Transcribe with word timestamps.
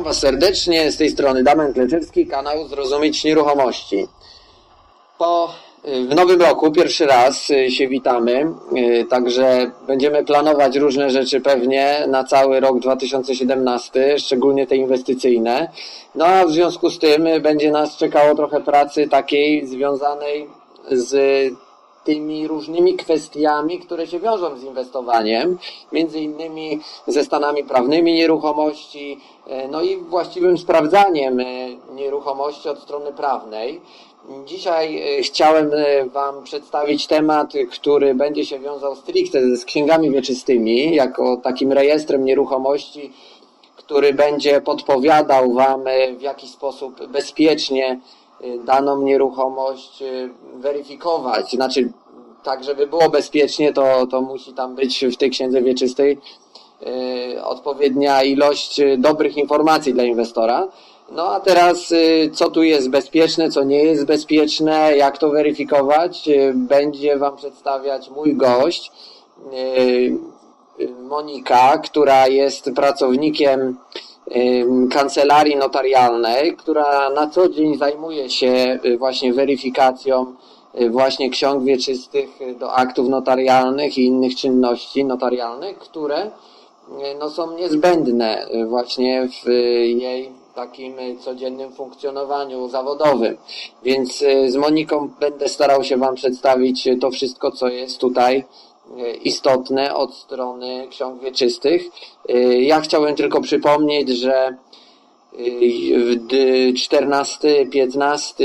Witam 0.00 0.12
Was 0.12 0.18
serdecznie, 0.18 0.92
z 0.92 0.96
tej 0.96 1.10
strony 1.10 1.42
Damian 1.42 1.72
Kleczewski, 1.72 2.26
kanał 2.26 2.68
Zrozumieć 2.68 3.24
Nieruchomości. 3.24 4.06
Po, 5.18 5.54
w 5.84 6.14
nowym 6.14 6.42
roku 6.42 6.72
pierwszy 6.72 7.06
raz 7.06 7.50
y, 7.50 7.70
się 7.70 7.88
witamy, 7.88 8.46
y, 8.76 9.04
także 9.04 9.70
będziemy 9.86 10.24
planować 10.24 10.76
różne 10.76 11.10
rzeczy 11.10 11.40
pewnie 11.40 12.04
na 12.08 12.24
cały 12.24 12.60
rok 12.60 12.78
2017, 12.78 14.18
szczególnie 14.18 14.66
te 14.66 14.76
inwestycyjne. 14.76 15.70
No 16.14 16.24
a 16.26 16.46
w 16.46 16.50
związku 16.50 16.90
z 16.90 16.98
tym 16.98 17.28
będzie 17.42 17.70
nas 17.70 17.96
czekało 17.96 18.34
trochę 18.34 18.60
pracy 18.60 19.08
takiej 19.08 19.66
związanej 19.66 20.46
z 20.90 21.14
tymi 22.04 22.48
różnymi 22.48 22.94
kwestiami, 22.94 23.78
które 23.78 24.06
się 24.06 24.20
wiążą 24.20 24.56
z 24.56 24.64
inwestowaniem, 24.64 25.58
między 25.92 26.20
innymi 26.20 26.80
ze 27.06 27.24
stanami 27.24 27.64
prawnymi 27.64 28.14
nieruchomości, 28.14 29.18
e, 29.46 29.68
no 29.68 29.82
i 29.82 29.96
właściwym 29.96 30.58
sprawdzaniem 30.58 31.40
e, 31.40 31.44
nieruchomości 31.94 32.68
od 32.68 32.78
strony 32.78 33.12
prawnej. 33.12 33.80
Dzisiaj 34.46 35.18
e, 35.18 35.22
chciałem 35.22 35.70
Wam 36.12 36.42
przedstawić 36.44 37.06
temat, 37.06 37.52
który 37.70 38.14
będzie 38.14 38.46
się 38.46 38.58
wiązał 38.58 38.96
stricte 38.96 39.56
z 39.56 39.64
księgami 39.64 40.10
wieczystymi, 40.10 40.94
jako 40.94 41.36
takim 41.36 41.72
rejestrem 41.72 42.24
nieruchomości, 42.24 43.12
który 43.76 44.14
będzie 44.14 44.60
podpowiadał 44.60 45.52
Wam 45.52 45.84
w 46.18 46.22
jaki 46.22 46.48
sposób 46.48 47.06
bezpiecznie 47.06 48.00
daną 48.64 49.02
nieruchomość 49.02 50.02
weryfikować. 50.54 51.50
Znaczy, 51.50 51.92
tak 52.42 52.64
żeby 52.64 52.86
było 52.86 53.08
bezpiecznie, 53.10 53.72
to, 53.72 54.06
to 54.06 54.22
musi 54.22 54.52
tam 54.52 54.74
być 54.74 55.04
w 55.04 55.16
tej 55.16 55.30
księdze 55.30 55.62
wieczystej 55.62 56.18
yy, 56.80 57.44
odpowiednia 57.44 58.22
ilość 58.22 58.80
dobrych 58.98 59.36
informacji 59.36 59.94
dla 59.94 60.04
inwestora. 60.04 60.68
No 61.10 61.32
a 61.32 61.40
teraz, 61.40 61.90
yy, 61.90 62.30
co 62.32 62.50
tu 62.50 62.62
jest 62.62 62.90
bezpieczne, 62.90 63.50
co 63.50 63.64
nie 63.64 63.84
jest 63.84 64.06
bezpieczne, 64.06 64.96
jak 64.96 65.18
to 65.18 65.30
weryfikować, 65.30 66.28
będzie 66.54 67.18
Wam 67.18 67.36
przedstawiać 67.36 68.10
mój 68.10 68.36
gość, 68.36 68.92
Monika, 71.02 71.78
która 71.78 72.28
jest 72.28 72.70
pracownikiem 72.76 73.76
kancelarii 74.92 75.56
notarialnej, 75.56 76.56
która 76.56 77.10
na 77.10 77.26
co 77.26 77.48
dzień 77.48 77.78
zajmuje 77.78 78.30
się 78.30 78.78
właśnie 78.98 79.32
weryfikacją 79.32 80.26
Y, 80.26 80.59
właśnie 80.90 81.30
ksiąg 81.30 81.64
wieczystych 81.64 82.42
y, 82.42 82.54
do 82.54 82.72
aktów 82.72 83.08
notarialnych 83.08 83.98
i 83.98 84.04
innych 84.04 84.36
czynności 84.36 85.04
notarialnych, 85.04 85.78
które 85.78 86.26
y, 86.26 86.30
no, 87.18 87.30
są 87.30 87.56
niezbędne 87.56 88.46
właśnie 88.66 89.28
w 89.28 89.48
jej 89.84 90.40
takim 90.54 90.94
codziennym 91.20 91.72
funkcjonowaniu 91.72 92.68
zawodowym. 92.68 93.36
Więc 93.82 94.18
z 94.46 94.56
Moniką 94.56 95.10
będę 95.20 95.48
starał 95.48 95.84
się 95.84 95.96
Wam 95.96 96.14
przedstawić 96.14 96.88
to 97.00 97.10
wszystko, 97.10 97.50
co 97.50 97.68
jest 97.68 97.98
tutaj 97.98 98.44
istotne 99.24 99.94
od 99.94 100.14
strony 100.14 100.86
ksiąg 100.90 101.22
wieczystych. 101.22 101.82
Ja 102.60 102.80
chciałem 102.80 103.14
tylko 103.14 103.40
przypomnieć, 103.40 104.08
że 104.08 104.56
14, 106.76 107.66
15 107.66 108.44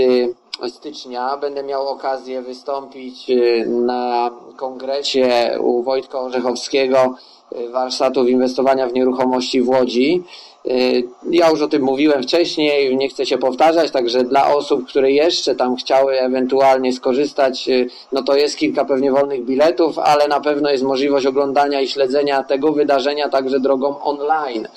stycznia 0.70 1.38
będę 1.38 1.64
miał 1.64 1.88
okazję 1.88 2.42
wystąpić 2.42 3.30
y, 3.30 3.66
na 3.70 4.32
kongresie 4.56 5.58
u 5.62 5.84
Wojtka 5.84 6.20
Orzechowskiego 6.20 7.16
y, 7.56 7.70
warsztatów 7.70 8.30
inwestowania 8.30 8.88
w 8.88 8.94
nieruchomości 8.94 9.62
w 9.62 9.70
Łodzi. 9.70 10.24
Y, 10.66 11.04
ja 11.32 11.50
już 11.50 11.62
o 11.62 11.68
tym 11.68 11.82
mówiłem 11.84 12.24
wcześniej, 12.24 12.98
nie 12.98 13.10
chcę 13.10 13.26
się 13.26 13.38
powtarzać, 13.38 13.92
także 13.92 14.24
dla 14.24 14.56
osób, 14.56 14.88
które 14.88 15.12
jeszcze 15.12 15.56
tam 15.56 15.76
chciały 15.76 16.20
ewentualnie 16.20 16.94
skorzystać, 16.94 17.70
no 18.12 18.24
to 18.24 18.36
jest 18.36 18.58
kilka 18.58 18.86
pewnie 18.86 19.12
wolnych 19.12 19.46
biletów, 19.46 20.00
ale 20.00 20.28
na 20.28 20.40
pewno 20.40 20.70
jest 20.70 20.84
możliwość 20.84 21.26
oglądania 21.26 21.82
i 21.82 21.88
śledzenia 21.88 22.44
tego 22.44 22.72
wydarzenia 22.72 23.30
także 23.30 23.60
drogą 23.60 24.02
online. 24.02 24.68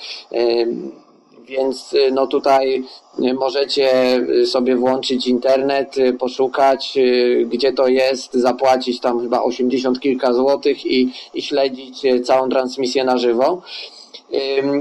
Więc 1.49 1.93
y, 1.93 2.11
no 2.13 2.27
tutaj 2.27 2.85
y, 3.25 3.35
możecie 3.35 4.17
y, 4.17 4.47
sobie 4.47 4.77
włączyć 4.77 5.27
internet, 5.27 5.95
poszukać 6.19 6.99
gdzie 7.47 7.73
to 7.73 7.89
jest, 7.89 8.35
zapłacić 8.35 9.01
tam 9.01 9.21
chyba 9.21 9.43
80 9.43 10.01
kilka 10.01 10.33
złotych 10.33 10.87
i, 10.87 11.13
i 11.35 11.43
śledzić 11.43 12.03
całą 12.25 12.49
transmisję 12.49 13.05
na 13.05 13.19
żywo. 13.19 13.63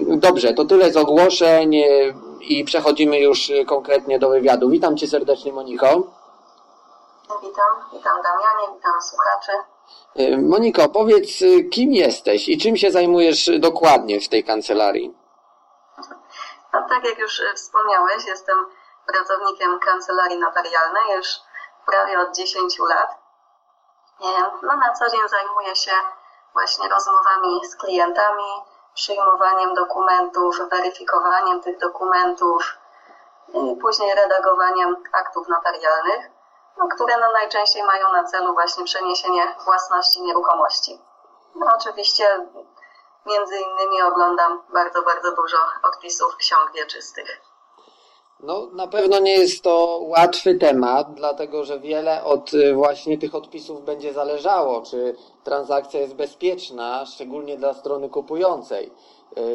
Dobrze, 0.08 0.54
to 0.54 0.66
tyle 0.66 0.92
z 0.92 0.98
ogłoszeń 0.98 1.76
i 2.50 2.64
przechodzimy 2.64 3.20
już 3.20 3.52
konkretnie 3.66 4.20
do 4.20 4.30
wywiadu. 4.30 4.70
Witam 4.70 4.98
Cię 4.98 5.08
serdecznie 5.08 5.54
Moniko. 5.54 5.88
Witam, 7.42 7.74
witam 7.94 8.18
Damianie, 8.24 8.78
witam 8.78 8.94
słuchaczy. 9.02 9.52
Moniko, 10.48 10.90
powiedz 10.90 11.44
kim 11.72 11.94
jesteś 11.94 12.50
i 12.50 12.58
czym 12.58 12.78
się 12.78 12.92
zajmujesz 12.92 13.50
dokładnie 13.60 14.22
w 14.22 14.30
tej 14.30 14.44
kancelarii? 14.44 15.27
Tak 16.90 17.04
jak 17.06 17.20
już 17.20 17.40
e, 17.40 17.54
wspomniałeś, 17.54 18.26
jestem 18.26 18.66
pracownikiem 19.08 19.80
kancelarii 19.80 20.40
notarialnej 20.40 21.04
już 21.16 21.28
prawie 21.86 22.20
od 22.20 22.36
10 22.36 22.80
lat. 22.80 23.28
No, 24.64 24.76
na 24.76 24.94
co 24.94 25.10
dzień 25.10 25.20
zajmuję 25.30 25.76
się 25.76 25.92
właśnie 26.54 26.90
rozmowami 26.90 27.66
z 27.66 27.76
klientami, 27.76 28.44
przyjmowaniem 28.94 29.74
dokumentów, 29.74 30.60
weryfikowaniem 30.70 31.62
tych 31.62 31.78
dokumentów 31.78 32.78
i 33.54 33.76
później 33.82 34.16
redagowaniem 34.16 35.04
aktów 35.12 35.48
notarialnych, 35.48 36.32
no, 36.78 36.88
które 36.88 37.18
no 37.18 37.32
najczęściej 37.32 37.84
mają 37.84 38.12
na 38.12 38.24
celu 38.24 38.54
właśnie 38.54 38.84
przeniesienie 38.84 39.56
własności 39.66 40.22
nieruchomości. 40.22 41.02
No, 41.56 41.66
oczywiście 41.76 42.48
Między 43.26 43.56
innymi 43.56 44.02
oglądam 44.02 44.62
bardzo, 44.74 45.02
bardzo 45.02 45.36
dużo 45.36 45.58
odpisów 45.84 46.36
ksiąg 46.36 46.72
wieczystych. 46.76 47.42
No, 48.44 48.68
na 48.74 48.88
pewno 48.88 49.20
nie 49.20 49.32
jest 49.32 49.64
to 49.64 50.00
łatwy 50.02 50.56
temat, 50.56 51.14
dlatego 51.14 51.66
że 51.66 51.80
wiele 51.80 52.24
od 52.24 52.54
y, 52.54 52.74
właśnie 52.74 53.18
tych 53.18 53.36
odpisów 53.36 53.86
będzie 53.86 54.14
zależało, 54.14 54.82
czy 54.82 55.16
transakcja 55.44 56.00
jest 56.00 56.16
bezpieczna, 56.16 57.06
szczególnie 57.06 57.58
dla 57.58 57.74
strony 57.74 58.10
kupującej. 58.10 58.92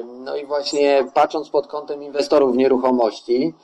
No 0.05 0.37
i 0.37 0.47
właśnie 0.47 1.07
patrząc 1.15 1.51
pod 1.51 1.67
kątem 1.67 2.03
inwestorów 2.03 2.57
nieruchomości, 2.57 3.55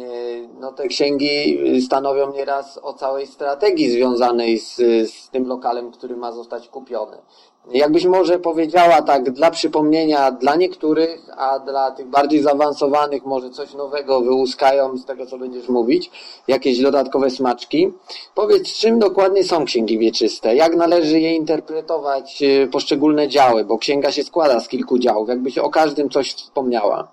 y, 0.00 0.48
no 0.60 0.72
te 0.72 0.88
księgi 0.88 1.60
stanowią 1.80 2.32
nieraz 2.32 2.78
o 2.82 2.92
całej 2.92 3.26
strategii 3.26 3.90
związanej 3.90 4.58
z, 4.58 4.76
z 5.10 5.30
tym 5.30 5.46
lokalem, 5.46 5.92
który 5.92 6.16
ma 6.16 6.32
zostać 6.32 6.68
kupiony. 6.68 7.22
Jakbyś 7.66 8.04
może 8.04 8.38
powiedziała 8.38 9.02
tak 9.02 9.30
dla 9.30 9.50
przypomnienia 9.50 10.30
dla 10.30 10.54
niektórych, 10.56 11.20
a 11.36 11.58
dla 11.58 11.90
tych 11.90 12.06
bardziej 12.06 12.42
zaawansowanych 12.42 13.24
może 13.24 13.50
coś 13.50 13.74
nowego 13.74 14.20
wyłuskają 14.20 14.96
z 14.96 15.04
tego, 15.04 15.26
co 15.26 15.38
będziesz 15.38 15.68
mówić, 15.68 16.10
jakieś 16.48 16.82
dodatkowe 16.82 17.30
smaczki. 17.30 17.92
Powiedz, 18.34 18.72
czym 18.72 18.98
dokładnie 18.98 19.44
są 19.44 19.64
księgi 19.64 19.98
wieczyste? 19.98 20.54
Jak 20.54 20.74
należy 20.74 21.20
je 21.20 21.34
interpretować, 21.34 22.42
y, 22.42 22.68
poszczególne 22.72 23.28
działy? 23.28 23.64
Bo 23.64 23.78
księga 23.78 24.12
się 24.12 24.22
składa 24.22 24.60
z 24.60 24.68
kilku 24.68 24.98
działów. 24.98 25.28
Jakbyś 25.28 25.58
o 25.58 25.70
każdym 25.70 26.10
coś 26.10 26.34
wspomniała. 26.34 27.08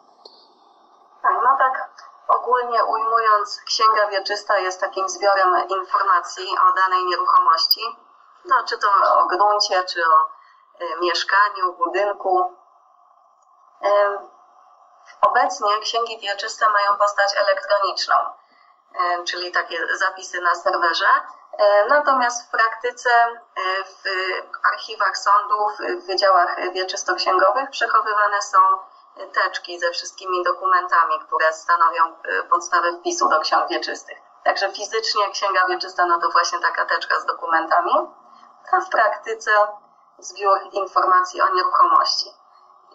Tak, 1.21 1.33
no 1.43 1.57
tak 1.57 1.89
ogólnie 2.27 2.83
ujmując, 2.83 3.61
księga 3.65 4.09
wieczysta 4.11 4.59
jest 4.59 4.81
takim 4.81 5.09
zbiorem 5.09 5.49
informacji 5.79 6.45
o 6.69 6.75
danej 6.75 7.05
nieruchomości. 7.09 7.81
No, 8.45 8.55
czy 8.69 8.77
to 8.77 8.87
o 9.15 9.27
gruncie, 9.27 9.83
czy 9.93 9.99
o 10.01 10.36
mieszkaniu, 11.01 11.73
budynku. 11.73 12.57
Obecnie 15.21 15.79
księgi 15.81 16.19
wieczyste 16.19 16.69
mają 16.69 16.97
postać 16.97 17.37
elektroniczną, 17.37 18.15
czyli 19.25 19.51
takie 19.51 19.97
zapisy 19.97 20.41
na 20.41 20.55
serwerze. 20.55 21.07
Natomiast 21.89 22.47
w 22.47 22.51
praktyce 22.51 23.09
w 23.85 24.03
archiwach 24.73 25.17
sądów, 25.17 25.71
w 26.03 26.05
wydziałach 26.07 26.71
wieczystoksięgowych 26.73 27.69
przechowywane 27.69 28.41
są 28.41 28.57
teczki 29.25 29.79
ze 29.79 29.91
wszystkimi 29.91 30.43
dokumentami, 30.43 31.19
które 31.27 31.53
stanowią 31.53 32.03
y, 32.07 32.43
podstawę 32.43 32.93
wpisu 32.99 33.29
do 33.29 33.39
ksiąg 33.39 33.69
wieczystych. 33.69 34.17
Także 34.43 34.71
fizycznie 34.71 35.31
księga 35.31 35.67
wieczysta 35.69 36.05
no 36.05 36.19
to 36.19 36.29
właśnie 36.29 36.59
taka 36.59 36.85
teczka 36.85 37.19
z 37.19 37.25
dokumentami, 37.25 37.91
a 38.71 38.79
w 38.79 38.89
praktyce 38.89 39.51
zbiór 40.19 40.59
informacji 40.71 41.41
o 41.41 41.49
nieruchomości. 41.49 42.33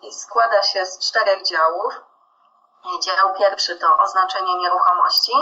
I 0.03 0.13
składa 0.13 0.63
się 0.63 0.87
z 0.87 0.99
czterech 0.99 1.43
działów. 1.43 2.01
Dział 3.03 3.35
pierwszy 3.35 3.79
to 3.79 3.97
oznaczenie 3.99 4.55
nieruchomości. 4.55 5.33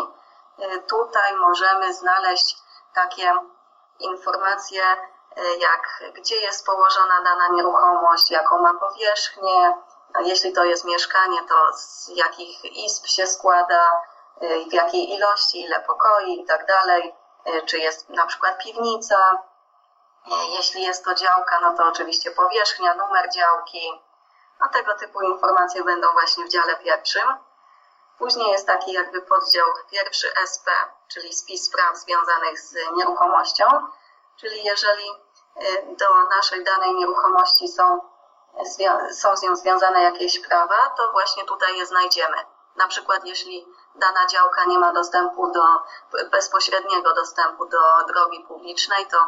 Y, 0.58 0.82
tutaj 0.82 1.36
możemy 1.36 1.94
znaleźć 1.94 2.56
takie 2.94 3.34
informacje, 3.98 4.82
y, 5.38 5.56
jak 5.58 6.12
gdzie 6.14 6.36
jest 6.36 6.66
położona 6.66 7.22
dana 7.22 7.48
nieruchomość, 7.48 8.30
jaką 8.30 8.62
ma 8.62 8.74
powierzchnię, 8.74 9.74
jeśli 10.20 10.52
to 10.52 10.64
jest 10.64 10.84
mieszkanie, 10.84 11.38
to 11.48 11.72
z 11.72 12.08
jakich 12.08 12.64
izb 12.64 13.06
się 13.06 13.26
składa, 13.26 13.86
w 14.70 14.72
jakiej 14.72 15.14
ilości, 15.14 15.64
ile 15.64 15.80
pokoi 15.80 16.40
i 16.40 16.44
tak 16.44 16.66
czy 17.66 17.78
jest 17.78 18.08
na 18.08 18.26
przykład 18.26 18.58
piwnica. 18.58 19.42
Jeśli 20.26 20.82
jest 20.82 21.04
to 21.04 21.14
działka, 21.14 21.60
no 21.60 21.76
to 21.76 21.84
oczywiście 21.88 22.30
powierzchnia, 22.30 22.94
numer 22.94 23.30
działki. 23.34 24.02
No 24.60 24.68
tego 24.68 24.94
typu 24.94 25.22
informacje 25.22 25.84
będą 25.84 26.12
właśnie 26.12 26.44
w 26.44 26.48
dziale 26.48 26.76
pierwszym. 26.76 27.34
Później 28.18 28.50
jest 28.50 28.66
taki 28.66 28.92
jakby 28.92 29.22
poddział 29.22 29.66
pierwszy 29.90 30.32
SP, 30.52 30.66
czyli 31.08 31.32
spis 31.32 31.64
spraw 31.64 31.96
związanych 31.96 32.60
z 32.60 32.74
nieruchomością, 32.96 33.64
czyli 34.36 34.64
jeżeli 34.64 35.10
y, 35.10 35.96
do 35.96 36.24
naszej 36.36 36.64
danej 36.64 36.94
nieruchomości 36.94 37.68
są, 37.68 38.00
są 39.12 39.36
z 39.36 39.42
nią 39.42 39.56
związane 39.56 40.02
jakieś 40.02 40.48
prawa, 40.48 40.94
to 40.96 41.12
właśnie 41.12 41.44
tutaj 41.44 41.78
je 41.78 41.86
znajdziemy. 41.86 42.36
Na 42.76 42.88
przykład 42.88 43.24
jeśli 43.24 43.66
dana 43.94 44.26
działka 44.26 44.64
nie 44.64 44.78
ma 44.78 44.92
dostępu 44.92 45.52
do, 45.52 45.62
bezpośredniego 46.30 47.14
dostępu 47.14 47.66
do 47.66 47.78
drogi 48.06 48.44
publicznej, 48.48 49.06
to 49.06 49.18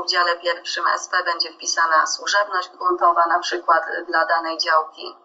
w 0.00 0.06
dziale 0.06 0.36
pierwszym 0.36 0.86
SP 1.02 1.12
będzie 1.24 1.52
wpisana 1.52 2.06
służebność 2.06 2.68
gruntowa 2.68 3.26
na 3.26 3.38
przykład 3.38 3.84
dla 4.06 4.24
danej 4.26 4.58
działki. 4.58 5.16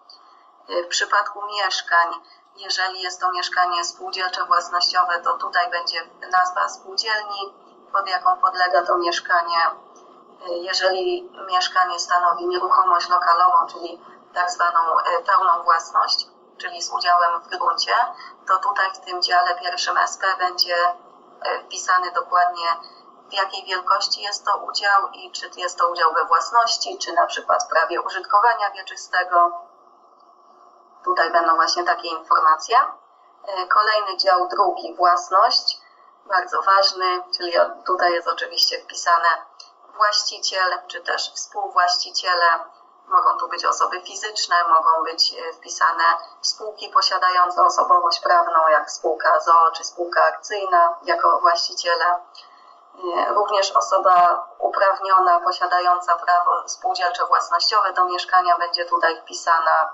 Y, 0.70 0.84
w 0.84 0.88
przypadku 0.88 1.40
mieszkań 1.46 2.14
jeżeli 2.58 3.02
jest 3.02 3.22
to 3.22 3.32
mieszkanie 3.32 3.86
spółdzielcze 3.86 4.46
własnościowe, 4.46 5.22
to 5.22 5.38
tutaj 5.38 5.72
będzie 5.72 6.10
nazwa 6.32 6.70
spółdzielni, 6.70 7.54
pod 7.94 8.10
jaką 8.10 8.38
podlega 8.38 8.86
to 8.86 8.98
mieszkanie. 8.98 9.58
Jeżeli 10.48 11.32
mieszkanie 11.48 12.00
stanowi 12.00 12.48
nieruchomość 12.48 13.10
lokalową, 13.10 13.68
czyli 13.68 14.02
tak 14.34 14.52
zwaną 14.52 14.80
e, 15.00 15.24
pełną 15.24 15.64
własność, 15.64 16.28
czyli 16.58 16.82
z 16.82 16.94
udziałem 16.94 17.42
w 17.42 17.48
gruncie, 17.48 17.94
to 18.48 18.58
tutaj 18.58 18.92
w 18.94 19.00
tym 19.00 19.22
dziale 19.22 19.56
pierwszym 19.56 19.98
SP 19.98 20.24
będzie 20.40 20.76
wpisany 21.66 22.12
dokładnie 22.12 22.68
w 23.30 23.34
jakiej 23.34 23.66
wielkości 23.66 24.22
jest 24.22 24.46
to 24.46 24.58
udział 24.58 25.08
i 25.14 25.32
czy 25.32 25.50
jest 25.58 25.78
to 25.78 25.88
udział 25.90 26.14
we 26.14 26.26
własności, 26.26 26.98
czy 26.98 27.14
na 27.14 27.26
przykład 27.26 27.64
w 27.64 27.68
prawie 27.68 28.02
użytkowania 28.02 28.72
wieczystego, 28.72 29.68
Tutaj 31.08 31.32
będą 31.32 31.56
właśnie 31.56 31.84
takie 31.84 32.08
informacje. 32.08 32.78
E, 33.48 33.68
kolejny 33.68 34.18
dział 34.18 34.48
drugi, 34.48 34.96
własność, 34.96 35.78
bardzo 36.26 36.62
ważny, 36.62 37.24
czyli 37.38 37.54
tutaj 37.86 38.14
jest 38.14 38.28
oczywiście 38.28 38.80
wpisane 38.80 39.30
właściciel, 39.96 40.80
czy 40.88 41.02
też 41.02 41.34
współwłaściciele. 41.34 42.50
Mogą 43.08 43.38
tu 43.38 43.48
być 43.48 43.66
osoby 43.66 44.02
fizyczne, 44.02 44.56
mogą 44.70 45.04
być 45.04 45.34
e, 45.34 45.54
wpisane 45.54 46.04
spółki 46.42 46.90
posiadające 46.90 47.64
osobowość 47.64 48.20
prawną, 48.20 48.68
jak 48.68 48.92
spółka 48.92 49.40
ZOO 49.40 49.72
czy 49.72 49.84
spółka 49.84 50.24
akcyjna 50.26 51.00
jako 51.04 51.40
właściciele. 51.40 52.06
E, 52.98 53.34
również 53.34 53.72
osoba 53.72 54.48
uprawniona, 54.60 55.40
posiadająca 55.40 56.16
prawo 56.16 56.68
spółdzielczo-własnościowe 56.68 57.94
do 57.94 58.06
mieszkania 58.06 58.58
będzie 58.58 58.86
tutaj 58.86 59.22
wpisana 59.22 59.94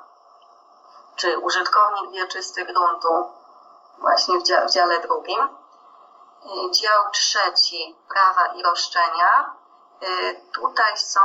czy 1.16 1.40
użytkownik 1.40 2.12
wieczysty 2.12 2.66
gruntu, 2.66 3.32
właśnie 3.98 4.40
w 4.40 4.44
dziale, 4.44 4.68
w 4.68 4.72
dziale 4.72 5.00
drugim. 5.00 5.50
Dział 6.72 7.12
trzeci, 7.12 7.96
prawa 8.10 8.48
i 8.48 8.64
roszczenia. 8.64 9.54
Y, 10.04 10.42
tutaj 10.54 10.98
są 10.98 11.20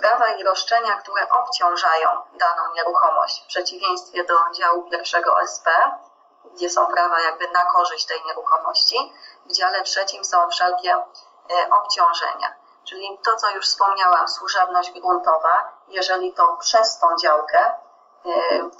prawa 0.00 0.28
i 0.28 0.44
roszczenia, 0.44 0.96
które 0.96 1.28
obciążają 1.30 2.08
daną 2.32 2.72
nieruchomość, 2.74 3.44
w 3.44 3.46
przeciwieństwie 3.46 4.24
do 4.24 4.34
działu 4.52 4.82
pierwszego 4.90 5.42
SP, 5.54 5.70
gdzie 6.54 6.70
są 6.70 6.86
prawa 6.86 7.20
jakby 7.20 7.50
na 7.50 7.64
korzyść 7.64 8.06
tej 8.06 8.22
nieruchomości. 8.26 9.12
W 9.46 9.52
dziale 9.52 9.82
trzecim 9.82 10.24
są 10.24 10.48
wszelkie 10.48 10.94
y, 10.96 11.00
obciążenia. 11.70 12.54
Czyli 12.84 13.18
to, 13.24 13.36
co 13.36 13.50
już 13.50 13.66
wspomniałam, 13.66 14.28
służebność 14.28 15.00
gruntowa, 15.00 15.72
jeżeli 15.88 16.32
to 16.32 16.56
przez 16.60 16.98
tą 16.98 17.16
działkę 17.16 17.74
Y, 18.26 18.70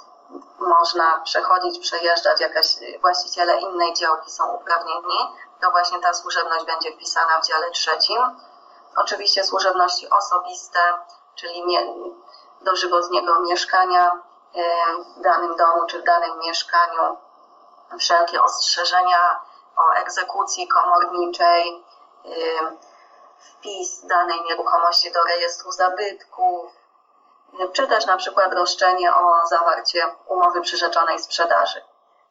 można 0.59 1.21
przechodzić, 1.23 1.79
przejeżdżać, 1.79 2.41
jakaś 2.41 2.75
właściciele 3.01 3.61
innej 3.61 3.93
działki 3.93 4.31
są 4.31 4.53
uprawnieni, 4.53 5.17
to 5.61 5.71
właśnie 5.71 5.99
ta 5.99 6.13
służebność 6.13 6.65
będzie 6.65 6.91
wpisana 6.91 7.39
w 7.39 7.47
dziale 7.47 7.71
trzecim. 7.71 8.17
Oczywiście 8.95 9.43
służebności 9.43 10.09
osobiste, 10.09 10.79
czyli 11.35 11.63
dożywotniego 12.61 13.39
mieszkania 13.39 14.11
w 15.17 15.21
danym 15.21 15.55
domu 15.55 15.85
czy 15.85 16.01
w 16.01 16.03
danym 16.03 16.39
mieszkaniu, 16.39 17.17
wszelkie 17.99 18.43
ostrzeżenia 18.43 19.41
o 19.77 19.93
egzekucji 19.93 20.67
komorniczej, 20.67 21.83
y, 22.25 22.31
wpis 23.39 24.05
danej 24.05 24.41
nieruchomości 24.41 25.11
do 25.11 25.23
rejestru 25.23 25.71
zabytków, 25.71 26.71
czy 27.73 27.87
też 27.87 28.05
na 28.05 28.17
przykład 28.17 28.53
roszczenie 28.53 29.15
o 29.15 29.47
zawarcie 29.47 30.15
umowy 30.27 30.61
przyrzeczonej 30.61 31.19
sprzedaży. 31.19 31.81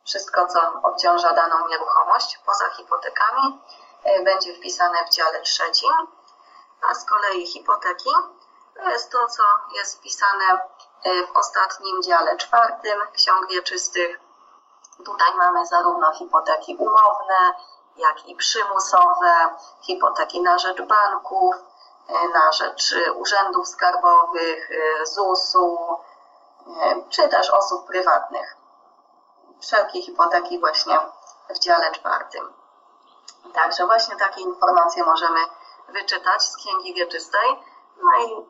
Wszystko, 0.05 0.47
co 0.47 0.61
obciąża 0.83 1.33
daną 1.33 1.69
nieruchomość 1.69 2.39
poza 2.47 2.71
hipotekami, 2.71 3.61
e, 4.05 4.23
będzie 4.23 4.55
wpisane 4.55 5.05
w 5.05 5.11
dziale 5.11 5.41
trzecim, 5.41 5.93
a 6.91 6.95
z 6.95 7.05
kolei 7.05 7.47
hipoteki 7.47 8.11
to 8.75 8.91
jest 8.91 9.13
to, 9.13 9.27
co 9.27 9.43
jest 9.75 9.99
wpisane 9.99 10.45
e, 11.05 11.27
w 11.27 11.37
ostatnim 11.37 12.03
dziale 12.03 12.37
czwartym 12.37 12.99
ksiąg 13.13 13.51
wieczystych. 13.51 14.21
Tutaj 15.05 15.35
mamy 15.37 15.67
zarówno 15.67 16.13
hipoteki 16.13 16.77
umowne, 16.77 17.55
jak 17.97 18.29
i 18.29 18.37
przymusowe, 18.37 19.57
hipoteki 19.81 20.41
na 20.41 20.59
rzecz 20.59 20.83
banków, 20.83 21.57
E, 22.09 22.29
na 22.29 22.53
rzecz 22.53 22.95
urzędów 23.15 23.69
skarbowych, 23.69 24.71
e, 24.71 25.07
ZUS-u, 25.07 25.99
e, 26.83 27.03
czy 27.11 27.29
też 27.29 27.51
osób 27.51 27.87
prywatnych. 27.87 28.57
Wszelkie 29.61 30.03
hipoteki 30.03 30.61
właśnie 30.61 30.99
w 31.51 31.59
dziale 31.59 31.91
czwartym. 31.93 32.53
Także 33.55 33.87
właśnie 33.87 34.17
takie 34.17 34.41
informacje 34.41 35.05
możemy 35.05 35.41
wyczytać 35.89 36.43
z 36.43 36.57
Księgi 36.57 36.95
Wieczystej. 36.95 37.59
No 38.03 38.27
i 38.27 38.47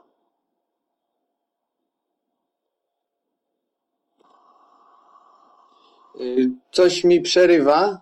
Coś 6.72 7.04
mi 7.04 7.20
przerywa. 7.20 8.00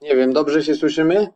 Nie 0.00 0.16
wiem, 0.16 0.32
dobrze 0.32 0.62
się 0.62 0.74
słyszymy? 0.74 1.32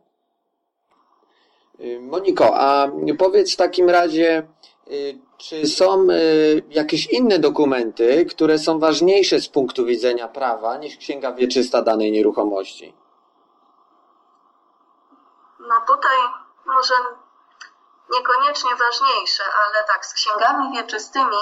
Y, 1.79 1.99
Moniko, 2.01 2.57
a 2.57 2.91
powiedz 3.17 3.53
w 3.53 3.57
takim 3.57 3.89
razie, 3.89 4.47
y, 4.87 5.19
czy 5.37 5.67
są 5.67 6.07
y, 6.09 6.63
jakieś 6.69 7.07
inne 7.07 7.39
dokumenty, 7.39 8.25
które 8.25 8.59
są 8.59 8.79
ważniejsze 8.79 9.41
z 9.41 9.49
punktu 9.49 9.85
widzenia 9.85 10.27
prawa 10.27 10.77
niż 10.77 10.97
księga 10.97 11.33
wieczysta 11.33 11.81
danej 11.81 12.11
nieruchomości? 12.11 12.93
No 15.59 15.75
tutaj 15.87 16.17
może 16.65 16.93
niekoniecznie 18.09 18.75
ważniejsze, 18.75 19.43
ale 19.65 19.83
tak, 19.83 20.05
z 20.05 20.13
księgami 20.13 20.77
wieczystymi 20.77 21.37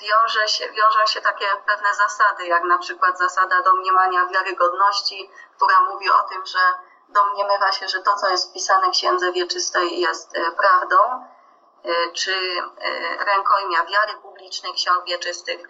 wiąże 0.00 0.48
się, 0.48 0.72
wiążą 0.72 1.06
się 1.06 1.20
takie 1.20 1.46
pewne 1.66 1.94
zasady, 1.94 2.46
jak 2.46 2.62
na 2.64 2.78
przykład 2.78 3.18
zasada 3.18 3.62
domniemania 3.62 4.26
wiarygodności, 4.26 5.30
która 5.56 5.80
mówi 5.80 6.10
o 6.10 6.22
tym, 6.22 6.46
że 6.46 6.58
domniemywa 7.12 7.72
się, 7.72 7.88
że 7.88 8.02
to, 8.02 8.16
co 8.16 8.28
jest 8.28 8.50
wpisane 8.50 8.88
w 8.88 8.90
księdze 8.90 9.32
wieczystej 9.32 10.00
jest 10.00 10.36
e, 10.36 10.52
prawdą, 10.52 10.96
e, 11.84 12.12
czy 12.12 12.32
e, 12.32 13.24
rękojmia 13.24 13.84
wiary 13.84 14.14
publicznej 14.14 14.74
ksiąg 14.74 15.04
wieczystych. 15.04 15.60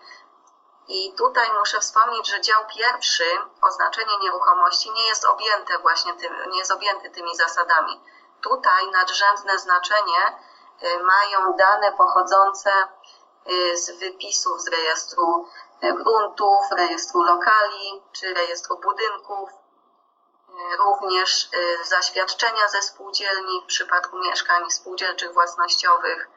I 0.88 1.14
tutaj 1.18 1.48
muszę 1.58 1.80
wspomnieć, 1.80 2.28
że 2.28 2.40
dział 2.40 2.66
pierwszy, 2.78 3.24
oznaczenie 3.62 4.18
nieruchomości, 4.22 4.90
nie 4.90 5.06
jest 5.06 5.24
objęte 5.24 5.78
właśnie 5.78 6.14
tym, 6.14 6.50
nie 6.50 6.58
jest 6.58 6.72
objęty 6.72 7.10
tymi 7.10 7.36
zasadami. 7.36 8.00
Tutaj 8.42 8.90
nadrzędne 8.90 9.58
znaczenie 9.58 10.38
mają 11.02 11.52
dane 11.56 11.92
pochodzące 11.92 12.70
z 13.74 13.90
wypisów 13.90 14.60
z 14.60 14.68
rejestru 14.68 15.48
gruntów, 15.82 16.64
rejestru 16.76 17.22
lokali 17.22 18.02
czy 18.12 18.34
rejestru 18.34 18.78
budynków, 18.78 19.50
również 20.78 21.44
y, 21.44 21.84
zaświadczenia 21.84 22.68
ze 22.68 22.82
spółdzielni 22.82 23.62
w 23.62 23.66
przypadku 23.66 24.18
mieszkań 24.18 24.70
spółdzielczych 24.70 25.32
własnościowych. 25.32 26.28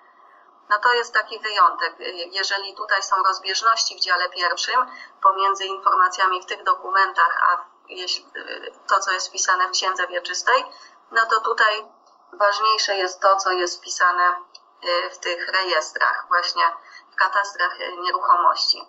No 0.69 0.79
to 0.79 0.93
jest 0.93 1.13
taki 1.13 1.39
wyjątek. 1.39 1.95
Jeżeli 2.31 2.75
tutaj 2.75 3.03
są 3.03 3.15
rozbieżności 3.23 3.95
w 3.95 3.99
dziale 3.99 4.29
pierwszym 4.29 4.85
pomiędzy 5.21 5.65
informacjami 5.65 6.41
w 6.41 6.45
tych 6.45 6.63
dokumentach, 6.63 7.41
a 7.43 7.65
y, 7.93 8.71
to, 8.87 8.99
co 8.99 9.11
jest 9.11 9.27
wpisane 9.27 9.67
w 9.67 9.71
księdze 9.71 10.07
wieczystej, 10.07 10.65
no 11.13 11.21
to 11.29 11.41
tutaj 11.41 11.85
ważniejsze 12.33 12.95
jest 12.95 13.21
to, 13.21 13.35
co 13.35 13.51
jest 13.51 13.77
wpisane 13.77 14.23
y, 14.27 15.09
w 15.09 15.17
tych 15.17 15.47
rejestrach. 15.47 16.25
Właśnie 16.27 16.63
w 17.11 17.15
katastrach 17.15 17.77
nieruchomości 18.03 18.81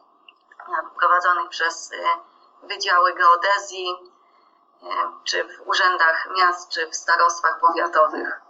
prowadzonych 0.99 1.49
przez 1.49 1.90
wydziały 2.62 3.14
geodezji, 3.14 3.87
czy 5.25 5.45
w 5.45 5.69
urzędach 5.69 6.28
miast, 6.38 6.69
czy 6.69 6.90
w 6.90 6.97
starostwach 6.97 7.61
powiatowych. 7.61 8.40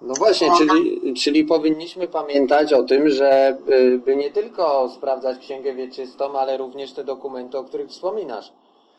No 0.00 0.14
właśnie, 0.18 0.58
czyli, 0.58 1.14
czyli 1.14 1.44
powinniśmy 1.44 2.08
pamiętać 2.08 2.72
o 2.72 2.82
tym, 2.82 3.08
że 3.08 3.56
by 3.98 4.16
nie 4.16 4.32
tylko 4.32 4.88
sprawdzać 4.88 5.38
księgę 5.38 5.72
wieczystą, 5.72 6.38
ale 6.40 6.56
również 6.56 6.94
te 6.94 7.04
dokumenty, 7.04 7.58
o 7.58 7.64
których 7.64 7.88
wspominasz. 7.88 8.52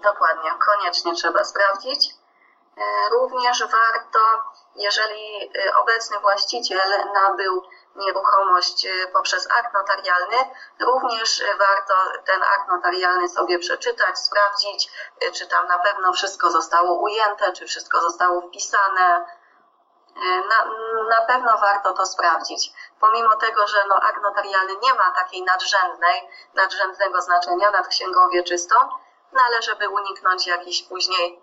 Dokładnie, 0.03 0.49
koniecznie 0.65 1.13
trzeba 1.13 1.43
sprawdzić. 1.43 2.18
Również 3.11 3.63
warto, 3.63 4.19
jeżeli 4.75 5.51
e, 5.67 5.75
obecny 5.75 6.19
właściciel 6.19 6.81
nabył 7.13 7.63
nieruchomość 7.95 8.85
e, 8.85 9.07
poprzez 9.07 9.47
akt 9.51 9.73
notarialny, 9.73 10.37
również 10.79 11.43
warto 11.59 11.93
ten 12.25 12.43
akt 12.43 12.67
notarialny 12.69 13.29
sobie 13.29 13.59
przeczytać, 13.59 14.19
sprawdzić, 14.19 14.91
czy 15.33 15.47
tam 15.47 15.67
na 15.67 15.79
pewno 15.79 16.13
wszystko 16.13 16.51
zostało 16.51 17.01
ujęte, 17.01 17.53
czy 17.53 17.65
wszystko 17.65 18.01
zostało 18.01 18.41
wpisane. 18.41 19.25
Na, 20.49 20.65
na 21.09 21.21
pewno 21.21 21.57
warto 21.57 21.93
to 21.93 22.05
sprawdzić. 22.05 22.73
Pomimo 22.99 23.35
tego, 23.35 23.67
że 23.67 23.85
no, 23.87 23.95
akt 23.95 24.21
notarialny 24.21 24.73
nie 24.81 24.93
ma 24.93 25.11
takiej 25.11 25.43
nadrzędnej, 25.43 26.29
nadrzędnego 26.53 27.21
znaczenia 27.21 27.71
nad 27.71 27.87
księgą 27.87 28.29
wieczystą, 28.29 28.75
no 29.31 29.41
ale 29.45 29.61
żeby 29.61 29.89
uniknąć 29.89 30.47
jakichś 30.47 30.81
później 30.81 31.41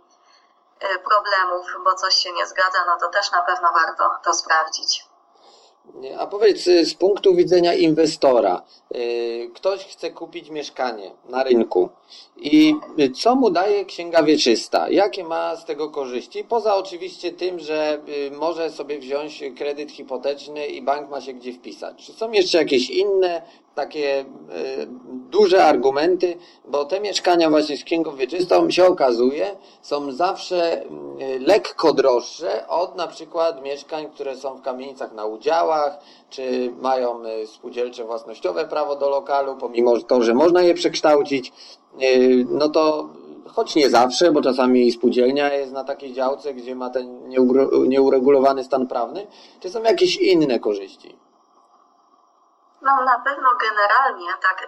problemów, 0.80 1.66
bo 1.85 1.95
coś 1.95 2.14
się 2.14 2.33
nie 2.33 2.47
zgadza, 2.47 2.78
no 2.87 2.97
to 3.00 3.09
też 3.09 3.33
na 3.33 3.42
pewno 3.42 3.68
warto 3.73 4.11
to 4.25 4.35
sprawdzić. 4.35 5.06
A 6.18 6.26
powiedz 6.26 6.66
y, 6.66 6.85
z 6.85 6.95
punktu 6.95 7.35
widzenia 7.35 7.75
inwestora, 7.75 8.62
y, 8.95 9.50
ktoś 9.54 9.85
chce 9.85 10.11
kupić 10.11 10.50
mieszkanie 10.50 11.11
na 11.28 11.45
rynku 11.45 11.88
i 12.37 12.75
co 13.23 13.35
mu 13.35 13.50
daje 13.50 13.85
księga 13.85 14.23
wieczysta? 14.23 14.88
Jakie 14.88 15.25
ma 15.25 15.56
z 15.56 15.64
tego 15.64 15.90
korzyści? 15.90 16.45
Poza 16.45 16.75
oczywiście 16.75 17.33
tym, 17.33 17.59
że 17.59 17.99
y, 18.09 18.30
może 18.30 18.71
sobie 18.71 18.99
wziąć 18.99 19.45
kredyt 19.59 19.92
hipoteczny 19.92 20.66
i 20.66 20.83
bank 20.83 21.11
ma 21.11 21.21
się 21.21 21.33
gdzie 21.33 21.52
wpisać. 21.52 22.06
Czy 22.06 22.12
są 22.12 22.33
jeszcze 22.33 22.59
jakieś 22.59 22.90
inne 22.90 23.42
takie 23.76 24.25
duże 25.30 25.64
argumenty, 25.64 26.37
bo 26.68 26.85
te 26.85 27.00
mieszkania 27.00 27.50
właśnie 27.50 27.76
z 27.76 27.85
księgą 27.85 28.16
wieczystą 28.16 28.71
się 28.71 28.85
okazuje 28.87 29.56
są 29.83 30.12
zawsze 30.12 30.85
lekko 31.40 31.92
droższe 31.92 32.68
od 32.68 32.97
na 32.97 33.06
przykład 33.06 33.62
mieszkań, 33.62 34.06
które 34.14 34.37
są 34.37 34.56
w 34.56 34.62
kamienicach 34.62 35.12
na 35.12 35.25
udziałach, 35.25 35.99
czy 36.30 36.73
mają 36.80 37.25
e, 37.25 37.47
spółdzielcze 37.47 38.04
własnościowe 38.04 38.64
prawo 38.64 38.97
do 38.97 39.11
lokalu, 39.11 39.56
pomimo 39.56 39.99
to, 39.99 40.23
że 40.23 40.35
można 40.35 40.62
je 40.62 40.75
przekształcić, 40.75 41.52
e, 42.00 42.18
no 42.50 42.68
to 42.68 43.09
choć 43.47 43.75
nie 43.75 43.90
zawsze, 43.90 44.33
bo 44.33 44.42
czasami 44.42 44.92
spółdzielnia 44.92 45.54
jest 45.54 45.73
na 45.73 45.85
takiej 45.85 46.12
działce, 46.12 46.54
gdzie 46.54 46.75
ma 46.75 46.90
ten 46.90 47.28
nieuregulowany 47.88 48.64
stan 48.64 48.87
prawny, 48.87 49.26
czy 49.61 49.71
są 49.71 49.83
jakieś 49.83 50.16
inne 50.16 50.59
korzyści? 50.59 51.25
No 52.83 53.04
na 53.04 53.18
pewno 53.18 53.50
generalnie 53.54 54.35
tak 54.42 54.62
e, 54.62 54.66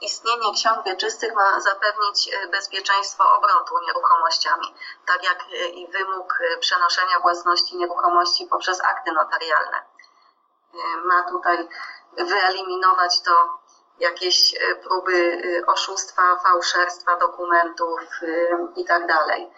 istnienie 0.00 0.52
ksiąg 0.54 0.84
wieczystych 0.84 1.34
ma 1.34 1.60
zapewnić 1.60 2.30
bezpieczeństwo 2.50 3.24
obrotu 3.36 3.74
nieruchomościami, 3.86 4.74
tak 5.06 5.24
jak 5.24 5.44
i 5.74 5.86
wymóg 5.86 6.38
przenoszenia 6.60 7.20
własności 7.20 7.76
nieruchomości 7.76 8.46
poprzez 8.46 8.80
akty 8.80 9.12
notarialne 9.12 9.82
ma 11.04 11.22
tutaj 11.22 11.68
wyeliminować 12.18 13.22
to 13.22 13.58
jakieś 13.98 14.54
próby 14.82 15.42
oszustwa, 15.66 16.36
fałszerstwa 16.36 17.16
dokumentów 17.16 18.00
e, 18.22 18.26
i 18.76 18.84
tak. 18.84 19.50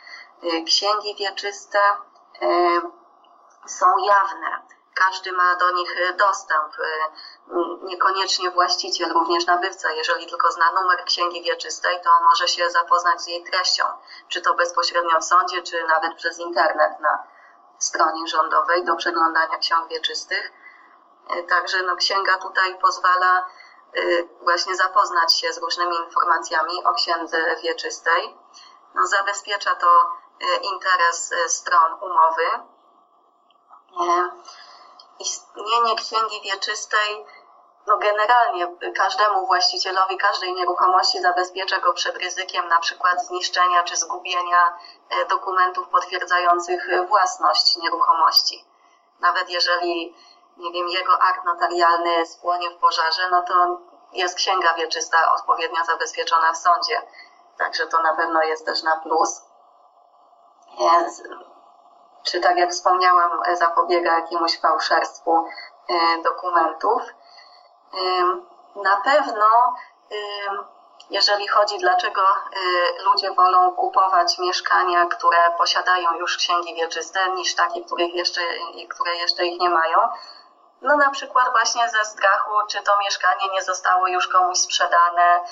Księgi 0.67 1.15
wieczyste 1.15 1.79
są 3.67 3.87
jawne. 3.99 4.63
Każdy 4.95 5.33
ma 5.33 5.55
do 5.55 5.71
nich 5.71 5.97
dostęp, 6.17 6.77
niekoniecznie 7.83 8.51
właściciel, 8.51 9.13
również 9.13 9.47
nabywca. 9.47 9.93
Jeżeli 9.93 10.27
tylko 10.27 10.53
zna 10.53 10.73
numer 10.73 11.05
księgi 11.05 11.43
wieczystej, 11.43 12.01
to 12.05 12.11
może 12.25 12.49
się 12.49 12.71
zapoznać 12.71 13.23
z 13.23 13.27
jej 13.27 13.45
treścią, 13.45 13.85
czy 14.29 14.41
to 14.41 14.55
bezpośrednio 14.55 15.21
w 15.21 15.25
sądzie, 15.25 15.63
czy 15.63 15.85
nawet 15.85 16.15
przez 16.15 16.39
internet 16.39 17.01
na 17.01 17.27
stronie 17.79 18.27
rządowej 18.27 18.85
do 18.85 18.97
przeglądania 18.97 19.59
ksiąg 19.59 19.89
wieczystych. 19.89 20.53
E, 21.31 21.43
także 21.43 21.83
no, 21.83 21.97
księga 21.97 22.39
tutaj 22.39 22.79
pozwala 22.79 23.39
e, 23.39 24.01
właśnie 24.43 24.77
zapoznać 24.77 25.41
się 25.41 25.53
z 25.53 25.59
różnymi 25.59 25.97
informacjami 25.97 26.85
o 26.85 26.95
księdze 26.95 27.57
wieczystej. 27.63 28.37
No, 28.95 29.07
zabezpiecza 29.07 29.75
to 29.75 29.87
e, 29.87 30.57
interes 30.57 31.35
stron 31.47 31.93
umowy. 32.01 32.47
Istnienie 35.23 35.95
księgi 35.97 36.41
wieczystej 36.41 37.27
no 37.87 37.99
generalnie 37.99 38.77
każdemu 38.95 39.47
właścicielowi 39.47 40.17
każdej 40.17 40.55
nieruchomości 40.55 41.21
zabezpiecza 41.21 41.79
go 41.79 41.93
przed 41.93 42.17
ryzykiem 42.17 42.69
na 42.69 42.79
przykład 42.79 43.27
zniszczenia 43.27 43.83
czy 43.83 43.97
zgubienia 43.97 44.79
dokumentów 45.29 45.89
potwierdzających 45.89 47.09
własność 47.09 47.77
nieruchomości. 47.77 48.65
Nawet 49.21 49.51
jeżeli 49.51 50.15
nie 50.57 50.73
wiem, 50.73 50.89
jego 50.89 51.23
akt 51.23 51.45
notarialny 51.45 52.27
spłonie 52.27 52.71
w 52.71 52.77
pożarze, 52.77 53.29
no 53.31 53.43
to 53.43 53.81
jest 54.13 54.35
księga 54.35 54.75
wieczysta 54.75 55.33
odpowiednio 55.33 55.85
zabezpieczona 55.85 56.53
w 56.53 56.57
sądzie. 56.57 57.03
Także 57.59 57.87
to 57.87 58.03
na 58.03 58.17
pewno 58.17 58.43
jest 58.43 58.67
też 58.67 58.83
na 58.83 58.97
plus. 58.97 59.43
Jest, 60.79 61.23
czy 62.23 62.41
tak 62.41 62.57
jak 62.57 62.71
wspomniałam, 62.71 63.31
zapobiega 63.53 64.19
jakiemuś 64.19 64.61
fałszerstwu 64.61 65.37
e, 65.89 66.23
dokumentów. 66.23 67.03
Na 68.77 68.97
pewno, 68.97 69.75
jeżeli 71.11 71.49
chodzi, 71.49 71.79
dlaczego 71.79 72.23
e, 72.23 73.03
ludzie 73.03 73.33
wolą 73.33 73.73
kupować 73.73 74.39
mieszkania, 74.39 75.07
które 75.07 75.51
posiadają 75.59 76.15
już 76.15 76.37
księgi 76.37 76.75
wieczyste, 76.75 77.31
niż 77.31 77.55
takie, 77.55 77.85
których 77.85 78.15
jeszcze, 78.15 78.41
które 78.89 79.17
jeszcze 79.17 79.47
ich 79.47 79.61
nie 79.61 79.69
mają, 79.69 79.99
no 80.83 80.97
na 80.97 81.11
przykład 81.11 81.53
właśnie 81.53 81.89
ze 81.89 82.05
strachu, 82.05 82.51
czy 82.69 82.83
to 82.83 82.99
mieszkanie 82.99 83.49
nie 83.53 83.63
zostało 83.63 84.09
już 84.09 84.29
komuś 84.29 84.59
sprzedane, 84.59 85.45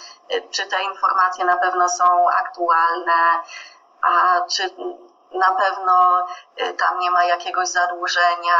czy 0.50 0.66
te 0.66 0.82
informacje 0.82 1.44
na 1.44 1.56
pewno 1.56 1.88
są 1.88 2.30
aktualne, 2.30 3.42
a 4.02 4.40
czy 4.40 4.74
na 5.32 5.50
pewno 5.54 6.26
y, 6.60 6.74
tam 6.74 6.98
nie 6.98 7.10
ma 7.10 7.24
jakiegoś 7.24 7.68
zadłużenia, 7.68 8.58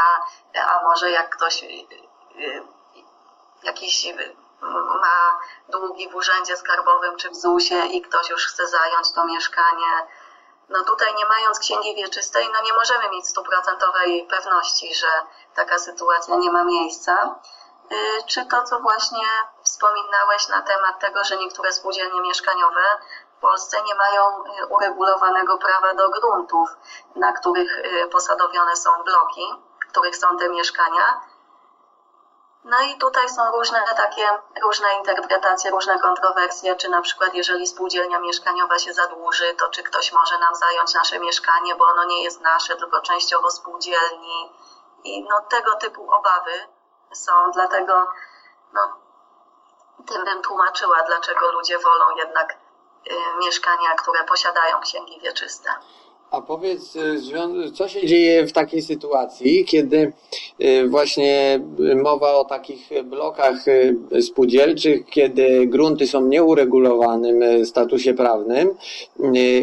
a 0.67 0.83
może 0.83 1.11
jak 1.11 1.29
ktoś 1.29 1.63
y, 1.63 1.85
jakiś 3.63 4.07
ma 5.01 5.39
długi 5.69 6.09
w 6.09 6.15
urzędzie 6.15 6.57
skarbowym 6.57 7.17
czy 7.17 7.29
w 7.29 7.35
ZUS-ie 7.35 7.85
i 7.85 8.01
ktoś 8.01 8.29
już 8.29 8.47
chce 8.47 8.67
zająć 8.67 9.11
to 9.13 9.25
mieszkanie, 9.25 10.07
no 10.69 10.83
tutaj 10.83 11.15
nie 11.15 11.25
mając 11.25 11.59
księgi 11.59 11.95
wieczystej, 11.95 12.49
no 12.53 12.61
nie 12.61 12.73
możemy 12.73 13.09
mieć 13.09 13.27
stuprocentowej 13.27 14.27
pewności, 14.29 14.95
że 14.95 15.07
taka 15.55 15.79
sytuacja 15.79 16.35
nie 16.35 16.51
ma 16.51 16.63
miejsca. 16.63 17.35
Y, 17.91 18.23
czy 18.27 18.45
to, 18.45 18.63
co 18.63 18.79
właśnie 18.79 19.27
wspominałeś 19.63 20.47
na 20.47 20.61
temat 20.61 20.99
tego, 20.99 21.23
że 21.23 21.37
niektóre 21.37 21.71
spółdzielnie 21.71 22.21
mieszkaniowe 22.21 22.81
w 23.41 23.49
Polsce 23.49 23.81
nie 23.83 23.95
mają 23.95 24.43
y, 24.43 24.65
uregulowanego 24.65 25.57
prawa 25.57 25.93
do 25.93 26.09
gruntów, 26.09 26.69
na 27.15 27.33
których 27.33 27.77
y, 27.77 28.07
posadowione 28.07 28.75
są 28.75 29.03
bloki, 29.03 29.55
w 29.85 29.91
których 29.91 30.17
są 30.17 30.37
te 30.37 30.49
mieszkania, 30.49 31.21
no 32.63 32.81
i 32.81 32.97
tutaj 32.97 33.29
są 33.29 33.51
różne 33.51 33.83
takie, 33.97 34.29
różne 34.61 34.87
interpretacje, 34.97 35.71
różne 35.71 35.99
kontrowersje, 35.99 36.75
czy 36.75 36.89
na 36.89 37.01
przykład 37.01 37.33
jeżeli 37.33 37.67
spółdzielnia 37.67 38.19
mieszkaniowa 38.19 38.79
się 38.79 38.93
zadłuży, 38.93 39.53
to 39.53 39.69
czy 39.69 39.83
ktoś 39.83 40.11
może 40.11 40.39
nam 40.39 40.55
zająć 40.55 40.93
nasze 40.93 41.19
mieszkanie, 41.19 41.75
bo 41.75 41.85
ono 41.85 42.03
nie 42.03 42.23
jest 42.23 42.41
nasze, 42.41 42.75
tylko 42.75 43.01
częściowo 43.01 43.51
spółdzielni. 43.51 44.53
I 45.03 45.23
no 45.23 45.41
tego 45.41 45.75
typu 45.75 46.11
obawy 46.11 46.67
są, 47.13 47.51
dlatego 47.51 48.07
no, 48.73 48.81
tym 50.07 50.25
bym 50.25 50.41
tłumaczyła, 50.41 51.03
dlaczego 51.03 51.51
ludzie 51.51 51.79
wolą 51.79 52.05
jednak 52.15 52.60
mieszkania, 53.45 53.89
które 54.01 54.19
posiadają 54.29 54.79
księgi 54.83 55.19
wieczyste. 55.23 55.69
A 56.31 56.41
powiedz, 56.41 56.95
y, 56.95 57.71
co 57.73 57.87
się 57.87 58.07
dzieje 58.07 58.47
w 58.47 58.51
takiej 58.51 58.81
sytuacji, 58.81 59.65
kiedy 59.65 60.13
y, 60.61 60.87
właśnie 60.89 61.59
mowa 62.03 62.33
o 62.33 62.45
takich 62.45 62.89
blokach 63.03 63.67
y, 63.67 64.21
spółdzielczych, 64.21 65.05
kiedy 65.05 65.67
grunty 65.67 66.07
są 66.07 66.21
nieuregulowanym 66.21 67.65
statusie 67.65 68.13
prawnym 68.13 68.75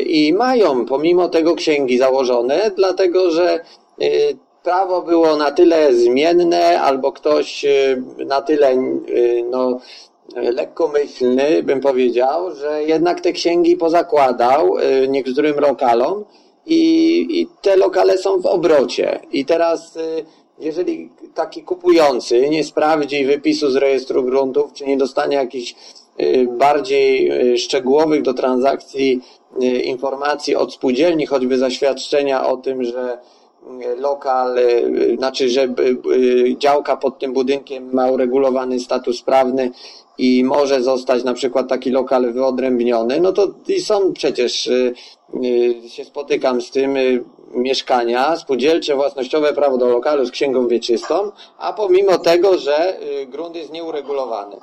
i 0.07 0.35
mają 0.39 0.87
pomimo 0.87 1.29
tego 1.29 1.55
księgi 1.55 1.99
założone, 1.99 2.71
dlatego 2.77 3.31
że 3.31 3.65
prawo 4.69 5.03
było 5.03 5.37
na 5.37 5.51
tyle 5.51 5.95
zmienne, 5.95 6.81
albo 6.83 7.13
ktoś 7.13 7.65
y, 7.65 8.03
na 8.27 8.43
tyle 8.43 8.73
y, 8.73 9.45
no, 9.51 9.81
lekkomyślny, 10.37 11.63
bym 11.63 11.81
powiedział, 11.81 12.55
że 12.55 12.85
jednak 12.85 13.21
te 13.21 13.33
księgi 13.33 13.77
pozakładał 13.77 14.79
y, 14.79 15.09
niektórym 15.09 15.61
lokalom 15.61 16.25
i, 16.67 17.27
i 17.31 17.49
te 17.63 17.77
lokale 17.77 18.19
są 18.19 18.41
w 18.41 18.47
obrocie. 18.47 19.21
I 19.33 19.45
teraz, 19.45 19.99
jeżeli 20.59 21.11
taki 21.35 21.63
kupujący 21.63 22.49
nie 22.49 22.65
sprawdzi 22.65 23.25
wypisu 23.25 23.71
z 23.71 23.77
rejestru 23.77 24.23
gruntów, 24.23 24.73
czy 24.73 24.87
nie 24.87 24.97
dostanie 24.97 25.37
jakichś 25.37 25.75
bardziej 26.59 27.33
szczegółowych 27.59 28.23
do 28.23 28.35
transakcji 28.35 29.21
informacji 29.85 30.57
od 30.57 30.75
spółdzielni, 30.75 31.27
choćby 31.27 31.59
zaświadczenia 31.59 32.47
o 32.47 32.57
tym, 32.57 32.85
że 32.85 33.19
lokal, 33.97 34.59
y, 34.59 35.17
znaczy, 35.19 35.49
że 35.49 35.63
y, 35.63 36.57
działka 36.59 36.97
pod 36.97 37.19
tym 37.19 37.33
budynkiem 37.33 37.95
ma 37.95 38.11
uregulowany 38.11 38.81
status 38.81 39.23
prawny 39.23 39.71
i 40.19 40.45
może 40.45 40.83
zostać 40.83 41.25
na 41.25 41.35
przykład 41.35 41.69
taki 41.69 41.91
lokal 41.91 42.33
wyodrębniony, 42.33 43.21
no 43.21 43.33
to 43.33 43.49
są 43.85 44.13
przecież, 44.13 44.67
y, 44.67 44.95
się 45.89 46.05
spotykam 46.05 46.61
z 46.61 46.71
tym, 46.71 46.97
mieszkania 47.55 48.37
spółdzielcze, 48.37 48.95
własnościowe 48.95 49.53
prawo 49.53 49.79
do 49.79 49.87
lokalu 49.87 50.27
z 50.27 50.31
księgą 50.31 50.69
wieczystą, 50.69 51.33
a 51.59 51.73
pomimo 51.73 52.19
tego, 52.19 52.59
że 52.59 52.97
grunt 53.29 53.57
jest 53.57 53.73
nieuregulowany. 53.73 54.57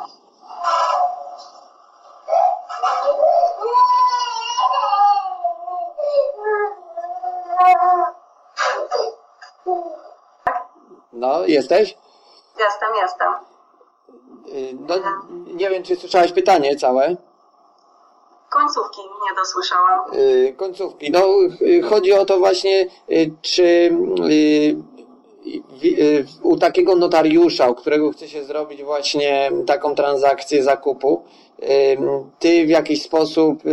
No, 11.14 11.46
jesteś? 11.46 11.98
Jestem, 12.60 12.90
jestem. 13.02 13.34
Y, 14.48 14.78
no, 14.80 14.96
nie 15.54 15.70
wiem, 15.70 15.84
czy 15.84 15.96
słyszałaś 15.96 16.32
pytanie 16.32 16.76
całe? 16.76 17.16
Końcówki 18.50 19.02
nie 19.02 19.36
dosłyszałam. 19.36 20.14
Y, 20.14 20.56
końcówki. 20.58 21.12
No, 21.12 21.20
y, 21.62 21.82
chodzi 21.82 22.14
o 22.14 22.26
to 22.26 22.38
właśnie, 22.38 22.88
czy 23.42 23.92
u 26.44 26.58
takiego 26.58 26.96
notariusza, 26.96 27.70
u 27.70 27.76
którego 27.76 28.12
chce 28.12 28.28
się 28.28 28.44
zrobić 28.44 28.84
właśnie 28.84 29.52
taką 29.66 29.96
transakcję 29.96 30.64
zakupu, 30.64 31.22
ty 32.40 32.66
w 32.66 32.70
jakiś 32.70 33.02
sposób 33.02 33.64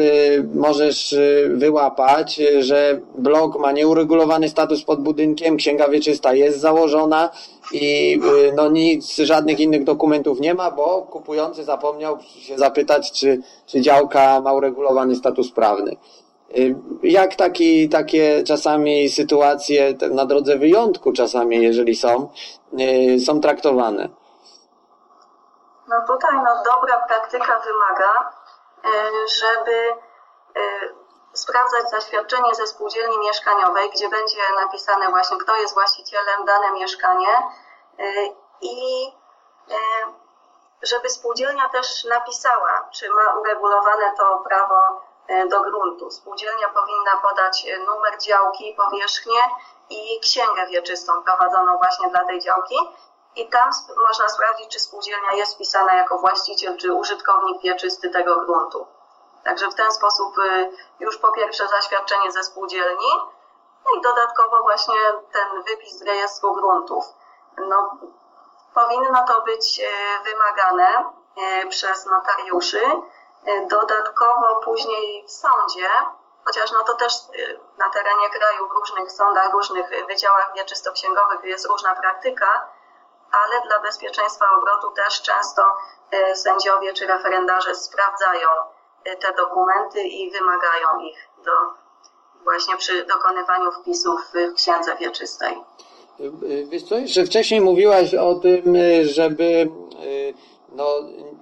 możesz 0.55 1.17
wyłapać, 1.49 2.41
że 2.59 3.01
blok 3.19 3.59
ma 3.59 3.73
nieuregulowany 3.73 4.49
status 4.49 4.85
pod 4.85 5.03
budynkiem, 5.03 5.57
księga 5.57 5.89
wieczysta 5.89 6.35
jest 6.35 6.61
założona 6.61 7.31
i 7.73 8.19
no 8.57 8.71
nic, 8.71 9.17
żadnych 9.17 9.61
innych 9.61 9.85
dokumentów 9.85 10.41
nie 10.41 10.55
ma, 10.55 10.71
bo 10.71 11.03
kupujący 11.03 11.65
zapomniał 11.65 12.19
się 12.39 12.59
zapytać, 12.59 13.13
czy, 13.13 13.43
czy 13.67 13.81
działka 13.81 14.41
ma 14.41 14.53
uregulowany 14.53 15.17
status 15.17 15.53
prawny. 15.53 15.97
Jak 17.03 17.35
taki, 17.35 17.89
takie 17.89 18.43
czasami 18.45 19.09
sytuacje 19.09 19.95
na 20.11 20.27
drodze 20.27 20.59
wyjątku 20.59 21.13
czasami, 21.13 21.63
jeżeli 21.63 21.95
są, 21.95 22.33
są 23.27 23.41
traktowane? 23.41 24.09
No 25.89 25.97
tutaj 26.07 26.35
no, 26.35 26.63
dobra 26.65 26.99
praktyka 27.09 27.61
wymaga, 27.61 28.33
e, 28.85 28.89
żeby 29.41 29.95
sprawdzać 31.33 31.91
zaświadczenie 31.91 32.55
ze 32.55 32.67
spółdzielni 32.67 33.19
mieszkaniowej, 33.19 33.91
gdzie 33.91 34.09
będzie 34.09 34.41
napisane 34.61 35.09
właśnie, 35.09 35.37
kto 35.39 35.57
jest 35.57 35.75
właścicielem 35.75 36.45
dane 36.45 36.73
mieszkanie 36.73 37.43
i 38.61 39.07
żeby 40.83 41.09
spółdzielnia 41.09 41.69
też 41.69 42.05
napisała, 42.05 42.89
czy 42.91 43.09
ma 43.09 43.35
uregulowane 43.41 44.15
to 44.17 44.43
prawo 44.49 45.02
do 45.51 45.61
gruntu. 45.61 46.11
Spółdzielnia 46.11 46.69
powinna 46.69 47.17
podać 47.23 47.67
numer 47.87 48.19
działki, 48.19 48.77
powierzchnię 48.77 49.41
i 49.91 50.21
księgę 50.21 50.67
wieczystą 50.67 51.23
prowadzoną 51.23 51.79
właśnie 51.79 52.11
dla 52.11 52.25
tej 52.25 52.41
działki 52.41 52.77
i 53.37 53.49
tam 53.49 53.71
można 54.09 54.29
sprawdzić, 54.29 54.69
czy 54.69 54.81
spółdzielnia 54.81 55.33
jest 55.33 55.55
wpisana 55.55 55.95
jako 55.95 56.19
właściciel 56.19 56.77
czy 56.77 56.95
użytkownik 56.95 57.63
wieczysty 57.63 58.11
tego 58.11 58.37
gruntu. 58.37 58.87
Także 59.45 59.71
w 59.71 59.75
ten 59.75 59.93
sposób 59.93 60.39
y, 60.39 60.71
już 61.01 61.19
po 61.19 61.33
pierwsze 61.33 61.69
zaświadczenie 61.69 62.33
ze 62.33 62.45
spółdzielni, 62.45 63.13
no 63.85 63.99
i 63.99 64.03
dodatkowo 64.03 64.63
właśnie 64.63 64.95
ten 65.33 65.63
wypis 65.63 65.99
z 65.99 66.03
rejestru 66.03 66.55
gruntów. 66.55 67.05
No, 67.69 67.97
powinno 68.75 69.25
to 69.27 69.43
być 69.43 69.81
y, 69.81 70.25
wymagane 70.25 71.05
y, 71.63 71.69
przez 71.69 72.07
notariuszy. 72.07 72.83
Dodatkowo 73.71 74.61
później 74.65 75.25
w 75.27 75.31
sądzie, 75.31 75.89
chociaż 76.45 76.73
no 76.73 76.85
to 76.85 76.95
też 76.95 77.13
na 77.79 77.91
terenie 77.91 78.31
kraju 78.31 78.69
w 78.69 78.73
różnych 78.73 79.13
sądach, 79.13 79.53
różnych 79.53 80.07
wydziałach 80.09 80.53
wieczystoksięgowych 80.57 81.45
jest 81.45 81.67
różna 81.67 81.95
praktyka, 81.95 82.69
ale 83.33 83.61
dla 83.67 83.79
bezpieczeństwa 83.79 84.47
obrotu 84.59 84.91
też 84.91 85.23
często 85.23 85.63
e, 86.11 86.37
sędziowie 86.37 86.93
czy 86.93 87.07
referendarze 87.07 87.75
sprawdzają 87.75 88.49
e, 89.05 89.17
te 89.17 89.33
dokumenty 89.33 90.03
i 90.03 90.31
wymagają 90.31 90.99
ich 91.01 91.29
do 91.45 91.53
właśnie 92.45 92.77
przy 92.77 93.05
dokonywaniu 93.05 93.73
wpisów 93.73 94.21
w 94.35 94.55
księdze 94.55 94.97
wieczystej. 94.97 95.65
Wiesz 96.69 96.83
co, 96.83 96.95
że 97.05 97.25
wcześniej 97.25 97.61
mówiłaś 97.61 98.15
o 98.15 98.35
tym, 98.35 98.77
żeby 99.03 99.71
no, 100.77 100.85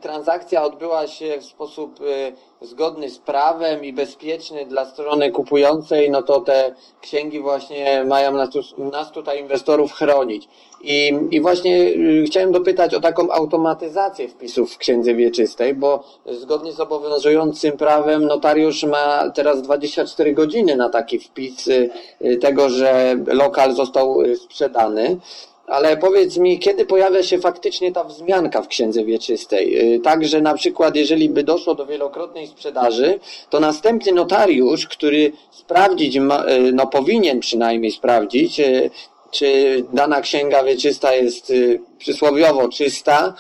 transakcja 0.01 0.63
odbyła 0.63 1.07
się 1.07 1.39
w 1.41 1.45
sposób 1.45 2.01
e, 2.01 2.67
zgodny 2.67 3.11
z 3.11 3.19
prawem 3.19 3.85
i 3.85 3.93
bezpieczny 3.93 4.67
dla 4.67 4.85
strony 4.85 5.31
kupującej, 5.31 6.11
no 6.11 6.23
to 6.23 6.41
te 6.41 6.75
księgi 7.01 7.41
właśnie 7.41 8.05
mają 8.05 8.33
nas, 8.33 8.49
nas 8.79 9.13
tutaj 9.13 9.41
inwestorów 9.41 9.93
chronić. 9.93 10.49
I, 10.83 11.13
I 11.31 11.41
właśnie 11.41 11.95
e, 12.23 12.25
chciałem 12.27 12.53
dopytać 12.53 12.95
o 12.95 13.01
taką 13.01 13.31
automatyzację 13.31 14.29
wpisów 14.29 14.75
w 14.75 14.79
księdze 14.79 15.15
wieczystej, 15.15 15.75
bo 15.75 16.05
zgodnie 16.27 16.73
z 16.73 16.81
obowiązującym 16.81 17.77
prawem 17.77 18.27
notariusz 18.27 18.85
ma 18.85 19.31
teraz 19.31 19.63
24 19.63 20.33
godziny 20.33 20.77
na 20.77 20.89
taki 20.89 21.19
wpis 21.19 21.69
e, 22.21 22.37
tego, 22.37 22.69
że 22.69 23.17
lokal 23.27 23.73
został 23.73 24.19
sprzedany. 24.37 25.17
Ale 25.71 25.97
powiedz 25.97 26.37
mi, 26.37 26.59
kiedy 26.59 26.87
pojawia 26.87 27.23
się 27.23 27.39
faktycznie 27.39 27.93
ta 27.93 28.05
wzmianka 28.05 28.63
w 28.63 28.69
księdze 28.69 29.05
wieczystej? 29.05 29.95
Y, 29.95 30.01
tak, 30.01 30.25
że 30.25 30.41
na 30.41 30.55
przykład, 30.55 30.97
jeżeli 30.97 31.29
by 31.29 31.45
doszło 31.45 31.75
do 31.75 31.87
wielokrotnej 31.87 32.47
sprzedaży, 32.47 33.21
to 33.51 33.61
następny 33.61 34.13
notariusz, 34.13 34.87
który 34.87 35.33
sprawdzić, 35.51 36.17
y, 36.17 36.21
no 36.73 36.87
powinien 36.87 37.41
przynajmniej 37.41 37.91
sprawdzić, 37.91 38.61
y, 38.61 38.91
czy 39.31 39.85
dana 39.93 40.21
księga 40.21 40.65
wieczysta 40.65 41.15
jest 41.15 41.53
przysłowiowo 41.99 42.69
czysta 42.69 43.35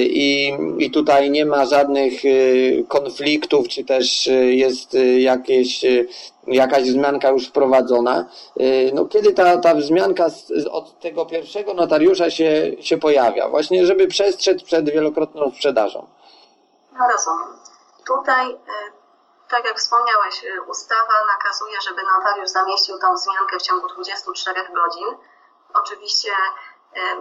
i, 0.00 0.52
i 0.78 0.90
tutaj 0.90 1.30
nie 1.30 1.46
ma 1.46 1.66
żadnych 1.66 2.12
konfliktów, 2.88 3.68
czy 3.68 3.84
też 3.84 4.30
jest 4.50 4.96
jakieś 5.18 5.84
jakaś 6.46 6.82
wzmianka 6.82 7.30
już 7.30 7.48
wprowadzona. 7.48 8.26
Y, 8.60 8.90
no, 8.94 9.04
kiedy 9.04 9.32
ta, 9.32 9.56
ta 9.56 9.74
wzmianka 9.74 10.26
od 10.70 11.00
tego 11.00 11.26
pierwszego 11.26 11.74
notariusza 11.74 12.30
się, 12.30 12.72
się 12.80 12.96
pojawia? 12.98 13.48
Właśnie, 13.48 13.86
żeby 13.86 14.06
przestrzec 14.06 14.62
przed 14.62 14.90
wielokrotną 14.90 15.50
sprzedażą. 15.50 16.06
No 16.92 16.98
rozumiem. 17.12 17.58
Tutaj, 18.06 18.50
y, 18.50 19.03
tak 19.48 19.64
jak 19.64 19.78
wspomniałeś, 19.78 20.44
y, 20.44 20.62
ustawa 20.62 21.12
nakazuje, 21.28 21.80
żeby 21.80 22.02
notariusz 22.02 22.48
zamieścił 22.48 22.98
tą 22.98 23.14
wzmiankę 23.14 23.58
w 23.58 23.62
ciągu 23.62 23.88
24 23.88 24.68
godzin. 24.68 25.16
Oczywiście 25.74 26.32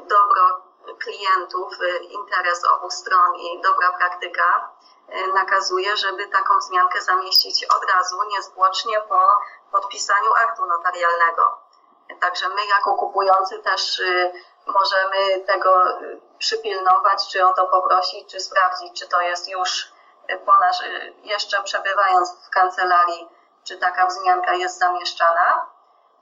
dobro 0.07 0.61
klientów, 0.99 1.73
interes 2.09 2.65
obu 2.65 2.91
stron 2.91 3.35
i 3.35 3.61
dobra 3.61 3.91
praktyka 3.91 4.69
nakazuje, 5.33 5.97
żeby 5.97 6.27
taką 6.27 6.57
wzmiankę 6.57 7.01
zamieścić 7.01 7.65
od 7.65 7.91
razu, 7.91 8.23
niezwłocznie 8.23 9.01
po 9.01 9.27
podpisaniu 9.71 10.33
aktu 10.33 10.65
notarialnego. 10.65 11.59
Także 12.19 12.49
my 12.49 12.65
jako 12.65 12.95
kupujący 12.95 13.59
też 13.59 13.99
y, 13.99 14.31
możemy 14.67 15.45
tego 15.45 15.99
y, 16.01 16.21
przypilnować, 16.37 17.27
czy 17.31 17.47
o 17.47 17.53
to 17.53 17.67
poprosić, 17.67 18.31
czy 18.31 18.39
sprawdzić, 18.39 18.99
czy 18.99 19.07
to 19.07 19.21
jest 19.21 19.49
już 19.49 19.92
y, 20.29 20.37
po 20.37 20.59
nasz, 20.59 20.77
jeszcze 21.23 21.63
przebywając 21.63 22.47
w 22.47 22.49
kancelarii, 22.49 23.29
czy 23.63 23.77
taka 23.77 24.05
wzmianka 24.07 24.53
jest 24.53 24.79
zamieszczana. 24.79 25.65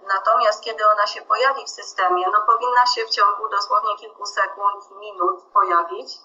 Natomiast 0.08 0.64
kiedy 0.64 0.88
ona 0.88 1.08
się 1.08 1.22
pojawi 1.22 1.66
w 1.66 1.70
systemie, 1.70 2.26
no 2.32 2.42
powinna 2.42 2.86
się 2.86 3.06
w 3.06 3.10
ciągu 3.10 3.50
dosłownie 3.50 3.98
kilku 3.98 4.26
sekund, 4.26 4.92
minut 4.92 5.44
pojawić 5.54 6.18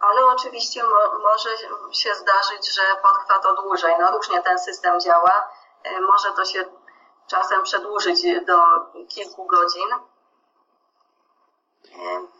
ale 0.00 0.26
oczywiście 0.26 0.84
mo 0.84 1.18
może 1.18 1.50
się 1.92 2.14
zdarzyć, 2.14 2.74
że 2.74 2.82
potrwa 3.02 3.38
to 3.38 3.62
dłużej. 3.62 3.94
No 4.00 4.10
różnie 4.10 4.42
ten 4.42 4.58
system 4.58 5.00
działa. 5.00 5.48
E, 5.82 6.00
może 6.00 6.32
to 6.36 6.44
się 6.44 6.64
czasem 7.26 7.62
przedłużyć 7.62 8.44
do 8.46 8.58
kilku 9.08 9.46
godzin. 9.46 9.88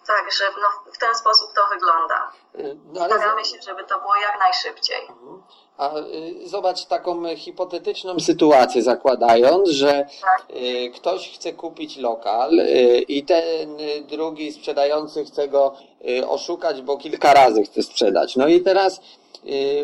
Także 0.07 0.45
no, 0.61 0.93
w 0.93 0.99
ten 0.99 1.15
sposób 1.15 1.49
to 1.55 1.61
wygląda. 1.75 2.33
No, 2.93 3.01
ale... 3.01 3.15
Staramy 3.15 3.45
się, 3.45 3.57
żeby 3.63 3.85
to 3.85 4.01
było 4.01 4.17
jak 4.17 4.39
najszybciej. 4.39 5.09
A 5.79 5.97
y, 5.97 6.49
zobacz 6.49 6.85
taką 6.85 7.37
hipotetyczną 7.37 8.21
sytuację 8.21 8.83
zakładając, 8.83 9.69
że 9.69 10.07
Tak. 10.23 10.45
y, 10.51 10.91
ktoś 10.95 11.35
chce 11.35 11.53
kupić 11.53 11.97
lokal 11.97 12.59
y, 12.61 12.99
i 13.09 13.25
ten 13.25 13.81
y, 13.81 14.01
drugi 14.01 14.53
sprzedający 14.53 15.25
chce 15.25 15.49
go 15.49 15.75
y, 16.09 16.29
oszukać, 16.29 16.83
bo 16.83 16.97
kilka 16.97 17.35
razy 17.35 17.63
chce 17.63 17.83
sprzedać. 17.83 18.37
No 18.37 18.49
i 18.49 18.61
teraz 18.61 18.99
y, 18.99 19.01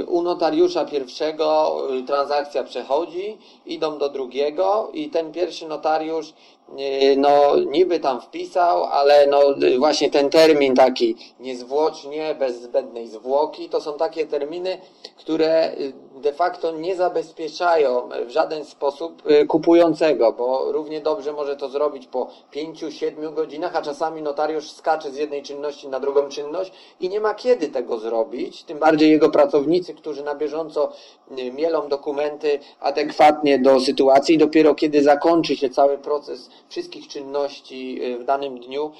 u 0.09 0.23
notariusza 0.23 0.85
pierwszego 0.85 1.79
y, 1.99 2.03
transakcja 2.03 2.65
przechodzi, 2.65 3.39
idą 3.67 3.99
do 3.99 4.09
drugiego 4.09 4.91
i 4.93 5.11
ten 5.11 5.33
pierwszy 5.33 5.69
notariusz 5.69 6.29
y, 6.31 7.17
no 7.17 7.57
niby 7.57 8.01
tam 8.01 8.21
wpisał, 8.21 8.85
ale 8.85 9.27
no 9.27 9.59
y, 9.63 9.79
właśnie 9.79 10.11
ten 10.11 10.31
termin 10.31 10.75
taki 10.75 11.17
niezwłocznie, 11.41 12.37
bez 12.39 12.63
zbędnej 12.63 13.09
zwłoki, 13.09 13.69
to 13.69 13.81
są 13.81 13.93
takie 13.93 14.27
terminy, 14.27 14.79
które 15.17 15.73
y, 15.79 15.93
de 16.17 16.33
facto 16.33 16.71
nie 16.71 16.97
zabezpieczają 16.97 18.09
w 18.27 18.31
żaden 18.31 18.65
sposób 18.65 19.23
y, 19.31 19.47
kupującego, 19.47 20.33
bo 20.33 20.73
równie 20.73 21.01
dobrze 21.01 21.33
może 21.33 21.57
to 21.57 21.69
zrobić 21.69 22.07
po 22.07 22.29
5-7 22.55 23.35
godzinach, 23.35 23.77
a 23.77 23.83
czasami 23.83 24.23
notariusz 24.23 24.71
skacze 24.71 25.11
z 25.11 25.17
jednej 25.17 25.43
czynności 25.43 25.89
na 25.89 26.01
drugą 26.01 26.29
czynność 26.29 26.73
i 27.01 27.09
nie 27.09 27.21
ma 27.21 27.35
kiedy 27.35 27.69
tego 27.69 27.99
zrobić, 27.99 28.63
tym 28.63 28.79
bardziej 28.79 29.11
jego 29.11 29.31
pracownicy, 29.31 29.95
którzy 29.95 30.25
na 30.25 30.35
bieżąco 30.35 30.93
y, 31.39 31.53
mielą 31.53 31.89
dokumenty 31.89 32.59
adekwatnie 32.81 33.59
do 33.59 33.81
sytuacji 33.81 34.39
dopiero 34.39 34.75
kiedy 34.75 35.03
zakończy 35.03 35.57
się 35.57 35.71
cały 35.71 35.99
proces 35.99 36.51
wszystkich 36.69 37.09
czynności 37.09 38.03
y, 38.03 38.19
w 38.19 38.25
danym 38.25 38.59
dniu, 38.61 38.91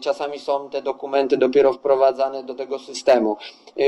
czasami 0.00 0.38
są 0.38 0.70
te 0.70 0.82
dokumenty 0.82 1.36
dopiero 1.36 1.72
wprowadzane 1.72 2.42
do 2.42 2.54
tego 2.54 2.78
systemu. 2.78 3.36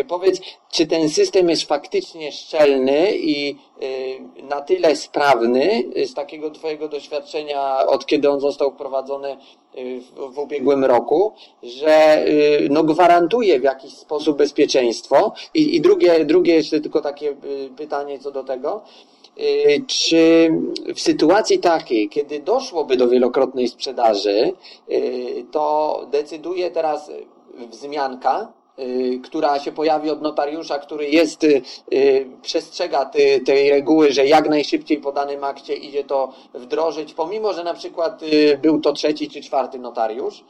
Powiedz, 0.09 0.41
czy 0.71 0.87
ten 0.87 1.09
system 1.09 1.51
jest 1.51 1.63
faktycznie 1.63 2.33
szczelny 2.33 2.70
i 3.17 3.57
y, 3.83 4.43
na 4.43 4.61
tyle 4.61 4.97
sprawny 4.97 5.85
z 6.07 6.15
takiego 6.15 6.51
Twojego 6.51 6.89
doświadczenia, 6.89 7.87
od 7.87 8.07
kiedy 8.07 8.31
on 8.31 8.41
został 8.41 8.71
wprowadzony 8.71 9.37
y, 9.79 10.01
w, 10.01 10.35
w 10.35 10.39
ubiegłym 10.39 10.85
roku, 10.85 11.33
że 11.63 12.27
y, 12.29 12.69
no, 12.71 12.85
gwarantuje 12.85 13.61
w 13.61 13.63
jakiś 13.63 13.93
sposób 13.93 14.39
bezpieczeństwo? 14.39 15.33
I, 15.55 15.77
i 15.77 15.81
drugie, 15.81 16.25
drugie 16.25 16.55
jeszcze 16.55 16.81
tylko 16.81 17.01
takie 17.01 17.37
pytanie 17.77 18.19
co 18.19 18.31
do 18.31 18.45
tego. 18.45 18.83
Czy 19.87 20.51
w 20.95 21.01
sytuacji 21.01 21.59
takiej, 21.59 22.09
kiedy 22.09 22.41
doszłoby 22.41 22.97
do 22.97 23.09
wielokrotnej 23.09 23.69
sprzedaży, 23.69 24.53
to 25.51 26.07
decyduje 26.11 26.71
teraz 26.71 27.11
wzmianka, 27.71 28.53
która 29.25 29.59
się 29.59 29.73
pojawi 29.73 30.11
od 30.11 30.23
notariusza, 30.23 30.79
który 30.79 31.07
jest, 31.07 31.45
y, 31.45 31.63
y, 31.93 32.31
przestrzega 32.43 33.05
ty, 33.05 33.41
tej 33.47 33.71
reguły, 33.71 34.13
że 34.13 34.27
jak 34.27 34.49
najszybciej 34.49 34.99
po 34.99 35.13
danym 35.13 35.45
akcie 35.45 35.75
idzie 35.75 36.05
to 36.05 36.33
wdrożyć, 36.55 37.15
pomimo, 37.15 37.53
że 37.53 37.65
na 37.65 37.75
przykład 37.75 38.23
y, 38.23 38.59
był 38.63 38.81
to 38.81 38.93
trzeci 38.93 39.31
czy 39.31 39.43
czwarty 39.43 39.79
notariusz 39.79 40.45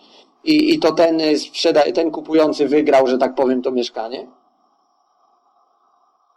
i, 0.45 0.75
i 0.75 0.79
to 0.79 0.93
ten, 0.93 1.21
y, 1.21 1.93
ten 1.95 2.11
kupujący 2.11 2.69
wygrał, 2.69 3.07
że 3.07 3.19
tak 3.19 3.35
powiem, 3.35 3.63
to 3.63 3.71
mieszkanie? 3.71 4.27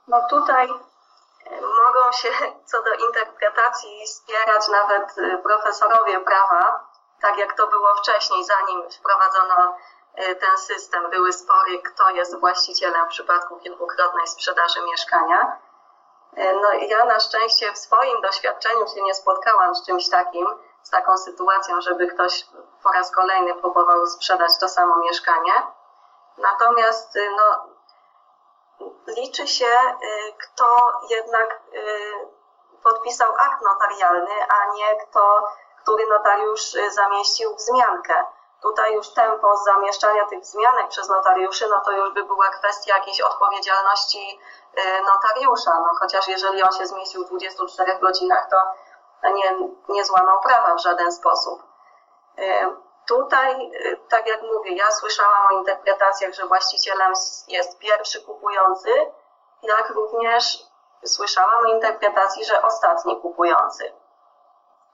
No 0.08 0.18
tutaj 0.30 0.68
mogą 1.62 2.12
się 2.12 2.30
co 2.66 2.78
do 2.84 2.94
interpretacji 3.08 4.08
spierać 4.08 4.64
nawet 4.72 5.16
profesorowie 5.44 6.20
prawa, 6.20 6.90
tak 7.22 7.38
jak 7.38 7.58
to 7.58 7.68
było 7.68 7.88
wcześniej, 7.96 8.44
zanim 8.44 8.82
wprowadzono 8.92 9.76
ten 10.16 10.58
system. 10.58 11.10
Były 11.10 11.34
spory, 11.34 11.82
kto 11.82 12.10
jest 12.10 12.40
właścicielem 12.40 13.06
w 13.06 13.10
przypadku 13.10 13.58
kilkukrotnej 13.58 14.28
sprzedaży 14.28 14.82
mieszkania. 14.82 15.58
E, 16.36 16.54
No 16.56 16.72
ja 16.74 17.06
na 17.06 17.20
szczęście 17.20 17.74
w 17.74 17.78
swoim 17.78 18.22
doświadczeniu 18.22 18.88
się 18.88 19.02
nie 19.02 19.14
spotkałam 19.14 19.76
z 19.76 19.86
czymś 19.86 20.10
takim, 20.10 20.48
z 20.84 20.90
taką 20.90 21.18
sytuacją, 21.18 21.82
żeby 21.82 22.08
ktoś 22.08 22.46
po 22.84 22.92
raz 22.92 23.12
kolejny 23.12 23.56
próbował 23.56 24.08
sprzedać 24.08 24.58
to 24.58 24.68
samo 24.68 24.98
mieszkanie. 24.98 25.54
Natomiast 26.38 27.16
y, 27.16 27.30
no, 27.38 27.68
liczy 29.08 29.48
się, 29.48 29.78
kto 30.38 30.78
jednak 31.10 31.62
podpisał 32.84 33.34
akt 33.38 33.62
notarialny, 33.62 34.48
a 34.50 34.74
nie 34.74 34.96
kto, 34.96 35.44
który 35.84 36.06
notariusz 36.08 36.76
zamieścił 36.92 37.56
wzmiankę. 37.56 38.26
Tutaj 38.64 38.94
już 38.94 39.10
tempo 39.10 39.58
zamieszczania 39.58 40.26
tych 40.26 40.40
wzmianek 40.40 40.88
przez 40.88 41.10
notariuszy, 41.10 41.68
no 41.70 41.80
to 41.86 41.92
już 41.92 42.14
by 42.14 42.24
była 42.24 42.50
kwestia 42.50 42.98
jakiejś 42.98 43.22
odpowiedzialności 43.22 44.40
y, 44.78 45.02
notariusza, 45.02 45.72
no 45.80 45.92
chociaż 46.00 46.28
jeżeli 46.28 46.64
on 46.64 46.72
się 46.72 46.86
zmieścił 46.86 47.26
w 47.26 47.28
24 47.28 48.00
godzinach, 48.00 48.50
to 48.50 48.58
nie, 49.30 49.58
nie 49.90 50.06
złamał 50.06 50.40
prawa 50.42 50.76
w 50.76 50.82
żaden 50.82 51.12
sposób. 51.12 51.64
Y, 52.40 52.84
Tutaj, 53.08 53.72
y, 53.86 54.00
tak 54.10 54.28
jak 54.28 54.42
mówię, 54.42 54.76
ja 54.76 54.92
słyszałam 54.92 55.48
o 55.48 55.52
interpretacjach, 55.52 56.34
że 56.34 56.46
właścicielem 56.46 57.14
jest 57.48 57.80
pierwszy 57.80 58.22
kupujący, 58.22 58.90
jak 59.64 59.90
również 59.90 60.44
słyszałam 61.06 61.66
o 61.66 61.74
interpretacji, 61.74 62.46
że 62.46 62.62
ostatni 62.62 63.22
kupujący. 63.22 63.94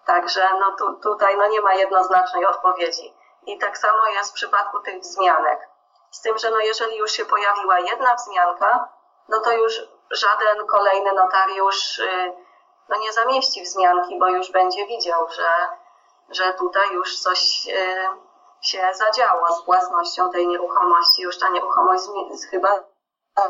Także 0.06 0.50
no 0.60 0.76
tu, 0.78 0.94
tutaj 0.94 1.38
no 1.38 1.48
nie 1.48 1.62
ma 1.62 1.74
jednoznacznej 1.74 2.46
odpowiedzi. 2.46 3.14
I 3.50 3.58
tak 3.58 3.78
samo 3.78 4.08
jest 4.08 4.32
w 4.32 4.34
przypadku 4.34 4.80
tych 4.80 5.00
wzmianek. 5.00 5.70
Z 6.12 6.22
tym, 6.22 6.38
że 6.38 6.52
no 6.52 6.60
jeżeli 6.60 6.98
już 6.98 7.12
się 7.12 7.26
pojawiła 7.26 7.80
jedna 7.80 8.16
wzmianka, 8.16 8.90
no 9.30 9.40
to 9.40 9.52
już 9.52 9.74
żaden 10.12 10.68
kolejny 10.68 11.14
notariusz 11.14 12.00
y, 12.00 12.34
no 12.90 12.98
nie 12.98 13.14
zamieści 13.14 13.64
wzmianki, 13.64 14.20
bo 14.20 14.28
już 14.28 14.52
będzie 14.52 14.88
widział, 14.88 15.30
że, 15.30 15.50
że 16.30 16.54
tutaj 16.54 16.92
już 16.92 17.20
coś 17.20 17.68
y, 17.68 18.08
się 18.62 18.90
zadziało 18.94 19.48
z 19.54 19.66
własnością 19.66 20.32
tej 20.32 20.48
nieruchomości. 20.48 21.22
Już 21.22 21.40
ta 21.40 21.50
nieruchomość 21.50 22.04
chyba 22.50 22.84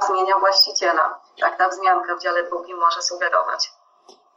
zmienia 0.07 0.37
właściciela. 0.37 1.19
Tak 1.39 1.57
ta 1.57 1.67
wzmianka 1.67 2.15
w 2.15 2.19
dziale 2.19 2.43
drugim 2.43 2.77
może 2.77 3.01
sugerować. 3.01 3.71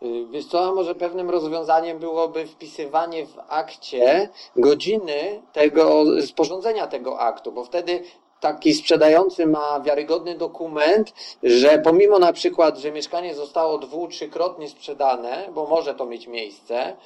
Y, 0.04 0.26
Wiesz 0.30 0.46
co, 0.46 0.74
może 0.74 0.94
pewnym 0.94 1.30
rozwiązaniem 1.30 1.98
byłoby 1.98 2.46
wpisywanie 2.46 3.26
w 3.26 3.38
akcie 3.48 4.28
godziny 4.56 5.42
tego 5.52 6.04
sporządzenia 6.26 6.86
tego 6.86 7.20
aktu, 7.20 7.52
bo 7.52 7.64
wtedy 7.64 8.02
taki 8.42 8.74
sprzedający 8.74 9.46
ma 9.46 9.80
wiarygodny 9.80 10.34
dokument, 10.34 11.12
że 11.42 11.78
pomimo 11.78 12.18
na 12.18 12.32
przykład, 12.32 12.78
że 12.78 12.92
mieszkanie 12.92 13.34
zostało 13.34 13.78
dwu, 13.78 14.08
trzykrotnie 14.08 14.68
sprzedane, 14.68 15.48
bo 15.54 15.66
może 15.66 15.94
to 15.94 16.06
mieć 16.06 16.26
miejsce, 16.26 16.96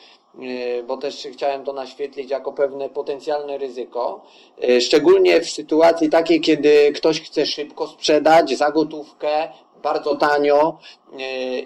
y, 0.42 0.84
bo 0.86 0.96
też 0.96 1.28
chciałem 1.32 1.64
to 1.64 1.72
naświetlić 1.72 2.30
jako 2.30 2.52
pewne 2.52 2.88
potencjalne 2.88 3.58
ryzyko, 3.58 4.24
y, 4.64 4.80
szczególnie 4.80 5.40
w 5.40 5.50
sytuacji 5.50 6.10
takiej, 6.10 6.40
kiedy 6.40 6.92
ktoś 6.92 7.20
chce 7.20 7.46
szybko 7.46 7.86
sprzedać 7.86 8.56
za 8.58 8.70
gotówkę, 8.70 9.48
bardzo 9.86 10.16
tanio 10.16 10.78
y, 11.12 11.16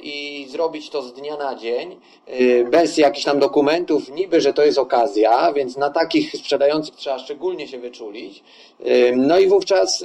i 0.03 0.47
zrobić 0.49 0.91
to 0.91 1.03
z 1.03 1.13
dnia 1.13 1.37
na 1.37 1.55
dzień, 1.55 2.01
y, 2.29 2.67
bez 2.71 2.97
jakichś 2.99 3.25
tam 3.25 3.39
dokumentów, 3.39 4.09
niby, 4.09 4.41
że 4.41 4.53
to 4.53 4.63
jest 4.65 4.79
okazja, 4.79 5.53
więc 5.53 5.77
na 5.77 5.91
takich 5.91 6.33
sprzedających 6.33 6.95
trzeba 6.95 7.19
szczególnie 7.19 7.69
się 7.69 7.79
wyczulić. 7.79 8.45
Y, 8.87 9.13
No 9.17 9.39
i 9.39 9.49
wówczas 9.49 10.05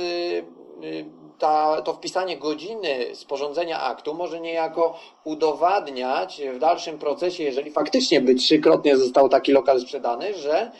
ta, 1.40 1.82
to 1.82 1.94
wpisanie 1.94 2.38
godziny 2.38 3.16
sporządzenia 3.16 3.82
aktu 3.82 4.14
może 4.14 4.40
niejako 4.40 5.00
udowadniać 5.24 6.42
w 6.54 6.60
dalszym 6.60 7.00
procesie, 7.00 7.44
jeżeli 7.44 7.72
faktycznie 7.72 8.22
by 8.22 8.36
trzykrotnie 8.36 8.98
został 8.98 9.30
taki 9.30 9.52
lokal 9.52 9.80
sprzedany, 9.80 10.34
że 10.34 10.72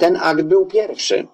ten 0.00 0.16
akt 0.22 0.42
był 0.42 0.66
pierwszy. 0.66 1.26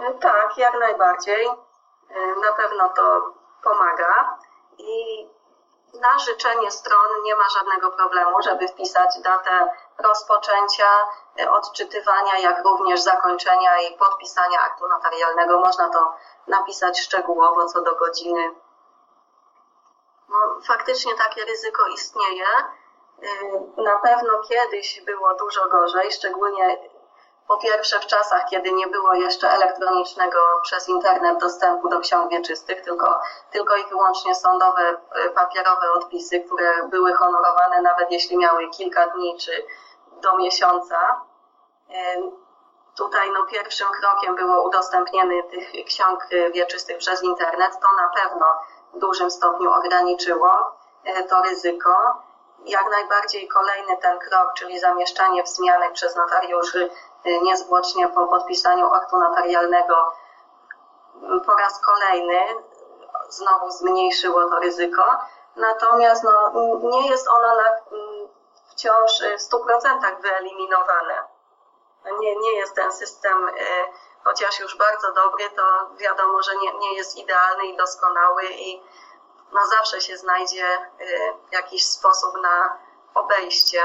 E, 0.00 0.12
Tak, 0.20 0.50
jak 0.58 0.72
najbardziej. 0.80 1.46
E, 1.46 2.18
Na 2.46 2.52
pewno 2.62 2.88
to 2.96 3.34
pomaga 3.64 4.38
i 4.78 5.26
na 6.00 6.18
życzenie 6.18 6.70
stron 6.70 7.22
nie 7.22 7.36
ma 7.36 7.48
żadnego 7.48 7.90
problemu, 7.90 8.42
żeby 8.42 8.68
wpisać 8.68 9.20
datę 9.20 9.68
rozpoczęcia 9.98 10.88
e, 11.40 11.50
odczytywania, 11.52 12.38
jak 12.38 12.64
również 12.64 13.00
zakończenia 13.00 13.80
i 13.80 13.96
podpisania 13.98 14.60
aktu 14.60 14.88
notarialnego. 14.88 15.58
Można 15.58 15.88
to 15.88 16.16
napisać 16.46 17.00
szczegółowo 17.00 17.66
co 17.66 17.82
do 17.82 17.94
godziny. 17.94 18.54
No, 20.28 20.36
faktycznie 20.66 21.14
takie 21.14 21.44
ryzyko 21.44 21.86
istnieje. 21.86 22.46
E, 23.22 23.82
Na 23.82 23.98
pewno 23.98 24.32
kiedyś 24.48 25.00
było 25.00 25.34
dużo 25.34 25.68
gorzej, 25.68 26.12
szczególnie 26.12 26.78
po 27.48 27.56
pierwsze 27.56 28.00
w 28.00 28.06
czasach, 28.06 28.46
kiedy 28.50 28.72
nie 28.72 28.86
było 28.86 29.14
jeszcze 29.14 29.50
elektronicznego 29.50 30.38
przez 30.62 30.88
internet 30.88 31.38
dostępu 31.40 31.88
do 31.88 32.00
ksiąg 32.00 32.30
wieczystych, 32.30 32.82
tylko, 32.82 33.20
tylko 33.50 33.76
i 33.76 33.86
wyłącznie 33.86 34.34
sądowe 34.34 34.96
y, 35.26 35.30
papierowe 35.30 35.92
odpisy, 35.92 36.40
które 36.40 36.88
były 36.88 37.12
honorowane 37.12 37.82
nawet 37.82 38.10
jeśli 38.10 38.38
miały 38.38 38.68
kilka 38.68 39.06
dni 39.06 39.36
czy 39.38 39.66
do 40.22 40.36
miesiąca. 40.36 41.20
Y, 41.90 42.44
Tutaj 42.96 43.30
no, 43.30 43.46
pierwszym 43.46 43.88
krokiem 43.88 44.34
było 44.34 44.62
udostępnienie 44.62 45.42
tych 45.42 45.72
ksiąg 45.86 46.26
wieczystych 46.52 46.98
przez 46.98 47.22
internet. 47.22 47.72
To 47.72 47.88
na 47.96 48.08
pewno 48.08 48.46
w 48.94 48.98
dużym 48.98 49.30
stopniu 49.30 49.70
ograniczyło 49.72 50.76
to 51.28 51.42
ryzyko. 51.42 52.22
Jak 52.64 52.90
najbardziej 52.90 53.48
kolejny 53.48 53.96
ten 53.96 54.18
krok, 54.18 54.54
czyli 54.54 54.80
zamieszczanie 54.80 55.42
wzmianek 55.42 55.92
przez 55.92 56.16
notariuszy 56.16 56.90
niezwłocznie 57.24 58.08
po 58.08 58.26
podpisaniu 58.26 58.92
aktu 58.92 59.18
notarialnego 59.18 60.12
po 61.46 61.54
raz 61.54 61.80
kolejny 61.80 62.46
znowu 63.28 63.70
zmniejszyło 63.70 64.50
to 64.50 64.58
ryzyko. 64.58 65.04
Natomiast 65.56 66.24
no, 66.24 66.52
nie 66.82 67.10
jest 67.10 67.28
ono 67.28 67.54
na, 67.54 67.64
wciąż 68.70 69.12
w 69.38 69.52
100% 69.52 70.20
wyeliminowane. 70.20 71.22
Nie, 72.20 72.36
nie 72.36 72.52
jest 72.52 72.74
ten 72.74 72.92
system, 72.92 73.50
chociaż 74.24 74.60
już 74.60 74.76
bardzo 74.76 75.12
dobry, 75.12 75.50
to 75.50 75.62
wiadomo, 75.96 76.42
że 76.42 76.56
nie, 76.56 76.78
nie 76.78 76.94
jest 76.94 77.16
idealny 77.16 77.66
i 77.66 77.76
doskonały 77.76 78.44
i 78.44 78.82
no 79.52 79.66
zawsze 79.66 80.00
się 80.00 80.16
znajdzie 80.16 80.78
jakiś 81.52 81.86
sposób 81.86 82.34
na 82.42 82.78
obejście 83.14 83.82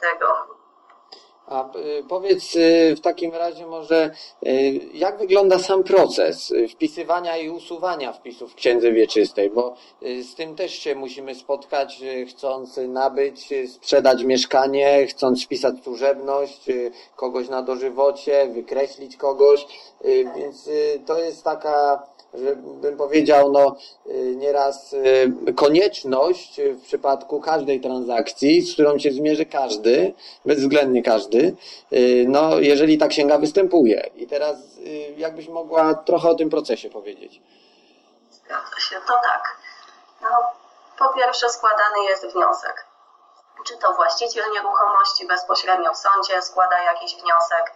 tego. 0.00 0.55
A 1.46 1.76
y, 1.76 2.04
powiedz 2.08 2.56
y, 2.56 2.94
w 2.96 3.00
takim 3.00 3.34
razie 3.34 3.66
może, 3.66 4.10
y, 4.46 4.80
jak 4.94 5.18
wygląda 5.18 5.58
sam 5.58 5.84
proces 5.84 6.52
wpisywania 6.70 7.36
i 7.36 7.48
usuwania 7.48 8.12
wpisów 8.12 8.52
w 8.52 8.54
księdze 8.54 8.92
wieczystej, 8.92 9.50
bo 9.50 9.74
z 10.02 10.34
tym 10.34 10.56
też 10.56 10.72
się 10.72 10.94
musimy 10.94 11.34
spotkać, 11.34 12.02
chcąc 12.28 12.80
nabyć, 12.88 13.48
sprzedać 13.68 14.24
mieszkanie, 14.24 15.06
chcąc 15.06 15.44
wpisać 15.44 15.74
służebność, 15.84 16.64
kogoś 17.16 17.48
na 17.48 17.62
dożywocie, 17.62 18.48
wykreślić 18.48 19.16
kogoś, 19.16 19.66
więc 20.36 20.70
to 21.06 21.18
jest 21.18 21.44
taka 21.44 22.06
że 22.34 22.56
bym 22.56 22.96
powiedział, 22.96 23.52
no 23.52 23.76
nieraz 24.36 24.94
konieczność 25.56 26.60
w 26.60 26.82
przypadku 26.82 27.40
każdej 27.40 27.80
transakcji, 27.80 28.62
z 28.62 28.72
którą 28.72 28.98
się 28.98 29.10
zmierzy 29.10 29.46
każdy, 29.46 30.14
bezwzględnie 30.44 31.02
każdy, 31.02 31.56
no 32.26 32.58
jeżeli 32.58 32.98
ta 32.98 33.08
księga 33.08 33.38
występuje. 33.38 34.10
I 34.14 34.26
teraz 34.26 34.56
jakbyś 35.16 35.48
mogła 35.48 35.94
trochę 35.94 36.28
o 36.28 36.34
tym 36.34 36.50
procesie 36.50 36.90
powiedzieć. 36.90 37.40
Zgadza 38.30 38.80
się, 38.80 38.96
to 38.96 39.14
tak. 39.22 39.56
No, 40.22 40.28
po 40.98 41.14
pierwsze 41.14 41.50
składany 41.50 42.04
jest 42.08 42.26
wniosek. 42.26 42.86
Czy 43.66 43.76
to 43.76 43.92
właściciel 43.92 44.44
nieruchomości 44.54 45.26
bezpośrednio 45.26 45.92
w 45.92 45.96
sądzie 45.96 46.42
składa 46.42 46.82
jakiś 46.82 47.16
wniosek, 47.16 47.72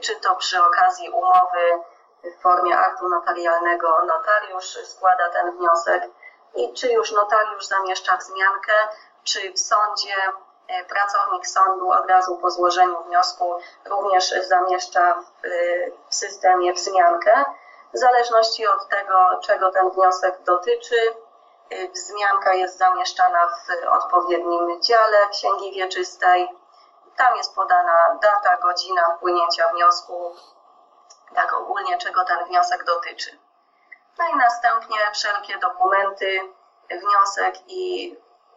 czy 0.00 0.16
to 0.16 0.36
przy 0.36 0.62
okazji 0.62 1.10
umowy 1.10 1.82
w 2.24 2.42
formie 2.42 2.78
aktu 2.78 3.08
notarialnego 3.08 4.04
notariusz 4.06 4.78
składa 4.84 5.28
ten 5.28 5.56
wniosek 5.56 6.02
i 6.54 6.72
czy 6.72 6.92
już 6.92 7.12
notariusz 7.12 7.66
zamieszcza 7.66 8.16
wzmiankę, 8.16 8.72
czy 9.24 9.52
w 9.52 9.58
sądzie 9.58 10.14
pracownik 10.88 11.46
sądu 11.46 11.90
od 11.90 12.10
razu 12.10 12.36
po 12.36 12.50
złożeniu 12.50 13.02
wniosku 13.02 13.60
również 13.84 14.34
zamieszcza 14.48 15.14
w, 15.14 15.48
w 16.08 16.14
systemie 16.14 16.72
wzmiankę. 16.72 17.44
W 17.94 17.98
zależności 17.98 18.66
od 18.66 18.88
tego, 18.88 19.40
czego 19.42 19.70
ten 19.70 19.90
wniosek 19.90 20.42
dotyczy, 20.42 20.96
wzmianka 21.94 22.54
jest 22.54 22.78
zamieszczana 22.78 23.48
w 23.48 23.86
odpowiednim 23.92 24.82
dziale 24.82 25.28
Księgi 25.30 25.72
Wieczystej. 25.72 26.48
Tam 27.16 27.36
jest 27.36 27.54
podana 27.54 28.18
data, 28.22 28.56
godzina 28.56 29.16
wpłynięcia 29.16 29.68
wniosku, 29.68 30.36
tak 31.34 31.52
ogólnie 31.52 31.98
czego 31.98 32.24
ten 32.24 32.44
wniosek 32.44 32.84
dotyczy. 32.84 33.38
No 34.18 34.24
i 34.34 34.36
następnie 34.36 34.98
wszelkie 35.12 35.58
dokumenty, 35.58 36.40
wniosek 36.90 37.54
i 37.66 38.16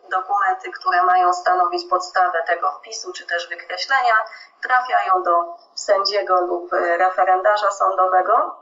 dokumenty, 0.10 0.72
które 0.72 1.04
mają 1.04 1.34
stanowić 1.34 1.90
podstawę 1.90 2.44
tego 2.44 2.72
wpisu 2.72 3.14
czy 3.14 3.28
też 3.28 3.50
wykreślenia, 3.50 4.14
trafiają 4.62 5.24
do 5.24 5.56
sędziego 5.76 6.42
lub 6.42 6.72
referendarza 6.74 7.72
sądowego, 7.72 8.56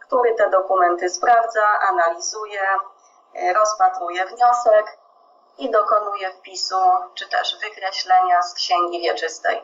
który 0.00 0.34
te 0.34 0.50
dokumenty 0.50 1.08
sprawdza, 1.08 1.64
analizuje, 1.80 2.62
rozpatruje 3.54 4.26
wniosek 4.26 4.98
i 5.58 5.70
dokonuje 5.70 6.30
wpisu 6.30 6.80
czy 7.14 7.28
też 7.28 7.58
wykreślenia 7.60 8.42
z 8.42 8.54
księgi 8.54 9.00
wieczystej 9.00 9.62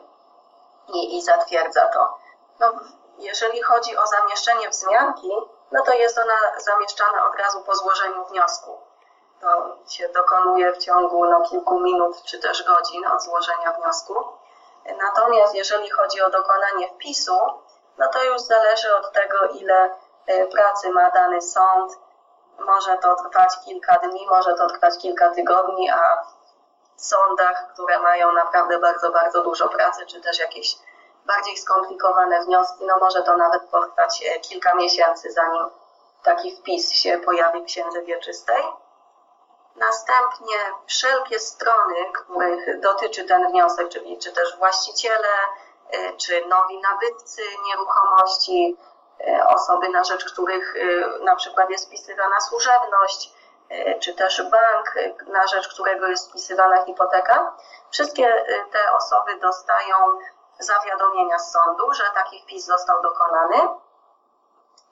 i, 0.94 1.16
i 1.16 1.22
zatwierdza 1.22 1.87
to. 1.87 2.18
No, 2.61 2.72
jeżeli 3.18 3.62
chodzi 3.62 3.96
o 3.96 4.07
zamieszczenie 4.07 4.70
wzmianki, 4.70 5.31
no 5.72 5.83
to 5.83 5.92
jest 5.92 6.18
ona 6.18 6.35
zamieszczana 6.59 7.29
od 7.29 7.37
razu 7.37 7.61
po 7.61 7.74
złożeniu 7.74 8.24
wniosku. 8.24 8.79
To 9.40 9.77
się 9.88 10.09
dokonuje 10.09 10.72
w 10.72 10.79
ciągu 10.79 11.24
no, 11.24 11.40
kilku 11.40 11.81
minut 11.81 12.22
czy 12.22 12.38
też 12.38 12.64
godzin 12.64 13.07
od 13.07 13.22
złożenia 13.22 13.72
wniosku. 13.72 14.14
Natomiast 14.98 15.55
jeżeli 15.55 15.90
chodzi 15.90 16.22
o 16.22 16.31
dokonanie 16.31 16.88
wpisu, 16.88 17.38
no 17.98 18.09
to 18.09 18.24
już 18.24 18.40
zależy 18.40 18.94
od 18.94 19.12
tego, 19.12 19.46
ile 19.46 19.90
pracy 20.53 20.90
ma 20.90 21.11
dany 21.11 21.42
sąd. 21.42 21.92
Może 22.59 22.98
to 22.98 23.14
trwać 23.14 23.59
kilka 23.64 23.98
dni, 23.98 24.27
może 24.27 24.55
to 24.55 24.66
trwać 24.68 24.98
kilka 24.98 25.31
tygodni, 25.31 25.90
a 25.90 26.24
w 26.96 27.03
sądach, 27.07 27.72
które 27.72 27.98
mają 27.98 28.33
naprawdę 28.33 28.79
bardzo, 28.79 29.11
bardzo 29.11 29.42
dużo 29.42 29.68
pracy, 29.68 30.07
czy 30.07 30.20
też 30.20 30.38
jakieś 30.38 30.77
bardziej 31.26 31.56
skomplikowane 31.56 32.44
wnioski, 32.44 32.84
no 32.84 32.96
może 33.00 33.22
to 33.22 33.37
nawet 33.37 33.62
potrwać 33.62 34.24
kilka 34.42 34.74
miesięcy, 34.74 35.32
zanim 35.32 35.70
taki 36.22 36.56
wpis 36.56 36.92
się 36.92 37.18
pojawi 37.18 37.62
w 37.62 37.66
księdze 37.66 38.02
wieczystej. 38.02 38.64
Następnie 39.76 40.56
wszelkie 40.87 41.40
strony, 41.40 41.94
których 42.12 42.80
dotyczy 42.80 43.24
ten 43.24 43.48
wniosek, 43.48 43.88
czyli 43.88 44.18
czy 44.18 44.32
też 44.32 44.56
właściciele, 44.56 45.28
czy 46.16 46.46
nowi 46.46 46.80
nabywcy 46.80 47.42
nieruchomości, 47.66 48.76
osoby, 49.48 49.88
na 49.88 50.04
rzecz 50.04 50.24
których 50.24 50.74
na 51.20 51.37
przykład 51.37 51.70
jest 51.70 51.87
wpisywana 51.87 52.40
służebność, 52.40 53.32
czy 54.00 54.14
też 54.14 54.42
bank, 54.42 54.94
na 55.26 55.46
rzecz 55.46 55.68
którego 55.68 56.06
jest 56.06 56.30
wpisywana 56.30 56.84
hipoteka, 56.84 57.56
wszystkie 57.90 58.44
te 58.72 58.92
osoby 58.92 59.37
dostają 59.37 59.96
zawiadomienia 60.59 61.38
z 61.38 61.53
sądu, 61.53 61.93
że 61.95 62.05
taki 62.14 62.43
wpis 62.43 62.64
został 62.64 63.03
dokonany 63.03 63.69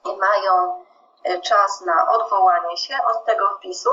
i 0.05 0.17
mają 0.17 0.83
czas 1.41 1.81
na 1.81 2.11
odwołanie 2.11 2.77
się 2.77 2.95
od 3.07 3.25
tego 3.25 3.49
wpisu. 3.57 3.89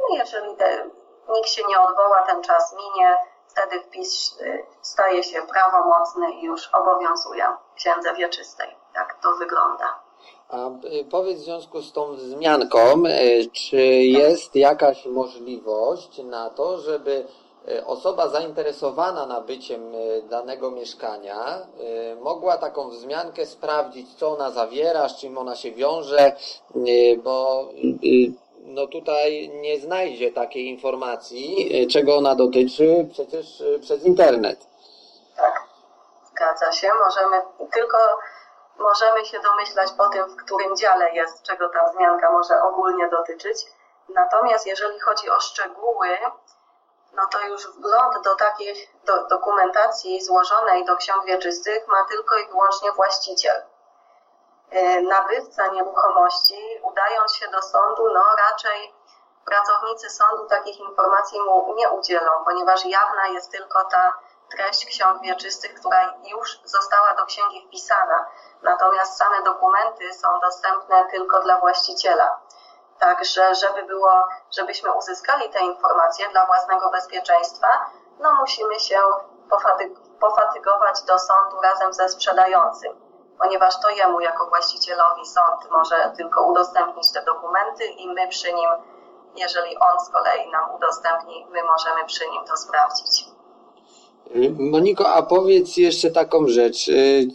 No 0.00 0.06
jeżeli 0.16 0.56
te, 0.56 0.90
nikt 1.28 1.48
się 1.48 1.62
nie 1.68 1.80
odwoła, 1.80 2.22
ten 2.22 2.42
czas 2.42 2.76
minie, 2.76 3.16
wtedy 3.48 3.80
wpis 3.80 4.38
staje 4.82 5.22
się 5.22 5.42
prawomocny 5.42 6.32
i 6.32 6.44
już 6.44 6.68
obowiązuje 6.72 7.46
księdze 7.76 8.14
wieczystej. 8.14 8.76
Tak 8.94 9.18
to 9.22 9.32
wygląda. 9.32 9.98
A 10.48 10.56
powiedz 11.10 11.38
w 11.38 11.44
związku 11.44 11.82
z 11.82 11.92
tą 11.92 12.14
wzmianką, 12.14 12.78
czy 13.52 13.76
jest 14.02 14.56
jakaś 14.56 15.06
możliwość 15.06 16.18
na 16.24 16.50
to, 16.50 16.78
żeby 16.78 17.26
osoba 17.86 18.28
zainteresowana 18.28 19.26
nabyciem 19.26 19.92
danego 20.22 20.70
mieszkania 20.70 21.58
mogła 22.20 22.58
taką 22.58 22.88
wzmiankę 22.88 23.46
sprawdzić, 23.46 24.14
co 24.14 24.32
ona 24.32 24.50
zawiera, 24.50 25.08
z 25.08 25.16
czym 25.16 25.38
ona 25.38 25.56
się 25.56 25.72
wiąże, 25.72 26.36
bo 27.24 27.68
no 28.60 28.86
tutaj 28.86 29.48
nie 29.48 29.80
znajdzie 29.80 30.32
takiej 30.32 30.66
informacji, 30.66 31.70
czego 31.92 32.16
ona 32.16 32.34
dotyczy, 32.34 33.08
przecież 33.12 33.62
przez 33.80 34.04
internet. 34.04 34.66
Tak, 35.36 35.62
zgadza 36.30 36.72
się. 36.72 36.90
Możemy 37.04 37.42
tylko 37.72 37.98
możemy 38.78 39.24
się 39.24 39.40
domyślać 39.40 39.88
po 39.98 40.08
tym, 40.08 40.24
w 40.24 40.36
którym 40.36 40.76
dziale 40.76 41.14
jest, 41.14 41.42
czego 41.42 41.68
ta 41.68 41.92
wzmianka 41.92 42.32
może 42.32 42.62
ogólnie 42.62 43.08
dotyczyć. 43.08 43.58
Natomiast 44.14 44.66
jeżeli 44.66 45.00
chodzi 45.00 45.30
o 45.30 45.40
szczegóły, 45.40 46.08
no 47.16 47.26
to 47.26 47.40
już 47.40 47.66
wgląd 47.66 48.24
do 48.24 48.34
takiej 48.34 48.88
do, 49.04 49.26
dokumentacji 49.26 50.22
złożonej 50.22 50.84
do 50.84 50.96
ksiąg 50.96 51.24
wieczystych 51.24 51.88
ma 51.88 52.04
tylko 52.04 52.36
i 52.36 52.48
wyłącznie 52.48 52.92
właściciel. 52.92 53.62
Nabywca 55.02 55.66
nieruchomości, 55.66 56.80
udając 56.82 57.34
się 57.36 57.48
do 57.48 57.62
sądu, 57.62 58.10
no 58.14 58.24
raczej 58.38 58.94
pracownicy 59.44 60.10
sądu 60.10 60.46
takich 60.46 60.80
informacji 60.80 61.40
mu 61.40 61.74
nie 61.74 61.90
udzielą, 61.90 62.30
ponieważ 62.44 62.84
jawna 62.84 63.26
jest 63.26 63.50
tylko 63.50 63.84
ta 63.84 64.14
treść 64.50 64.86
ksiąg 64.86 65.22
wieczystych, 65.22 65.74
która 65.74 66.14
już 66.24 66.60
została 66.64 67.14
do 67.14 67.26
księgi 67.26 67.66
wpisana. 67.66 68.26
Natomiast 68.62 69.16
same 69.16 69.42
dokumenty 69.42 70.14
są 70.14 70.28
dostępne 70.40 71.04
tylko 71.10 71.40
dla 71.40 71.60
właściciela. 71.60 72.40
Także, 72.98 73.54
żeby 73.54 73.82
było, 73.82 74.24
żebyśmy 74.50 74.92
uzyskali 74.92 75.50
te 75.50 75.60
informacje 75.60 76.28
dla 76.28 76.46
własnego 76.46 76.90
bezpieczeństwa, 76.90 77.68
no 78.20 78.32
musimy 78.40 78.80
się 78.80 79.00
pofatygować 80.20 81.02
do 81.02 81.18
sądu 81.18 81.60
razem 81.60 81.92
ze 81.92 82.08
sprzedającym, 82.08 82.92
ponieważ 83.38 83.80
to 83.80 83.88
jemu 83.90 84.20
jako 84.20 84.46
właścicielowi 84.46 85.26
sąd 85.26 85.70
może 85.70 86.12
tylko 86.16 86.42
udostępnić 86.42 87.12
te 87.12 87.22
dokumenty 87.22 87.84
i 87.84 88.08
my 88.08 88.28
przy 88.28 88.52
nim, 88.52 88.70
jeżeli 89.36 89.78
on 89.78 90.00
z 90.00 90.10
kolei 90.10 90.50
nam 90.50 90.74
udostępni, 90.74 91.46
my 91.50 91.62
możemy 91.62 92.04
przy 92.04 92.28
nim 92.28 92.44
to 92.44 92.56
sprawdzić. 92.56 93.33
Moniko, 94.58 95.08
a 95.08 95.22
powiedz 95.22 95.76
jeszcze 95.76 96.10
taką 96.10 96.48
rzecz, 96.48 96.88
y, 96.88 97.28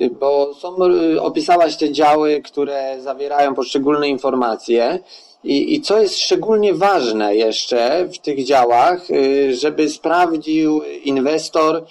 y, 0.00 0.10
bo 0.10 0.54
są, 0.54 0.76
y, 0.86 1.22
opisałaś 1.22 1.76
te 1.76 1.92
działy, 1.92 2.42
które 2.42 2.96
zawierają 3.00 3.54
poszczególne 3.54 4.08
informacje. 4.08 4.98
I, 5.44 5.74
I 5.74 5.80
co 5.80 6.00
jest 6.00 6.18
szczególnie 6.18 6.74
ważne 6.74 7.36
jeszcze 7.36 8.08
w 8.12 8.18
tych 8.18 8.44
działach, 8.44 9.06
żeby 9.50 9.88
sprawdził 9.88 10.82
inwestor 11.04 11.84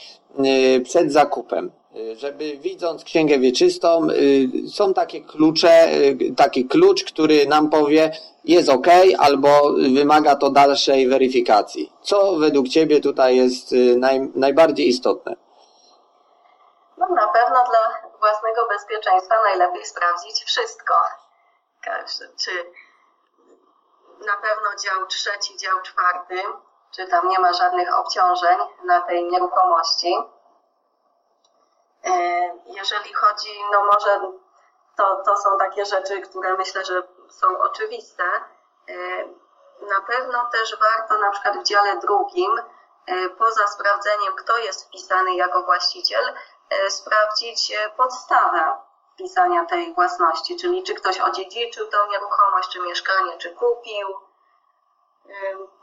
przed 0.83 1.11
zakupem? 1.11 1.71
Żeby 2.15 2.57
widząc 2.57 3.03
księgę 3.03 3.39
wieczystą, 3.39 4.07
są 4.73 4.93
takie 4.93 5.21
klucze, 5.21 5.87
taki 6.37 6.67
klucz, 6.67 7.03
który 7.03 7.47
nam 7.47 7.69
powie, 7.69 8.11
jest 8.45 8.69
ok, 8.69 8.87
albo 9.19 9.73
wymaga 9.95 10.35
to 10.35 10.49
dalszej 10.49 11.07
weryfikacji. 11.07 11.93
Co 12.01 12.35
według 12.35 12.67
Ciebie 12.67 13.01
tutaj 13.01 13.37
jest 13.37 13.73
y, 13.73 13.95
naj, 13.97 14.31
najbardziej 14.35 14.87
istotne? 14.87 15.35
No 16.97 17.07
na 17.09 17.27
pewno 17.27 17.63
dla 17.69 18.09
własnego 18.19 18.67
bezpieczeństwa 18.69 19.35
najlepiej 19.43 19.85
sprawdzić 19.85 20.43
wszystko. 20.43 20.93
Czy 22.37 22.51
na 24.25 24.37
pewno 24.37 24.69
dział 24.83 25.07
trzeci, 25.07 25.57
dział 25.57 25.81
czwarty, 25.81 26.35
czy 26.95 27.07
tam 27.07 27.27
nie 27.29 27.39
ma 27.39 27.53
żadnych 27.53 27.99
obciążeń 27.99 28.57
na 28.85 29.01
tej 29.01 29.23
nieruchomości. 29.23 30.15
E, 32.05 32.11
jeżeli 32.65 33.13
chodzi, 33.13 33.63
no 33.71 33.85
może 33.85 34.21
to, 34.97 35.23
to 35.25 35.37
są 35.37 35.57
takie 35.57 35.85
rzeczy, 35.85 36.21
które 36.21 36.53
myślę, 36.53 36.85
że 36.85 37.03
są 37.29 37.59
oczywiste. 37.59 38.23
E, 38.89 39.25
na 39.81 40.01
pewno 40.07 40.49
też 40.51 40.77
warto 40.79 41.17
na 41.17 41.31
przykład 41.31 41.57
w 41.57 41.63
dziale 41.63 41.97
drugim, 41.97 42.61
e, 43.05 43.29
poza 43.29 43.67
sprawdzeniem, 43.67 44.35
kto 44.35 44.57
jest 44.57 44.87
wpisany 44.87 45.35
jako 45.35 45.63
właściciel, 45.63 46.33
sprawdzić 46.89 47.77
podstawę 47.97 48.77
wpisania 49.13 49.65
tej 49.65 49.93
własności, 49.93 50.57
czyli 50.57 50.83
czy 50.83 50.93
ktoś 50.93 51.19
odziedziczył 51.19 51.87
tą 51.87 51.97
nieruchomość, 52.07 52.69
czy 52.69 52.79
mieszkanie, 52.79 53.37
czy 53.37 53.55
kupił. 53.55 54.07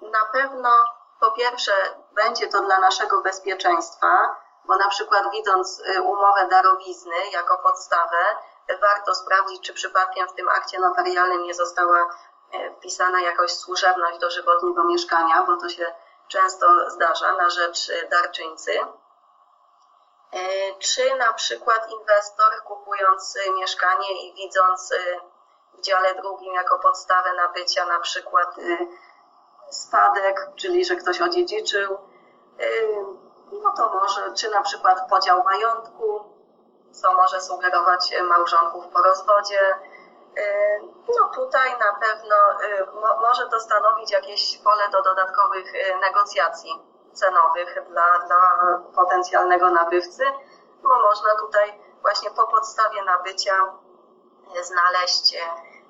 Na 0.01 0.25
pewno 0.33 0.71
po 1.21 1.31
pierwsze 1.31 1.73
będzie 2.13 2.49
to 2.49 2.61
dla 2.61 2.79
naszego 2.79 3.23
bezpieczeństwa, 3.23 4.37
bo 4.65 4.77
na 4.77 4.89
przykład 4.89 5.31
widząc 5.33 5.83
umowę 6.03 6.49
darowizny 6.49 7.31
jako 7.33 7.59
podstawę, 7.59 8.17
warto 8.81 9.15
sprawdzić, 9.15 9.63
czy 9.63 9.75
przypadkiem 9.75 10.29
w 10.29 10.33
tym 10.33 10.49
akcie 10.49 10.79
notarialnym 10.79 11.43
nie 11.43 11.55
została 11.55 12.17
e, 12.53 12.75
wpisana 12.75 13.21
jakaś 13.21 13.51
służebność 13.51 14.19
dożywotniego 14.19 14.85
mieszkania, 14.85 15.43
bo 15.43 15.57
to 15.57 15.69
się 15.69 15.95
często 16.29 16.91
zdarza 16.91 17.33
na 17.33 17.51
rzecz 17.51 17.91
e, 17.91 18.09
darczyńcy. 18.09 18.73
Czy 20.79 21.15
na 21.15 21.33
przykład 21.33 21.91
inwestor 21.91 22.63
kupując 22.65 23.39
mieszkanie 23.57 24.29
i 24.29 24.35
widząc 24.35 24.95
w 25.75 25.81
dziale 25.81 26.15
drugim 26.15 26.55
jako 26.55 26.79
podstawę 26.79 27.35
nabycia 27.35 27.87
na 27.87 28.01
przykład 28.01 28.57
spadek, 29.71 30.47
czyli 30.57 30.85
że 30.85 30.97
ktoś 30.97 31.21
odziedziczył, 31.21 31.99
no 33.53 33.73
to 33.77 33.89
może, 33.89 34.35
czy 34.35 34.51
na 34.51 34.63
przykład 34.63 35.09
podział 35.09 35.45
majątku, 35.45 36.25
co 36.93 37.13
może 37.13 37.41
sugerować 37.41 38.13
e, 38.13 38.23
małżonków 38.23 38.89
po 38.89 39.03
rozwodzie. 39.03 39.61
E, 40.37 40.79
no 41.19 41.29
tutaj 41.35 41.71
na 41.79 41.93
pewno 41.93 42.37
e, 42.37 42.87
może 43.21 43.47
to 43.47 43.61
stanowić 43.61 44.11
jakieś 44.11 44.59
pole 44.59 44.89
do 44.89 45.03
dodatkowych 45.03 45.73
negocjacji 46.01 46.83
cenowych 47.13 47.83
dla, 47.89 48.19
dla 48.19 48.39
potencjalnego 48.95 49.71
nabywcy, 49.71 50.25
bo 50.83 50.89
można 50.89 51.35
tutaj 51.41 51.81
właśnie 52.03 52.31
po 52.31 52.47
podstawie 52.47 53.05
nabycia 53.05 53.55
znaleźć 54.63 55.37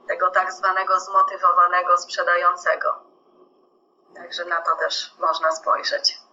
tego 0.09 0.31
tak 0.31 0.53
zwanego 0.53 1.01
zmotywowanego 1.01 1.99
sprzedającego. 1.99 2.95
Także 4.15 4.45
na 4.45 4.61
to 4.61 4.77
też 4.77 5.15
można 5.19 5.53
spojrzeć. 5.53 6.30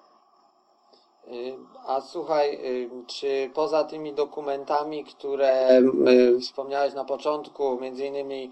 Y, 1.32 1.58
a 1.88 2.02
słuchaj, 2.02 2.54
y, 2.54 2.90
czy 3.08 3.52
poza 3.54 3.84
tymi 3.84 4.14
dokumentami, 4.14 5.06
które 5.06 5.80
y, 6.08 6.40
wspomniałeś 6.40 6.94
na 6.94 7.06
początku, 7.06 7.80
między 7.82 8.06
innymi 8.06 8.52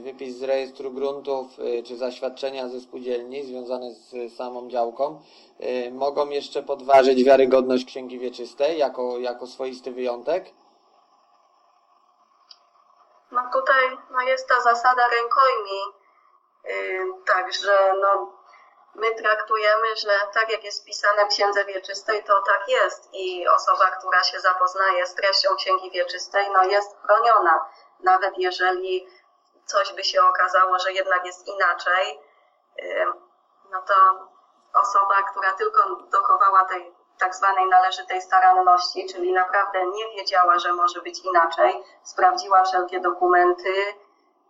wypis 0.00 0.36
z 0.36 0.42
rejestru 0.42 0.90
gruntów 0.90 1.46
czy 1.84 1.96
zaświadczenia 1.96 2.68
ze 2.68 2.80
spółdzielni 2.80 3.42
związane 3.42 3.94
z 3.94 4.34
samą 4.36 4.68
działką, 4.68 5.20
mogą 5.92 6.30
jeszcze 6.30 6.62
podważyć 6.62 7.24
wiarygodność 7.24 7.84
księgi 7.84 8.18
wieczystej 8.18 8.78
jako, 8.78 9.18
jako 9.18 9.46
swoisty 9.46 9.92
wyjątek? 9.92 10.44
No 13.32 13.40
tutaj 13.52 13.98
no 14.10 14.20
jest 14.22 14.48
ta 14.48 14.60
zasada 14.60 15.02
rękojmi, 15.08 15.80
także 17.26 17.92
no 18.00 18.35
my 18.96 19.14
traktujemy, 19.14 19.96
że 19.96 20.10
tak 20.34 20.50
jak 20.50 20.64
jest 20.64 20.82
wpisane 20.82 21.24
w 21.24 21.28
Księdze 21.28 21.64
Wieczystej, 21.64 22.24
to 22.24 22.42
tak 22.42 22.68
jest 22.68 23.08
i 23.12 23.48
osoba, 23.48 23.90
która 23.90 24.22
się 24.22 24.40
zapoznaje 24.40 25.06
z 25.06 25.14
treścią 25.14 25.56
Księgi 25.56 25.90
Wieczystej, 25.90 26.50
no 26.50 26.62
jest 26.64 26.96
chroniona. 27.02 27.64
Nawet 28.00 28.38
jeżeli 28.38 29.08
coś 29.64 29.92
by 29.92 30.04
się 30.04 30.22
okazało, 30.22 30.78
że 30.78 30.92
jednak 30.92 31.26
jest 31.26 31.48
inaczej, 31.48 32.20
no 33.70 33.82
to 33.82 33.94
osoba, 34.74 35.22
która 35.22 35.52
tylko 35.52 35.96
dochowała 35.96 36.64
tej 36.64 36.94
tak 37.18 37.34
zwanej 37.34 37.68
należytej 37.68 38.22
staranności, 38.22 39.06
czyli 39.12 39.32
naprawdę 39.32 39.86
nie 39.86 40.08
wiedziała, 40.08 40.58
że 40.58 40.72
może 40.72 41.00
być 41.00 41.24
inaczej, 41.24 41.84
sprawdziła 42.02 42.64
wszelkie 42.64 43.00
dokumenty 43.00 43.74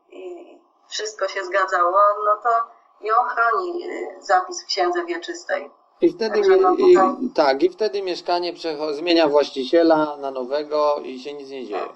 i 0.08 0.56
wszystko 0.88 1.28
się 1.28 1.44
zgadzało, 1.44 2.00
no 2.24 2.36
to 2.36 2.75
i 3.00 3.10
ochroni 3.10 3.84
y, 3.86 4.16
zapis 4.20 4.62
w 4.62 4.66
księdze 4.66 5.04
wieczystej. 5.04 5.70
I 6.00 6.08
wtedy, 6.08 6.40
no 6.60 6.76
i, 6.76 6.96
tak, 7.34 7.62
i 7.62 7.70
wtedy 7.70 8.02
mieszkanie 8.02 8.52
zmienia 8.92 9.28
właściciela 9.28 10.16
na 10.16 10.30
nowego 10.30 10.96
i 11.04 11.18
się 11.18 11.32
nic 11.32 11.50
nie 11.50 11.66
dzieje. 11.66 11.88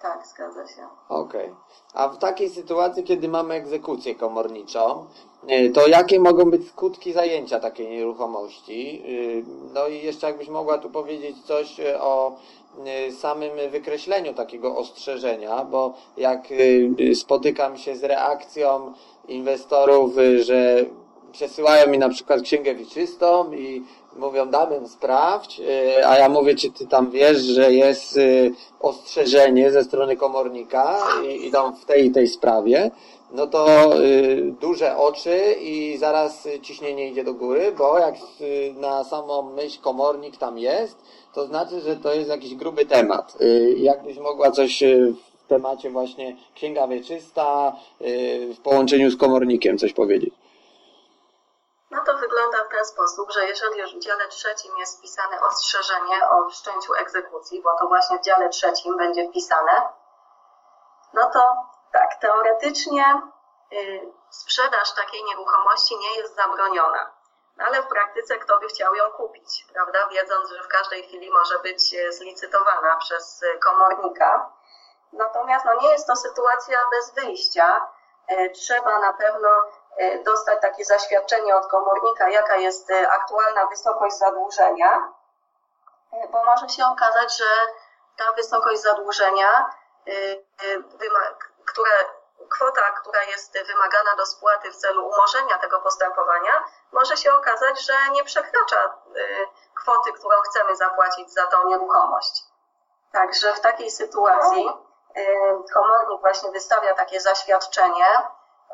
Tak, 0.00 0.26
zgadza 0.26 0.66
się. 0.66 0.86
Okej. 1.08 1.40
Okay. 1.40 1.54
A 1.94 2.08
w 2.08 2.18
takiej 2.18 2.50
sytuacji, 2.50 3.04
kiedy 3.04 3.28
mamy 3.28 3.54
egzekucję 3.54 4.14
komorniczą, 4.14 5.06
y, 5.50 5.70
to 5.70 5.88
jakie 5.88 6.20
mogą 6.20 6.50
być 6.50 6.68
skutki 6.68 7.12
zajęcia 7.12 7.60
takiej 7.60 7.88
nieruchomości? 7.88 9.02
Y, 9.06 9.44
no 9.74 9.88
i 9.88 10.02
jeszcze 10.02 10.26
jakbyś 10.26 10.48
mogła 10.48 10.78
tu 10.78 10.90
powiedzieć 10.90 11.46
coś 11.46 11.80
o 12.00 12.36
samym 13.10 13.50
wykreśleniu 13.70 14.34
takiego 14.34 14.76
ostrzeżenia, 14.76 15.64
bo 15.64 15.94
jak 16.16 16.48
spotykam 17.14 17.78
się 17.78 17.96
z 17.96 18.04
reakcją 18.04 18.92
inwestorów, 19.28 20.18
y, 20.18 20.44
że 20.44 20.84
przesyłają 21.32 21.86
mi 21.86 21.98
na 21.98 22.08
przykład 22.08 22.42
księgę 22.42 22.74
wieczystą 22.74 23.52
i 23.52 23.82
mówią, 24.16 24.50
Damian, 24.50 24.88
sprawdź, 24.88 25.60
y, 25.60 26.06
a 26.06 26.18
ja 26.18 26.28
mówię, 26.28 26.54
czy 26.54 26.70
ty 26.70 26.86
tam 26.86 27.10
wiesz, 27.10 27.38
że 27.38 27.72
jest 27.72 28.16
y, 28.16 28.52
ostrzeżenie 28.80 29.70
ze 29.70 29.84
strony 29.84 30.16
komornika 30.16 30.98
i 31.28 31.46
idą 31.46 31.72
w 31.72 31.84
tej 31.84 32.06
i 32.06 32.10
tej 32.10 32.28
sprawie, 32.28 32.90
no 33.32 33.46
to 33.46 33.66
duże 34.60 34.96
oczy 34.96 35.54
i 35.60 35.96
zaraz 35.98 36.48
ciśnienie 36.62 37.08
idzie 37.08 37.24
do 37.24 37.34
góry, 37.34 37.72
bo 37.78 37.98
jak 37.98 38.14
na 38.76 39.04
samą 39.04 39.42
myśl 39.42 39.80
komornik 39.80 40.36
tam 40.36 40.58
jest, 40.58 40.98
to 41.34 41.46
znaczy, 41.46 41.80
że 41.80 41.96
to 41.96 42.14
jest 42.14 42.30
jakiś 42.30 42.54
gruby 42.54 42.86
temat. 42.86 43.38
Jakbyś 43.76 44.18
mogła 44.18 44.50
coś 44.50 44.82
temacie 45.48 45.90
właśnie 45.90 46.36
księga 46.54 46.88
wieczysta 46.88 47.76
w 48.54 48.58
połączeniu 48.62 49.10
z 49.10 49.16
komornikiem 49.16 49.78
coś 49.78 49.92
powiedzieć? 49.92 50.34
No 51.90 52.04
to 52.04 52.14
wygląda 52.14 52.64
w 52.64 52.68
ten 52.68 52.84
sposób, 52.84 53.32
że 53.32 53.46
jeżeli 53.46 53.80
już 53.80 53.94
w 53.94 53.98
dziale 53.98 54.28
trzecim 54.28 54.78
jest 54.78 54.98
wpisane 54.98 55.40
ostrzeżenie 55.40 56.28
o 56.28 56.48
wszczęciu 56.48 56.94
egzekucji, 56.94 57.62
bo 57.62 57.76
to 57.78 57.88
właśnie 57.88 58.18
w 58.18 58.22
dziale 58.22 58.48
trzecim 58.48 58.96
będzie 58.96 59.28
wpisane, 59.28 59.88
no 61.12 61.30
to 61.30 61.56
tak, 61.92 62.14
teoretycznie 62.20 63.20
yy, 63.70 64.12
sprzedaż 64.30 64.94
takiej 64.94 65.24
nieruchomości 65.24 65.98
nie 65.98 66.16
jest 66.16 66.34
zabroniona. 66.34 67.10
No 67.56 67.64
ale 67.66 67.82
w 67.82 67.86
praktyce 67.86 68.38
kto 68.38 68.58
by 68.58 68.66
chciał 68.66 68.94
ją 68.94 69.10
kupić, 69.10 69.66
prawda? 69.72 70.08
Wiedząc, 70.08 70.50
że 70.50 70.62
w 70.62 70.68
każdej 70.68 71.02
chwili 71.02 71.30
może 71.30 71.58
być 71.58 71.94
y, 71.94 72.12
zlicytowana 72.12 72.96
przez 72.96 73.42
y, 73.42 73.58
komornika. 73.58 74.50
Natomiast 75.12 75.64
no, 75.64 75.74
nie 75.74 75.88
jest 75.88 76.06
to 76.06 76.16
sytuacja 76.16 76.84
bez 76.90 77.14
wyjścia. 77.14 77.88
Trzeba 78.54 78.98
na 78.98 79.12
pewno 79.12 79.48
dostać 80.24 80.60
takie 80.60 80.84
zaświadczenie 80.84 81.56
od 81.56 81.66
komornika, 81.66 82.28
jaka 82.28 82.56
jest 82.56 82.92
aktualna 83.10 83.66
wysokość 83.66 84.16
zadłużenia, 84.18 85.12
bo 86.30 86.44
może 86.44 86.68
się 86.68 86.86
okazać, 86.86 87.38
że 87.38 87.44
ta 88.16 88.32
wysokość 88.32 88.82
zadłużenia, 88.82 89.70
która 91.66 91.90
kwota, 92.50 92.90
która 92.90 93.22
jest 93.22 93.58
wymagana 93.66 94.16
do 94.16 94.26
spłaty 94.26 94.70
w 94.70 94.76
celu 94.76 95.08
umorzenia 95.08 95.58
tego 95.58 95.80
postępowania, 95.80 96.64
może 96.92 97.16
się 97.16 97.34
okazać, 97.34 97.86
że 97.86 97.92
nie 98.12 98.24
przekracza 98.24 98.94
kwoty, 99.74 100.12
którą 100.12 100.40
chcemy 100.40 100.76
zapłacić 100.76 101.32
za 101.32 101.46
tą 101.46 101.68
nieruchomość. 101.68 102.44
Także 103.12 103.52
w 103.52 103.60
takiej 103.60 103.90
sytuacji 103.90 104.72
komornik 105.74 106.20
właśnie 106.20 106.50
wystawia 106.50 106.94
takie 106.94 107.20
zaświadczenie 107.20 108.22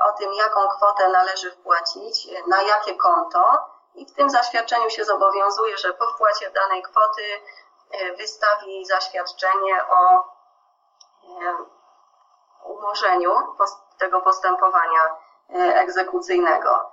o 0.01 0.13
tym, 0.13 0.33
jaką 0.33 0.69
kwotę 0.69 1.09
należy 1.09 1.51
wpłacić, 1.51 2.29
na 2.47 2.63
jakie 2.63 2.95
konto 2.95 3.71
i 3.95 4.07
w 4.07 4.15
tym 4.15 4.31
zaświadczeniu 4.31 4.91
się 4.91 5.05
zobowiązuje, 5.05 5.79
że 5.79 5.93
po 5.93 6.07
wpłacie 6.07 6.51
danej 6.51 6.83
kwoty 6.83 7.23
y, 7.23 8.17
wystawi 8.17 8.87
zaświadczenie 8.87 9.85
o 9.89 10.25
umorzeniu 12.65 13.57
tego 13.99 14.21
postępowania 14.21 15.01
e, 15.51 15.55
egzekucyjnego. 15.55 16.93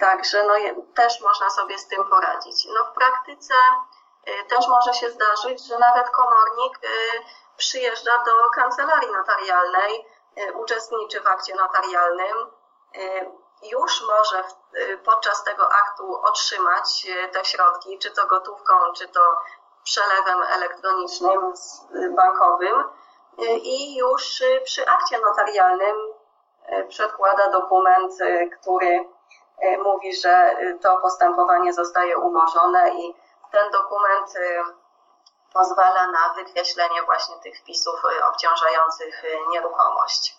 Także 0.00 0.42
no, 0.42 0.54
też 0.94 1.20
można 1.20 1.50
sobie 1.50 1.78
z 1.78 1.88
tym 1.88 2.04
poradzić. 2.04 2.66
No, 2.66 2.84
w 2.84 2.92
praktyce 2.92 3.54
e, 4.24 4.44
też 4.44 4.68
może 4.68 4.94
się 4.94 5.10
zdarzyć, 5.10 5.66
że 5.66 5.78
nawet 5.78 6.10
komornik 6.10 6.78
e, 6.82 6.88
przyjeżdża 7.56 8.18
do 8.18 8.50
kancelarii 8.50 9.12
notarialnej, 9.12 10.06
uczestniczy 10.54 11.20
w 11.20 11.26
akcie 11.26 11.54
notarialnym, 11.54 12.50
już 13.62 14.02
może 14.06 14.44
podczas 15.04 15.44
tego 15.44 15.68
aktu 15.72 16.20
otrzymać 16.22 17.06
te 17.32 17.44
środki, 17.44 17.98
czy 17.98 18.10
to 18.10 18.26
gotówką, 18.26 18.74
czy 18.96 19.08
to 19.08 19.20
przelewem 19.84 20.42
elektronicznym 20.42 21.52
bankowym 22.10 22.84
i 23.62 23.96
już 23.96 24.42
przy 24.64 24.86
akcie 24.88 25.18
notarialnym 25.18 25.96
przedkłada 26.88 27.50
dokument, 27.50 28.12
który 28.60 29.08
mówi, 29.82 30.16
że 30.16 30.56
to 30.80 30.96
postępowanie 30.96 31.72
zostaje 31.72 32.18
umorzone 32.18 32.90
i 32.94 33.14
ten 33.52 33.70
dokument 33.70 34.34
pozwala 35.52 36.06
na 36.06 36.34
wykreślenie 36.34 37.02
właśnie 37.02 37.36
tych 37.36 37.58
wpisów 37.58 38.02
obciążających 38.28 39.22
nieruchomość. 39.48 40.36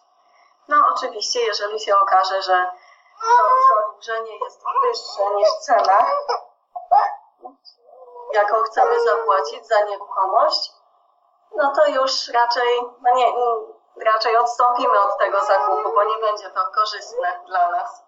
No 0.68 0.78
oczywiście, 0.96 1.40
jeżeli 1.40 1.80
się 1.80 1.98
okaże, 1.98 2.42
że 2.42 2.72
to 3.22 3.76
zadłużenie 3.76 4.40
jest 4.40 4.64
wyższe 4.84 5.36
niż 5.36 5.50
cena, 5.50 6.06
jaką 8.34 8.64
chcemy 8.64 9.00
zapłacić 9.00 9.68
za 9.68 9.80
nieruchomość, 9.86 10.72
no 11.56 11.74
to 11.76 11.88
już 11.88 12.28
raczej, 12.28 12.82
no 13.02 13.14
nie, 13.16 13.34
raczej 14.06 14.38
odstąpimy 14.38 15.02
od 15.02 15.18
tego 15.18 15.44
zakupu, 15.44 15.94
bo 15.96 16.04
nie 16.04 16.18
będzie 16.18 16.50
to 16.50 16.66
korzystne 16.76 17.40
dla 17.46 17.72
nas. 17.72 18.04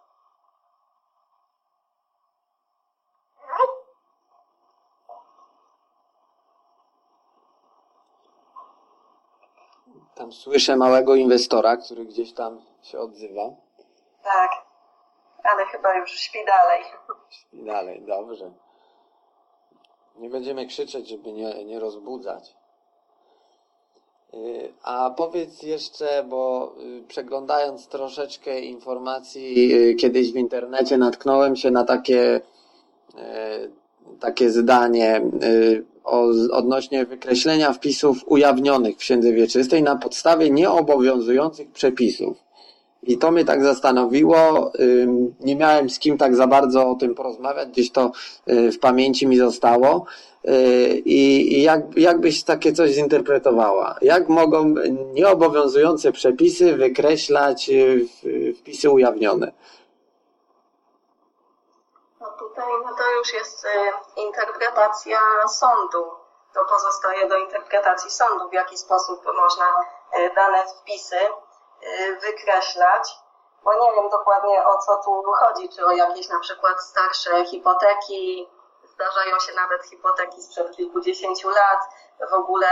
Tam 10.16 10.32
słyszę 10.32 10.76
małego 10.76 11.16
inwestora, 11.16 11.78
który 11.78 12.06
gdzieś 12.06 12.34
tam 12.34 12.62
się 12.82 13.00
odzywa. 13.00 13.50
Tak, 14.24 14.52
ale 15.44 15.66
chyba 15.66 15.98
już 15.98 16.12
śpi 16.12 16.40
dalej. 16.46 16.84
Śpi 17.30 17.64
dalej, 17.64 18.02
dobrze. 18.02 18.52
Nie 20.16 20.30
będziemy 20.30 20.68
krzyczeć, 20.68 21.08
żeby 21.08 21.34
nie, 21.34 21.66
nie 21.66 21.80
rozbudzać. 21.80 22.56
Y, 24.34 24.74
a 24.84 25.10
powiedz 25.18 25.64
jeszcze, 25.64 26.24
bo 26.24 26.74
y, 27.00 27.04
przeglądając 27.08 27.88
troszeczkę 27.88 28.60
informacji 28.60 29.74
y, 29.74 29.96
kiedyś 29.96 30.34
w 30.34 30.36
internecie 30.36 30.98
natknąłem 30.98 31.56
się 31.56 31.72
na 31.72 31.84
takie, 31.84 32.42
takie 34.20 34.50
zdanie 34.50 35.22
odnośnie 36.52 37.06
wykreślenia 37.06 37.74
wpisów 37.74 38.18
ujawnionych 38.26 38.96
w 38.96 39.00
Księdze 39.00 39.32
Wieczystej 39.32 39.84
na 39.84 39.96
podstawie 39.96 40.50
nieobowiązujących 40.50 41.72
przepisów. 41.72 42.38
I 43.04 43.18
to 43.18 43.32
mnie 43.32 43.46
tak 43.46 43.64
zastanowiło. 43.64 44.72
Nie 45.40 45.56
miałem 45.56 45.90
z 45.90 46.00
kim 46.00 46.18
tak 46.18 46.36
za 46.36 46.48
bardzo 46.48 46.90
o 46.90 46.96
tym 46.96 47.16
porozmawiać, 47.16 47.70
gdzieś 47.70 47.92
to 47.92 48.12
w 48.48 48.80
pamięci 48.80 49.28
mi 49.28 49.38
zostało. 49.38 50.06
I 51.06 51.62
jak, 51.62 51.98
jak 51.98 52.20
byś 52.20 52.44
takie 52.44 52.74
coś 52.74 52.92
zinterpretowała? 52.92 53.96
Jak 54.02 54.30
mogą 54.30 54.76
nieobowiązujące 55.14 56.12
przepisy 56.12 56.78
wykreślać 56.78 57.72
wpisy 58.60 58.90
ujawnione? 58.90 59.52
No 62.22 62.28
tutaj 62.40 62.66
no 62.86 62.90
to 62.98 63.03
już 63.14 63.34
jest 63.34 63.68
interpretacja 64.16 65.20
sądu. 65.48 66.12
To 66.54 66.66
pozostaje 66.66 67.28
do 67.28 67.38
interpretacji 67.38 68.12
sądu, 68.12 68.50
w 68.50 68.54
jaki 68.54 68.78
sposób 68.78 69.26
można 69.26 69.86
dane 70.36 70.64
wpisy 70.68 71.18
Y, 71.88 72.16
wykreślać, 72.16 73.20
bo 73.64 73.74
nie 73.74 73.92
wiem 73.92 74.10
dokładnie 74.10 74.66
o 74.66 74.78
co 74.78 74.96
tu 74.96 75.24
chodzi, 75.40 75.70
czy 75.70 75.86
o 75.86 75.92
jakieś 75.92 76.30
na 76.30 76.40
przykład 76.40 76.84
starsze 76.84 77.46
hipoteki, 77.46 78.50
zdarzają 78.84 79.40
się 79.40 79.54
nawet 79.54 79.86
hipoteki 79.86 80.42
sprzed 80.42 80.76
kilkudziesięciu 80.76 81.50
lat, 81.50 81.80
w 82.32 82.34
ogóle 82.34 82.68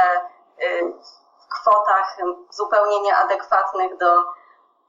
y, 0.61 0.93
w 1.39 1.53
kwotach 1.53 2.17
zupełnie 2.49 3.01
nieadekwatnych 3.01 3.97
do 3.97 4.23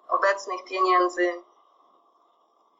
obecnych 0.08 0.64
pieniędzy. 0.64 1.42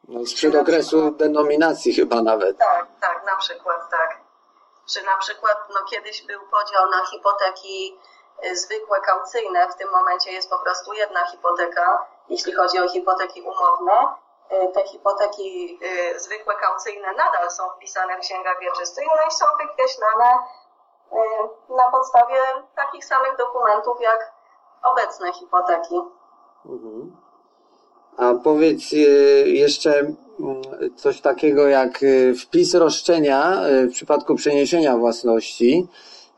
No, 0.07 0.25
sprzed 0.25 0.55
okresu 0.55 1.11
denominacji 1.11 1.93
chyba 1.93 2.21
nawet. 2.21 2.57
Tak, 2.57 2.87
tak, 3.01 3.25
na 3.25 3.35
przykład 3.35 3.89
tak. 3.91 4.21
Czy 4.85 5.03
na 5.03 5.17
przykład 5.17 5.57
no, 5.73 5.83
kiedyś 5.83 6.25
był 6.25 6.39
podział 6.39 6.89
na 6.89 7.05
hipoteki 7.05 7.97
Y, 8.45 8.55
zwykłe 8.55 9.01
kaucyjne, 9.01 9.67
w 9.67 9.75
tym 9.75 9.91
momencie 9.91 10.31
jest 10.31 10.49
po 10.49 10.59
prostu 10.59 10.93
jedna 10.93 11.25
hipoteka, 11.25 12.05
jeśli 12.29 12.53
chodzi 12.53 12.79
o 12.79 12.89
hipoteki 12.89 13.41
umowne. 13.41 14.15
Y, 14.51 14.71
te 14.73 14.83
hipoteki 14.83 15.79
y, 15.83 16.19
zwykłe 16.19 16.55
kaucyjne 16.55 17.13
nadal 17.13 17.51
są 17.51 17.69
wpisane 17.69 18.17
w 18.17 18.19
księgach 18.19 18.59
wieczystych, 18.59 19.05
no 19.07 19.27
i 19.27 19.31
są 19.31 19.45
wykreślane 19.61 20.37
na 21.69 21.91
podstawie 21.91 22.39
takich 22.75 23.05
samych 23.05 23.37
dokumentów 23.37 24.01
jak 24.01 24.33
obecne 24.83 25.33
hipoteki. 25.33 26.01
Mhm. 26.65 27.22
A 28.17 28.33
powiedz 28.33 28.91
jeszcze 29.45 29.99
mm, 29.99 30.15
coś 30.95 31.21
takiego 31.21 31.67
jak 31.67 32.05
wpis 32.39 32.73
roszczenia 32.73 33.61
w 33.89 33.91
przypadku 33.91 34.35
przeniesienia 34.35 34.97
własności. 34.97 35.87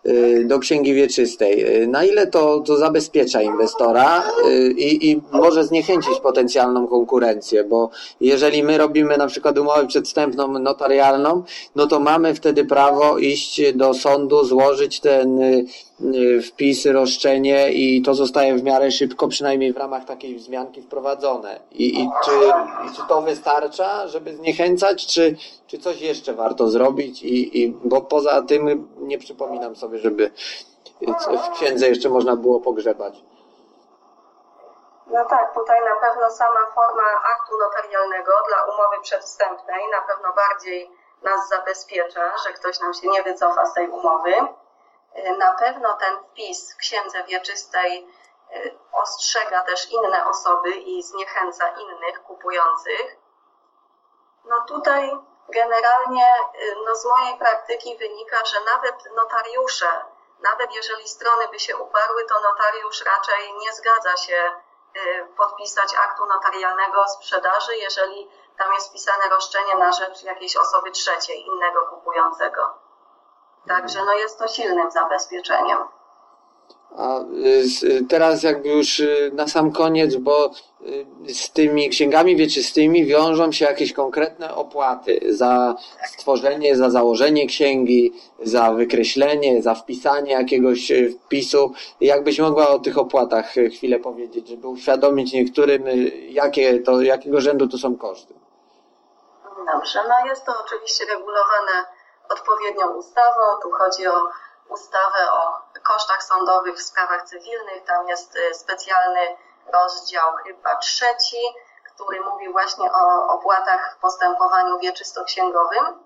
Y, 0.07 0.45
do 0.45 0.59
księgi 0.59 0.93
wieczystej. 0.93 1.81
Y, 1.83 1.87
na 1.87 2.03
ile 2.03 2.27
to, 2.27 2.59
to 2.59 2.77
zabezpiecza 2.77 3.41
inwestora 3.41 4.23
y, 4.47 4.71
i, 4.71 5.11
i 5.11 5.21
może 5.31 5.63
zniechęcić 5.63 6.19
potencjalną 6.19 6.87
konkurencję, 6.87 7.63
bo 7.63 7.89
jeżeli 8.21 8.63
my 8.63 8.77
robimy 8.77 9.17
na 9.17 9.27
przykład 9.27 9.57
umowę 9.57 9.87
przedstępną 9.87 10.59
notarialną, 10.59 11.43
no 11.75 11.87
to 11.87 11.99
mamy 11.99 12.35
wtedy 12.35 12.65
prawo 12.65 13.17
iść 13.17 13.73
do 13.73 13.93
sądu, 13.93 14.43
złożyć 14.43 14.99
ten 14.99 15.39
wpis, 16.47 16.85
roszczenie 16.85 17.71
i 17.73 18.01
to 18.01 18.13
zostaje 18.13 18.55
w 18.55 18.63
miarę 18.63 18.91
szybko, 18.91 19.27
przynajmniej 19.27 19.73
w 19.73 19.77
ramach 19.77 20.05
takiej 20.05 20.35
wzmianki 20.35 20.81
wprowadzone. 20.81 21.59
I, 21.71 21.99
i 21.99 22.09
czy, 22.25 22.31
i 22.87 22.95
czy 22.95 23.01
to 23.07 23.21
wystarcza, 23.21 24.07
żeby 24.07 24.35
zniechęcać, 24.35 25.07
czy, 25.07 25.35
czy 25.67 25.77
coś 25.77 26.01
jeszcze 26.01 26.33
warto 26.33 26.69
zrobić? 26.69 27.23
I, 27.23 27.61
i, 27.61 27.73
bo 27.83 28.01
poza 28.01 28.41
tym 28.41 28.87
nie 29.01 29.17
przypominam 29.17 29.75
sobie, 29.75 29.94
żeby 29.97 30.31
w 31.49 31.51
księdze 31.53 31.87
jeszcze 31.87 32.09
można 32.09 32.35
było 32.35 32.59
pogrzebać. 32.59 33.15
No 35.07 35.25
tak, 35.25 35.53
tutaj 35.53 35.79
na 35.81 35.95
pewno 35.95 36.29
sama 36.29 36.65
forma 36.75 37.03
aktu 37.23 37.57
notarialnego 37.57 38.31
dla 38.47 38.63
umowy 38.63 39.01
przedwstępnej 39.01 39.83
na 39.91 40.01
pewno 40.01 40.33
bardziej 40.33 40.91
nas 41.23 41.49
zabezpiecza, 41.49 42.37
że 42.37 42.53
ktoś 42.53 42.79
nam 42.79 42.93
się 42.93 43.07
nie 43.07 43.23
wycofa 43.23 43.65
z 43.65 43.73
tej 43.73 43.89
umowy. 43.89 44.33
Na 45.37 45.53
pewno 45.53 45.93
ten 45.93 46.17
wpis 46.17 46.73
w 46.73 46.77
księdze 46.77 47.23
wieczystej 47.23 48.07
y, 48.55 48.77
ostrzega 48.91 49.61
też 49.61 49.91
inne 49.91 50.27
osoby 50.27 50.71
i 50.71 51.03
zniechęca 51.03 51.67
innych 51.67 52.23
kupujących. 52.23 53.17
No 54.45 54.61
tutaj 54.67 55.11
generalnie 55.49 56.35
y, 56.61 56.75
no 56.85 56.95
z 56.95 57.05
mojej 57.05 57.37
praktyki 57.37 57.97
wynika, 57.97 58.45
że 58.45 58.57
nawet 58.59 59.15
notariusze, 59.15 60.05
nawet 60.39 60.75
jeżeli 60.75 61.07
strony 61.07 61.47
by 61.47 61.59
się 61.59 61.77
uparły, 61.77 62.25
to 62.25 62.39
notariusz 62.39 63.05
raczej 63.05 63.53
nie 63.53 63.73
zgadza 63.73 64.17
się 64.17 64.51
podpisać 65.37 65.95
aktu 65.95 66.25
notarialnego 66.25 67.07
sprzedaży, 67.07 67.77
jeżeli 67.77 68.29
tam 68.57 68.73
jest 68.73 68.89
wpisane 68.89 69.29
roszczenie 69.29 69.75
na 69.75 69.91
rzecz 69.91 70.23
jakiejś 70.23 70.57
osoby 70.57 70.91
trzeciej, 70.91 71.45
innego 71.45 71.87
kupującego. 71.87 72.73
Także 73.67 74.03
no 74.03 74.13
jest 74.13 74.39
to 74.39 74.47
silnym 74.47 74.91
zabezpieczeniem. 74.91 75.87
A 76.97 77.19
y, 77.83 78.05
teraz 78.09 78.43
jakby 78.43 78.69
już 78.69 78.99
y, 78.99 79.31
na 79.33 79.47
sam 79.47 79.71
koniec, 79.71 80.15
bo 80.15 80.51
y, 81.27 81.33
z 81.33 81.51
tymi 81.51 81.89
księgami 81.89 82.35
wieczystymi 82.35 83.05
wiążą 83.05 83.51
się 83.51 83.65
jakieś 83.65 83.93
konkretne 83.93 84.55
opłaty 84.55 85.19
za 85.29 85.75
stworzenie, 86.07 86.75
za 86.75 86.89
założenie 86.89 87.47
księgi, 87.47 88.13
za 88.43 88.71
wykreślenie, 88.71 89.61
za 89.61 89.75
wpisanie 89.75 90.31
jakiegoś 90.31 90.91
wpisu. 91.25 91.73
Jakbyś 92.01 92.39
mogła 92.39 92.67
o 92.67 92.79
tych 92.79 92.97
opłatach 92.97 93.53
chwilę 93.75 93.99
powiedzieć, 93.99 94.47
żeby 94.47 94.67
uświadomić 94.67 95.33
niektórym, 95.33 95.83
jakie 96.29 96.79
to, 96.79 97.01
jakiego 97.01 97.41
rzędu 97.41 97.67
to 97.67 97.77
są 97.77 97.95
koszty? 97.95 98.33
Dobrze, 99.73 99.99
no 100.09 100.29
jest 100.29 100.45
to 100.45 100.51
oczywiście 100.65 101.05
regulowane 101.05 101.85
odpowiednią 102.29 102.97
ustawą. 102.97 103.41
Tu 103.61 103.71
chodzi 103.71 104.07
o 104.07 104.15
ustawę 104.69 105.31
o 105.31 105.61
kosztach 105.83 106.23
sądowych 106.23 106.75
w 106.75 106.83
sprawach 106.83 107.23
cywilnych. 107.23 107.83
Tam 107.83 108.07
jest 108.07 108.35
y, 108.35 108.53
specjalny 108.53 109.37
rozdział, 109.73 110.33
chyba 110.43 110.75
trzeci, 110.75 111.41
który 111.95 112.21
mówi 112.21 112.51
właśnie 112.51 112.91
o 112.91 113.27
opłatach 113.27 113.95
w 113.95 113.99
postępowaniu 113.99 114.79
wieczystoksięgowym. 114.79 116.05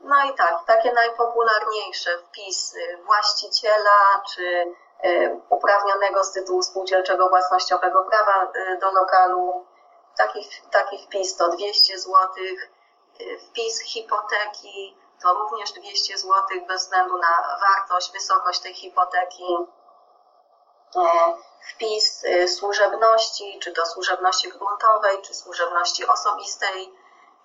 No 0.00 0.24
i 0.24 0.34
tak, 0.34 0.64
takie 0.66 0.92
najpopularniejsze 0.92 2.18
wpis 2.18 2.76
właściciela 3.04 4.22
czy 4.34 4.74
y, 5.04 5.40
uprawnionego 5.48 6.24
z 6.24 6.32
tytułu 6.32 6.62
spółdzielczego 6.62 7.28
własnościowego 7.28 8.04
prawa 8.04 8.44
y, 8.44 8.78
do 8.78 8.90
lokalu. 8.90 9.66
Taki, 10.16 10.48
taki 10.70 11.06
wpis 11.06 11.36
to 11.36 11.48
200 11.48 11.98
zł. 11.98 12.28
Wpis 13.48 13.80
hipoteki 13.80 14.96
to 15.22 15.32
również 15.34 15.72
200 15.72 16.18
zł 16.18 16.42
bez 16.68 16.82
względu 16.82 17.18
na 17.18 17.58
wartość, 17.60 18.12
wysokość 18.12 18.60
tej 18.60 18.74
hipoteki. 18.74 19.56
E, 20.96 21.34
wpis 21.60 22.24
y, 22.24 22.48
służebności, 22.48 23.58
czy 23.62 23.72
to 23.72 23.86
służebności 23.86 24.48
gruntowej, 24.48 25.22
czy 25.22 25.34
służebności 25.34 26.06
osobistej, 26.06 26.94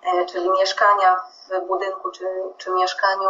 e, 0.04 0.26
czyli 0.26 0.50
mieszkania 0.50 1.24
w 1.50 1.68
budynku, 1.68 2.12
czy, 2.12 2.28
czy 2.58 2.72
mieszkaniu, 2.72 3.30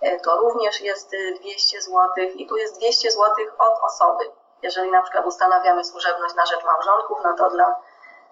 e, 0.00 0.20
to 0.20 0.36
również 0.36 0.80
jest 0.80 1.10
200 1.40 1.82
zł 1.82 2.08
i 2.34 2.46
tu 2.46 2.56
jest 2.56 2.78
200 2.78 3.10
zł 3.10 3.34
od 3.58 3.74
osoby. 3.82 4.32
Jeżeli 4.62 4.90
na 4.90 5.02
przykład 5.02 5.26
ustanawiamy 5.26 5.84
służebność 5.84 6.34
na 6.34 6.46
rzecz 6.46 6.64
małżonków, 6.64 7.18
no 7.24 7.34
to 7.36 7.50
dla, 7.50 7.80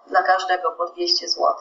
dla 0.07 0.23
każdego 0.23 0.71
po 0.71 0.85
200 0.85 1.29
zł. 1.29 1.55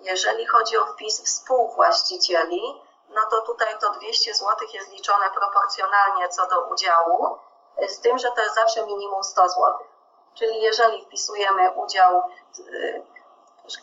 Jeżeli 0.00 0.46
chodzi 0.46 0.76
o 0.76 0.86
wpis 0.86 1.24
współwłaścicieli, 1.24 2.82
no 3.10 3.26
to 3.30 3.40
tutaj 3.40 3.78
to 3.78 3.90
200 3.90 4.34
zł 4.34 4.68
jest 4.72 4.92
liczone 4.92 5.30
proporcjonalnie 5.30 6.28
co 6.28 6.46
do 6.46 6.60
udziału, 6.60 7.38
z 7.88 8.00
tym, 8.00 8.18
że 8.18 8.30
to 8.30 8.42
jest 8.42 8.54
zawsze 8.54 8.86
minimum 8.86 9.24
100 9.24 9.48
zł. 9.48 9.78
Czyli 10.34 10.60
jeżeli 10.60 11.04
wpisujemy 11.04 11.70
udział, 11.70 12.30
y, 12.58 13.02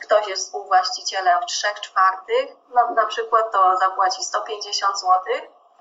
ktoś 0.02 0.28
jest 0.28 0.46
współwłaścicielem 0.46 1.42
w 1.42 1.46
3 1.46 1.68
czwartych, 1.82 2.56
no 2.70 2.92
na 2.92 3.06
przykład 3.06 3.52
to 3.52 3.78
zapłaci 3.78 4.24
150 4.24 5.00
zł, 5.00 5.22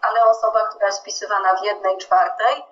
ale 0.02 0.24
osoba, 0.24 0.68
która 0.68 0.86
jest 0.86 1.00
wpisywana 1.00 1.54
w 1.54 1.64
1 1.64 1.98
czwartej, 1.98 2.64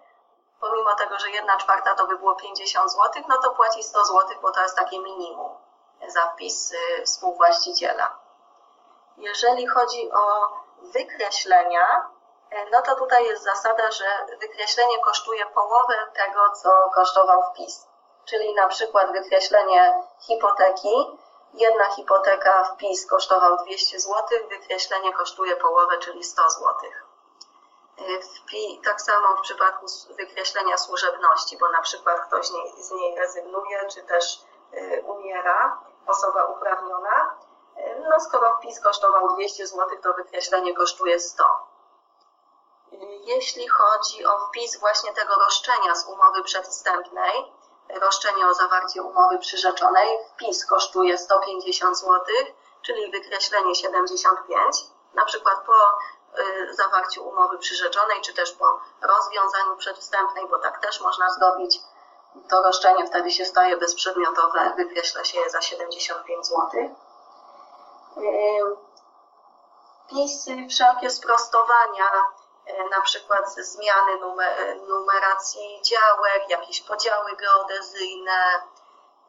pomimo 0.60 0.94
tego, 0.94 1.18
że 1.18 1.30
1 1.30 1.58
czwarta 1.58 1.94
to 1.94 2.06
by 2.06 2.18
było 2.18 2.34
50 2.34 2.92
zł, 2.92 3.22
no 3.28 3.38
to 3.42 3.50
płaci 3.50 3.82
100 3.82 4.04
zł, 4.04 4.28
bo 4.42 4.52
to 4.52 4.60
jest 4.60 4.76
takie 4.76 4.98
minimum 4.98 5.56
za 6.08 6.26
wpis 6.26 6.72
y, 6.72 7.04
współwłaściciela. 7.04 8.24
Jeżeli 9.16 9.66
chodzi 9.66 10.12
o 10.12 10.52
wykreślenia, 10.92 12.10
e, 12.50 12.70
no 12.70 12.82
to 12.82 12.94
tutaj 12.94 13.24
jest 13.24 13.44
zasada, 13.44 13.90
że 13.90 14.04
wykreślenie 14.40 14.98
kosztuje 14.98 15.46
połowę 15.46 15.94
tego, 16.14 16.50
co 16.50 16.70
kosztował 16.94 17.42
wpis. 17.42 17.86
Czyli 18.24 18.54
na 18.54 18.66
przykład 18.66 19.12
wykreślenie 19.12 20.02
hipoteki, 20.20 21.18
jedna 21.54 21.84
hipoteka 21.84 22.64
wpis 22.64 23.06
kosztował 23.06 23.56
200 23.56 24.00
zł, 24.00 24.24
wykreślenie 24.48 25.12
kosztuje 25.12 25.56
połowę, 25.56 25.98
czyli 25.98 26.24
100 26.24 26.50
zł. 26.50 26.74
E, 27.98 28.82
tak 28.84 29.00
samo 29.00 29.36
w 29.36 29.40
przypadku 29.40 29.86
wykreślenia 30.16 30.78
służebności, 30.78 31.58
bo 31.58 31.68
na 31.68 31.80
przykład 31.80 32.20
ktoś 32.20 32.46
z 32.78 32.90
niej 32.90 33.18
rezygnuje, 33.18 33.86
czy 33.90 34.02
też 34.02 34.40
e, 34.72 35.00
umiera, 35.02 35.78
osoba 36.06 36.44
uprawniona, 36.44 37.34
no 38.10 38.20
skoro 38.20 38.54
wpis 38.58 38.80
kosztował 38.80 39.34
200 39.34 39.66
zł, 39.66 39.88
to 40.02 40.12
wykreślenie 40.12 40.74
kosztuje 40.74 41.20
100. 41.20 41.44
Jeśli 43.24 43.68
chodzi 43.68 44.26
o 44.26 44.38
wpis 44.38 44.80
właśnie 44.80 45.12
tego 45.12 45.34
roszczenia 45.34 45.94
z 45.94 46.06
umowy 46.08 46.42
przedwstępnej, 46.42 47.52
roszczenie 48.00 48.48
o 48.48 48.54
zawarcie 48.54 49.02
umowy 49.02 49.38
przyrzeczonej, 49.38 50.18
wpis 50.28 50.66
kosztuje 50.66 51.18
150 51.18 51.98
zł, 51.98 52.20
czyli 52.82 53.10
wykreślenie 53.10 53.74
75. 53.74 54.76
Na 55.14 55.24
przykład 55.24 55.58
po 55.66 55.72
y, 56.40 56.74
zawarciu 56.74 57.28
umowy 57.28 57.58
przyrzeczonej, 57.58 58.20
czy 58.20 58.34
też 58.34 58.52
po 58.52 58.80
rozwiązaniu 59.02 59.76
przedwstępnej, 59.76 60.48
bo 60.48 60.58
tak 60.58 60.80
też 60.80 61.00
można 61.00 61.30
zrobić, 61.30 61.80
to 62.48 62.62
roszczenie 62.62 63.06
wtedy 63.06 63.30
się 63.30 63.44
staje 63.44 63.76
bezprzedmiotowe, 63.76 64.72
wykreśla 64.76 65.24
się 65.24 65.40
je 65.40 65.50
za 65.50 65.60
75 65.60 66.46
zł 66.46 66.94
wpisy, 70.14 70.66
wszelkie 70.70 71.10
sprostowania, 71.10 72.10
e, 72.66 72.88
na 72.88 73.00
przykład 73.00 73.54
zmiany 73.54 74.18
numer, 74.18 74.76
numeracji 74.88 75.80
działek, 75.82 76.48
jakieś 76.48 76.80
podziały 76.80 77.36
geodezyjne, 77.36 78.62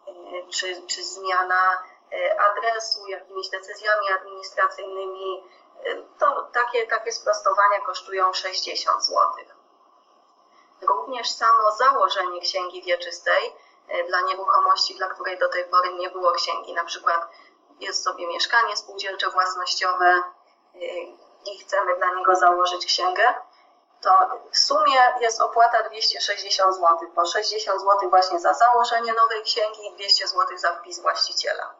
e, 0.08 0.12
czy, 0.50 0.88
czy 0.88 1.04
zmiana 1.04 1.84
e, 2.14 2.42
adresu 2.42 3.08
jakimiś 3.08 3.50
decyzjami 3.50 4.12
administracyjnymi, 4.20 5.44
to 6.20 6.48
takie, 6.54 6.88
takie 6.88 7.12
sprostowania 7.12 7.82
kosztują 7.86 8.34
60 8.34 9.06
zł. 9.06 9.22
Również 10.82 11.32
samo 11.32 11.72
założenie 11.72 12.42
księgi 12.42 12.82
wieczystej 12.82 13.56
dla 14.08 14.22
nieruchomości, 14.22 14.96
dla 14.96 15.08
której 15.08 15.40
do 15.40 15.50
tej 15.50 15.66
pory 15.66 15.94
nie 15.94 16.10
było 16.10 16.32
księgi, 16.32 16.74
na 16.74 16.84
przykład 16.84 17.28
jest 17.80 18.04
sobie 18.04 18.28
mieszkanie 18.28 18.78
spółdzielcze 18.78 19.30
własnościowe 19.30 20.24
y, 20.76 20.80
i 21.46 21.60
chcemy 21.60 21.98
dla 21.98 22.14
niego 22.14 22.36
założyć 22.36 22.86
księgę, 22.86 23.34
to 24.02 24.12
w 24.52 24.58
sumie 24.58 25.14
jest 25.22 25.42
opłata 25.42 25.84
260 25.84 26.76
zł, 26.76 26.98
po 27.16 27.26
60 27.26 27.82
zł 27.82 28.10
właśnie 28.10 28.40
za 28.40 28.54
założenie 28.54 29.14
nowej 29.14 29.44
księgi 29.44 29.88
i 29.88 29.96
200 29.96 30.28
zł 30.28 30.58
za 30.58 30.74
wpis 30.76 31.00
właściciela. 31.00 31.76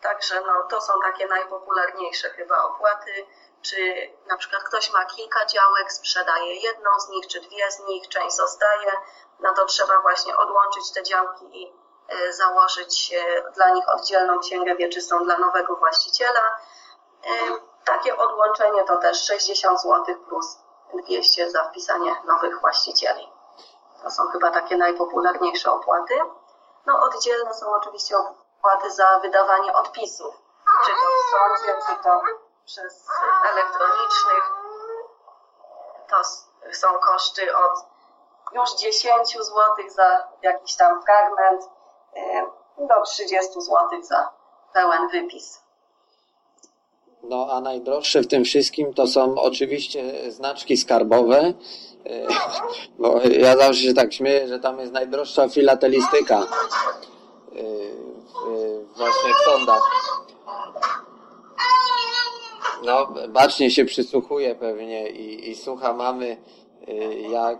Także 0.00 0.40
no, 0.40 0.62
to 0.70 0.80
są 0.80 0.92
takie 1.02 1.26
najpopularniejsze 1.26 2.30
chyba 2.30 2.64
opłaty. 2.64 3.26
Czy 3.62 4.10
na 4.26 4.36
przykład 4.36 4.62
ktoś 4.62 4.92
ma 4.92 5.04
kilka 5.04 5.46
działek, 5.46 5.92
sprzedaje 5.92 6.54
jedną 6.54 7.00
z 7.00 7.08
nich, 7.08 7.26
czy 7.26 7.40
dwie 7.40 7.70
z 7.70 7.80
nich, 7.80 8.08
część 8.08 8.36
zostaje, 8.36 8.92
no 9.40 9.54
to 9.54 9.64
trzeba 9.64 10.00
właśnie 10.00 10.36
odłączyć 10.36 10.92
te 10.92 11.02
działki 11.02 11.62
i 11.62 11.72
założyć 12.32 13.14
e, 13.14 13.50
dla 13.50 13.70
nich 13.70 13.88
oddzielną 13.88 14.38
księgę 14.38 14.74
wieczystą 14.74 15.24
dla 15.24 15.38
nowego 15.38 15.76
właściciela. 15.76 16.40
E, 17.24 17.28
takie 17.84 18.16
odłączenie 18.16 18.84
to 18.84 18.96
też 18.96 19.26
60 19.26 19.80
zł 19.80 20.16
plus 20.28 20.58
200 20.94 21.50
za 21.50 21.64
wpisanie 21.64 22.16
nowych 22.24 22.60
właścicieli. 22.60 23.32
To 24.02 24.10
są 24.10 24.28
chyba 24.28 24.50
takie 24.50 24.76
najpopularniejsze 24.76 25.72
opłaty. 25.72 26.14
No 26.86 27.00
oddzielne 27.00 27.54
są 27.54 27.74
oczywiście 27.74 28.16
opłaty 28.16 28.90
za 28.90 29.18
wydawanie 29.18 29.72
odpisów, 29.72 30.34
czy 30.84 30.90
to 30.90 30.96
w 30.96 31.30
sądzie, 31.30 31.78
czy 31.86 32.04
to 32.04 32.20
przez 32.66 33.06
elektronicznych. 33.52 34.52
To 36.08 36.16
są 36.72 36.98
koszty 36.98 37.56
od 37.56 37.84
już 38.52 38.74
10 38.74 39.32
zł 39.38 39.74
za 39.88 40.28
jakiś 40.42 40.76
tam 40.76 41.02
fragment, 41.02 41.70
do 42.78 43.02
30 43.06 43.52
zł 43.60 44.02
za 44.02 44.30
pełen 44.72 45.08
wypis. 45.12 45.64
No 47.28 47.48
a 47.50 47.60
najdroższe 47.60 48.22
w 48.22 48.26
tym 48.26 48.44
wszystkim 48.44 48.94
to 48.94 49.06
są 49.06 49.34
oczywiście 49.34 50.32
znaczki 50.32 50.76
skarbowe, 50.76 51.38
e, 51.38 51.52
bo 52.98 53.20
ja 53.20 53.56
zawsze 53.56 53.82
się 53.82 53.94
tak 53.94 54.12
śmieję, 54.12 54.48
że 54.48 54.58
tam 54.58 54.80
jest 54.80 54.92
najdroższa 54.92 55.48
filatelistyka 55.48 56.38
e, 56.38 56.44
właśnie 58.96 59.30
w 59.34 59.50
sądach. 59.50 59.82
No, 62.84 63.08
bacznie 63.28 63.70
się 63.70 63.84
przysłuchuje 63.84 64.54
pewnie 64.54 65.10
i, 65.10 65.50
i 65.50 65.56
słucha 65.56 65.92
mamy, 65.92 66.36
e, 66.88 66.94
jak, 67.14 67.58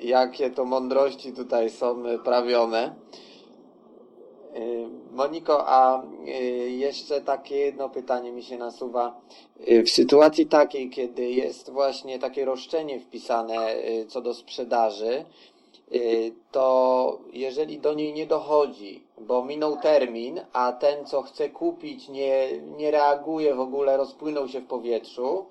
jakie 0.00 0.50
to 0.50 0.64
mądrości 0.64 1.32
tutaj 1.32 1.70
są 1.70 2.02
prawione. 2.24 2.94
Moniko, 5.12 5.68
a 5.68 6.02
jeszcze 6.68 7.20
takie 7.20 7.56
jedno 7.56 7.88
pytanie 7.88 8.32
mi 8.32 8.42
się 8.42 8.58
nasuwa. 8.58 9.20
W 9.86 9.90
sytuacji 9.90 10.46
takiej, 10.46 10.90
kiedy 10.90 11.30
jest 11.30 11.70
właśnie 11.70 12.18
takie 12.18 12.44
roszczenie 12.44 13.00
wpisane 13.00 13.74
co 14.08 14.20
do 14.20 14.34
sprzedaży, 14.34 15.24
to 16.52 17.18
jeżeli 17.32 17.78
do 17.78 17.94
niej 17.94 18.12
nie 18.12 18.26
dochodzi, 18.26 19.02
bo 19.20 19.44
minął 19.44 19.76
termin, 19.76 20.40
a 20.52 20.72
ten, 20.72 21.06
co 21.06 21.22
chce 21.22 21.48
kupić, 21.48 22.08
nie, 22.08 22.48
nie 22.62 22.90
reaguje 22.90 23.54
w 23.54 23.60
ogóle, 23.60 23.96
rozpłynął 23.96 24.48
się 24.48 24.60
w 24.60 24.66
powietrzu, 24.66 25.46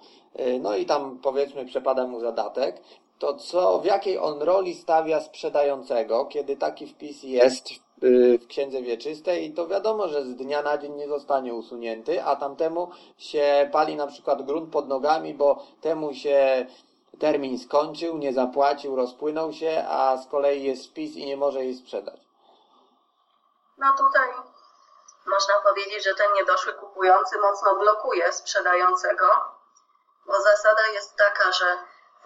no 0.62 0.76
i 0.76 0.86
tam 0.86 1.20
powiedzmy 1.24 1.66
przepada 1.66 2.08
mu 2.08 2.20
zadatek, 2.20 2.82
to 3.20 3.34
co, 3.34 3.80
w 3.80 3.86
jakiej 3.86 4.18
on 4.18 4.42
roli 4.42 4.74
stawia 4.74 5.22
sprzedającego, 5.22 6.26
kiedy 6.26 6.56
taki 6.56 6.88
wpis 6.88 7.24
jest 7.24 7.87
w 8.02 8.48
księdze 8.48 8.82
wieczystej 8.82 9.46
i 9.46 9.54
to 9.54 9.68
wiadomo, 9.68 10.08
że 10.08 10.24
z 10.24 10.36
dnia 10.36 10.62
na 10.62 10.78
dzień 10.78 10.94
nie 10.94 11.08
zostanie 11.08 11.54
usunięty, 11.54 12.24
a 12.24 12.36
tamtemu 12.36 12.92
się 13.18 13.70
pali 13.72 13.96
na 13.96 14.08
przykład 14.08 14.42
grunt 14.42 14.72
pod 14.72 14.88
nogami, 14.88 15.34
bo 15.34 15.66
temu 15.82 16.14
się 16.14 16.66
termin 17.20 17.60
skończył, 17.60 18.18
nie 18.18 18.34
zapłacił, 18.34 18.96
rozpłynął 18.96 19.54
się, 19.54 19.86
a 19.90 20.18
z 20.18 20.28
kolei 20.28 20.64
jest 20.64 20.88
wpis 20.88 21.16
i 21.16 21.26
nie 21.26 21.38
może 21.38 21.64
jej 21.64 21.76
sprzedać. 21.76 22.20
No 23.78 23.94
tutaj 23.98 24.30
można 25.28 25.54
powiedzieć, 25.64 26.04
że 26.04 26.16
ten 26.16 26.34
niedoszły 26.34 26.74
kupujący 26.74 27.38
mocno 27.38 27.76
blokuje 27.76 28.34
sprzedającego, 28.34 29.26
bo 30.28 30.42
zasada 30.42 30.88
jest 30.94 31.16
taka, 31.16 31.52
że 31.52 31.66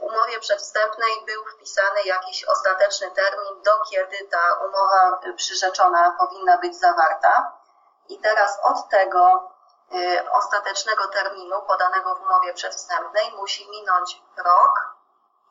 w 0.02 0.04
umowie 0.04 0.40
przedwstępnej 0.40 1.26
był 1.26 1.46
wpisany 1.46 2.04
jakiś 2.06 2.44
ostateczny 2.44 3.12
termin, 3.12 3.62
do 3.64 3.72
kiedy 3.90 4.28
ta 4.32 4.54
umowa 4.54 5.20
przyrzeczona 5.36 6.16
powinna 6.20 6.58
być 6.58 6.80
zawarta. 6.80 7.52
I 8.10 8.20
teraz 8.20 8.60
od 8.64 8.90
tego 8.90 9.52
y, 9.94 10.32
ostatecznego 10.32 11.08
terminu 11.08 11.62
podanego 11.62 12.16
w 12.16 12.22
umowie 12.22 12.54
przedwstępnej 12.54 13.32
musi 13.32 13.70
minąć 13.70 14.22
rok 14.38 14.96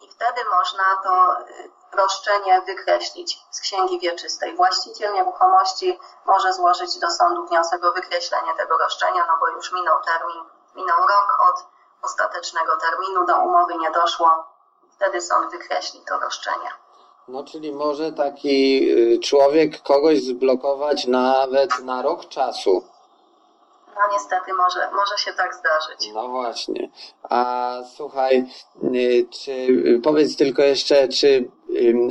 i 0.01 0.11
wtedy 0.11 0.45
można 0.45 0.85
to 1.05 1.41
y, 1.41 1.71
roszczenie 1.93 2.63
wykreślić 2.63 3.39
z 3.51 3.61
księgi 3.61 4.01
wieczystej. 4.01 4.57
Właściciel 4.57 5.13
nieruchomości 5.13 6.01
może 6.25 6.53
złożyć 6.53 6.99
do 6.99 7.11
sądu 7.11 7.47
wniosek 7.47 7.85
o 7.85 7.93
wykreślenie 7.93 8.55
tego 8.55 8.79
roszczenia, 8.79 9.27
no 9.27 9.37
bo 9.41 9.49
już 9.49 9.73
minął 9.73 10.03
termin, 10.03 10.45
minął 10.75 10.99
rok 10.99 11.37
od 11.41 11.67
ostatecznego 12.03 12.73
terminu, 12.77 13.27
do 13.27 13.39
umowy 13.39 13.75
nie 13.81 13.91
doszło, 13.91 14.29
wtedy 14.97 15.21
sąd 15.21 15.51
wykreśli 15.51 16.01
to 16.09 16.19
roszczenie. 16.19 16.71
No, 17.29 17.45
czyli 17.45 17.73
może 17.73 18.13
taki 18.13 18.91
y, 18.91 19.19
człowiek 19.19 19.83
kogoś 19.83 20.23
zblokować 20.23 21.07
nawet 21.07 21.79
na 21.85 22.03
rok 22.03 22.29
czasu. 22.29 22.85
No 23.95 24.13
niestety 24.13 24.55
może, 24.55 24.91
może 24.93 25.19
się 25.19 25.33
tak 25.33 25.55
zdarzyć. 25.55 26.13
No 26.15 26.29
właśnie. 26.29 26.91
A 27.23 27.75
słuchaj, 27.97 28.45
y, 28.95 29.27
czy 29.31 29.67
powiedz 30.03 30.37
tylko 30.37 30.63
jeszcze, 30.63 31.09
czy 31.09 31.51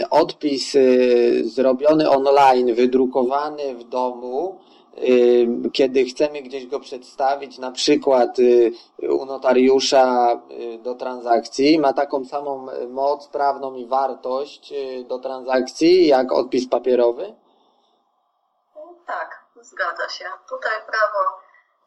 odpis 0.09 0.75
y, 0.75 1.43
zrobiony 1.45 2.09
online, 2.09 2.75
wydrukowany 2.75 3.75
w 3.75 3.83
domu, 3.83 4.61
kiedy 5.73 6.05
chcemy 6.05 6.41
gdzieś 6.41 6.67
go 6.67 6.79
przedstawić, 6.79 7.57
na 7.57 7.71
przykład 7.71 8.39
y, 8.39 8.71
u 9.09 9.25
notariusza 9.25 10.27
do 10.79 10.95
transakcji, 10.95 11.79
ma 11.79 11.93
taką 11.93 12.25
samą 12.25 12.67
moc 12.89 13.27
prawną 13.27 13.75
i 13.75 13.85
wartość 13.85 14.73
do 15.07 15.19
transakcji 15.19 16.07
jak 16.07 16.31
odpis 16.31 16.69
papierowy? 16.69 17.35
Tak, 19.05 19.45
zgadza 19.61 20.09
się. 20.09 20.25
Tutaj 20.49 20.73
prawo 20.87 21.39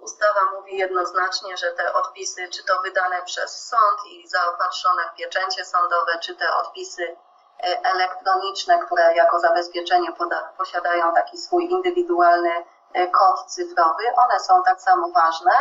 Ustawa 0.03 0.41
mówi 0.55 0.77
jednoznacznie, 0.77 1.57
że 1.57 1.73
te 1.73 1.93
odpisy, 1.93 2.49
czy 2.49 2.65
to 2.65 2.83
wydane 2.83 3.23
przez 3.23 3.69
sąd 3.69 4.01
i 4.11 4.29
zaopatrzone 4.29 5.03
w 5.09 5.17
pieczęcie 5.17 5.65
sądowe, 5.65 6.19
czy 6.23 6.37
te 6.37 6.55
odpisy 6.55 7.17
e, 7.63 7.81
elektroniczne, 7.85 8.79
które 8.79 9.17
jako 9.17 9.41
zabezpieczenie 9.41 10.09
posiadają 10.59 11.15
taki 11.15 11.39
swój 11.39 11.71
indywidualny 11.71 12.51
kod 13.13 13.45
cyfrowy, 13.47 14.05
one 14.17 14.41
są 14.41 14.63
tak 14.63 14.81
samo 14.81 15.09
ważne. 15.11 15.53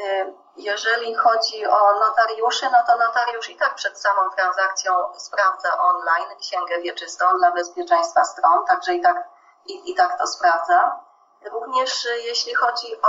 E, 0.00 0.32
jeżeli 0.56 1.14
chodzi 1.14 1.66
o 1.66 2.00
notariuszy, 2.00 2.66
no 2.72 2.78
to 2.86 2.96
notariusz 2.96 3.50
i 3.50 3.56
tak 3.56 3.74
przed 3.74 4.00
samą 4.00 4.30
transakcją 4.30 5.14
sprawdza 5.18 5.78
online 5.78 6.36
księgę 6.40 6.80
wieczystą 6.80 7.38
dla 7.38 7.50
bezpieczeństwa 7.50 8.24
stron, 8.24 8.66
także 8.66 8.94
i 8.94 9.00
tak, 9.00 9.28
i, 9.66 9.90
i 9.90 9.94
tak 9.94 10.18
to 10.18 10.26
sprawdza. 10.26 11.00
Również 11.44 12.04
y, 12.04 12.20
jeśli 12.20 12.54
chodzi 12.54 13.02
o 13.02 13.08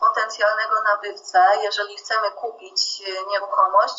potencjalnego 0.00 0.74
nabywcę, 0.82 1.44
jeżeli 1.62 1.96
chcemy 1.96 2.30
kupić 2.30 3.02
nieruchomość, 3.28 3.94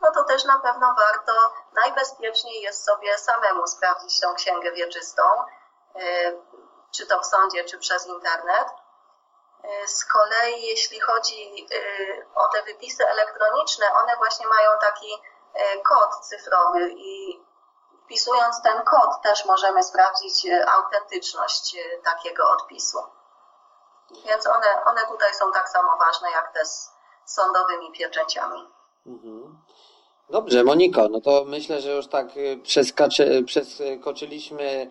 no 0.00 0.10
to 0.10 0.24
też 0.24 0.44
na 0.44 0.58
pewno 0.58 0.94
warto, 0.94 1.32
najbezpieczniej 1.72 2.62
jest 2.62 2.84
sobie 2.84 3.18
samemu 3.18 3.66
sprawdzić 3.66 4.20
tą 4.20 4.34
księgę 4.34 4.72
wieczystą, 4.72 5.22
czy 6.92 7.06
to 7.06 7.20
w 7.20 7.26
sądzie, 7.26 7.64
czy 7.64 7.78
przez 7.78 8.06
internet. 8.06 8.68
Z 9.86 10.04
kolei 10.04 10.62
jeśli 10.62 11.00
chodzi 11.00 11.66
o 12.34 12.48
te 12.48 12.62
wypisy 12.62 13.06
elektroniczne, 13.08 13.86
one 14.02 14.16
właśnie 14.16 14.46
mają 14.46 14.70
taki 14.80 15.22
kod 15.84 16.26
cyfrowy 16.26 16.90
i 16.90 17.40
Wpisując 18.08 18.62
ten 18.62 18.82
kod 18.82 19.22
też 19.22 19.44
możemy 19.44 19.82
sprawdzić 19.82 20.46
e, 20.46 20.70
autentyczność 20.70 21.76
e, 21.76 22.02
takiego 22.02 22.50
odpisu. 22.50 22.98
Więc 24.26 24.46
one, 24.46 24.84
one 24.86 25.00
tutaj 25.06 25.34
są 25.34 25.52
tak 25.52 25.68
samo 25.68 25.88
ważne 25.98 26.30
jak 26.30 26.52
te 26.54 26.64
z 26.64 26.90
sądowymi 27.24 27.92
pieczęciami. 27.92 28.68
Mhm. 29.06 29.58
Dobrze, 30.30 30.64
Moniko, 30.64 31.08
no 31.08 31.20
to 31.20 31.44
myślę, 31.46 31.80
że 31.80 31.90
już 31.90 32.06
tak 32.06 32.26
e, 32.26 33.42
przeskoczyliśmy 33.44 34.90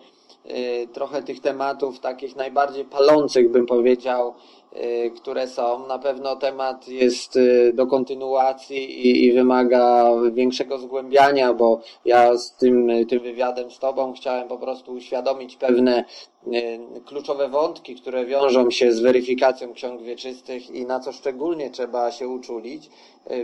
trochę 0.92 1.22
tych 1.22 1.40
tematów 1.40 2.00
takich 2.00 2.36
najbardziej 2.36 2.84
palących, 2.84 3.50
bym 3.50 3.66
powiedział, 3.66 4.34
Y, 4.76 5.10
które 5.10 5.46
są. 5.46 5.86
Na 5.86 5.98
pewno 5.98 6.36
temat 6.36 6.88
jest 6.88 7.36
y, 7.36 7.72
do 7.74 7.86
kontynuacji 7.86 9.06
i, 9.06 9.24
i, 9.24 9.32
wymaga 9.32 10.10
większego 10.32 10.78
zgłębiania, 10.78 11.54
bo 11.54 11.80
ja 12.04 12.36
z 12.36 12.56
tym, 12.56 12.90
tym 13.08 13.20
wywiadem 13.20 13.70
z 13.70 13.78
Tobą 13.78 14.12
chciałem 14.12 14.48
po 14.48 14.58
prostu 14.58 14.92
uświadomić 14.92 15.56
pewne 15.56 16.04
y, 16.46 16.80
kluczowe 17.06 17.48
wątki, 17.48 17.94
które 17.94 18.26
wiążą 18.26 18.70
się 18.70 18.92
z 18.92 19.00
weryfikacją 19.00 19.72
ksiąg 19.72 20.02
wieczystych 20.02 20.70
i 20.70 20.86
na 20.86 21.00
co 21.00 21.12
szczególnie 21.12 21.70
trzeba 21.70 22.12
się 22.12 22.28
uczulić 22.28 22.90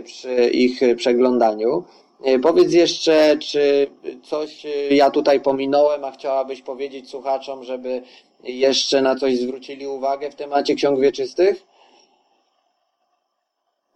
przy 0.03 0.49
ich 0.49 0.79
przeglądaniu. 0.97 1.83
Powiedz 2.43 2.73
jeszcze, 2.73 3.37
czy 3.37 3.91
coś 4.23 4.65
ja 4.89 5.11
tutaj 5.11 5.41
pominąłem, 5.41 6.05
a 6.05 6.11
chciałabyś 6.11 6.61
powiedzieć 6.61 7.09
słuchaczom, 7.09 7.63
żeby 7.63 8.01
jeszcze 8.43 9.01
na 9.01 9.15
coś 9.15 9.37
zwrócili 9.37 9.87
uwagę 9.87 10.31
w 10.31 10.35
temacie 10.35 10.75
ksiąg 10.75 10.99
wieczystych? 10.99 11.55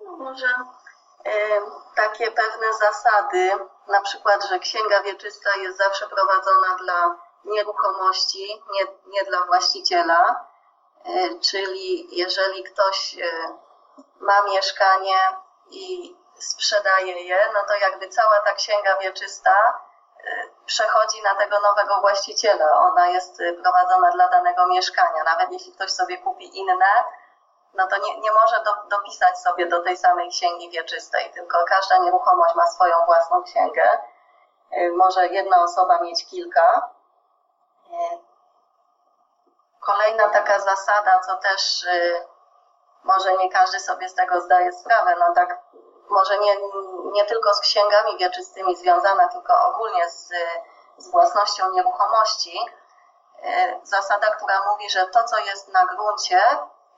No 0.05 0.17
może 0.17 0.45
y, 0.45 1.29
takie 1.95 2.31
pewne 2.31 2.67
zasady, 2.79 3.49
na 3.87 4.01
przykład, 4.01 4.49
że 4.49 4.59
księga 4.59 5.03
wieczysta 5.03 5.49
jest 5.61 5.77
zawsze 5.77 6.05
prowadzona 6.07 6.77
dla 6.83 7.19
nieruchomości, 7.45 8.47
nie, 8.73 8.85
nie 9.13 9.23
dla 9.23 9.45
właściciela, 9.45 10.45
czyli 11.41 12.17
jeżeli 12.17 12.63
ktoś 12.63 13.17
ma 14.19 14.43
mieszkanie 14.53 15.17
i 15.71 16.15
sprzedaje 16.39 17.23
je, 17.23 17.49
no 17.53 17.59
to 17.67 17.75
jakby 17.75 18.09
cała 18.09 18.39
ta 18.39 18.51
księga 18.53 18.97
wieczysta 18.97 19.79
przechodzi 20.65 21.23
na 21.23 21.35
tego 21.35 21.59
nowego 21.59 22.01
właściciela. 22.01 22.71
Ona 22.71 23.07
jest 23.07 23.39
y, 23.39 23.53
prowadzona 23.53 24.11
dla 24.11 24.27
danego 24.27 24.67
mieszkania. 24.67 25.23
Nawet 25.23 25.51
jeśli 25.51 25.73
ktoś 25.73 25.91
sobie 25.91 26.17
kupi 26.17 26.57
inne, 26.59 27.03
no 27.73 27.87
to 27.87 27.97
nie, 27.97 28.19
nie 28.19 28.31
może 28.31 28.63
do, 28.63 28.71
dopisać 28.97 29.39
sobie 29.39 29.65
do 29.67 29.83
tej 29.83 29.97
samej 29.97 30.29
księgi 30.29 30.69
wieczystej, 30.69 31.31
tylko 31.33 31.63
każda 31.65 31.97
nieruchomość 31.97 32.55
ma 32.55 32.67
swoją 32.67 33.05
własną 33.05 33.43
księgę. 33.43 33.99
Y, 34.77 34.91
może 34.97 35.27
jedna 35.27 35.63
osoba 35.63 36.01
mieć 36.01 36.25
kilka. 36.25 36.89
Y, 37.87 38.19
kolejna 39.79 40.29
taka 40.29 40.59
zasada, 40.59 41.19
co 41.19 41.37
też 41.37 41.85
może 43.03 43.33
nie 43.33 43.49
każdy 43.49 43.79
sobie 43.79 44.09
z 44.09 44.15
tego 44.15 44.41
zdaje 44.41 44.71
sprawę, 44.71 45.15
no 45.19 45.33
tak 45.33 45.57
może 46.09 46.39
nie, 46.39 46.57
nie 47.11 47.25
tylko 47.25 47.53
z 47.53 47.59
księgami 47.59 48.17
wieczystymi 48.17 48.77
związana, 48.77 49.27
tylko 49.27 49.53
ogólnie 49.65 50.09
z, 50.09 50.29
z 50.97 51.11
własnością 51.11 51.71
nieruchomości. 51.71 52.59
E, 53.43 53.79
zasada, 53.83 54.27
która 54.27 54.71
mówi, 54.71 54.89
że 54.89 55.07
to, 55.07 55.23
co 55.23 55.37
jest 55.37 55.67
na 55.67 55.85
gruncie, 55.85 56.41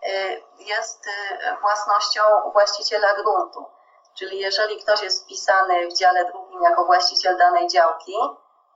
e, 0.04 0.38
jest 0.58 1.08
e, 1.08 1.58
własnością 1.62 2.22
właściciela 2.54 3.14
gruntu. 3.14 3.66
Czyli 4.14 4.40
jeżeli 4.40 4.84
ktoś 4.84 5.02
jest 5.02 5.24
wpisany 5.24 5.88
w 5.88 5.94
dziale 5.94 6.26
drugim 6.26 6.64
jako 6.64 6.86
właściciel 6.86 7.38
danej 7.38 7.68
działki, 7.68 8.18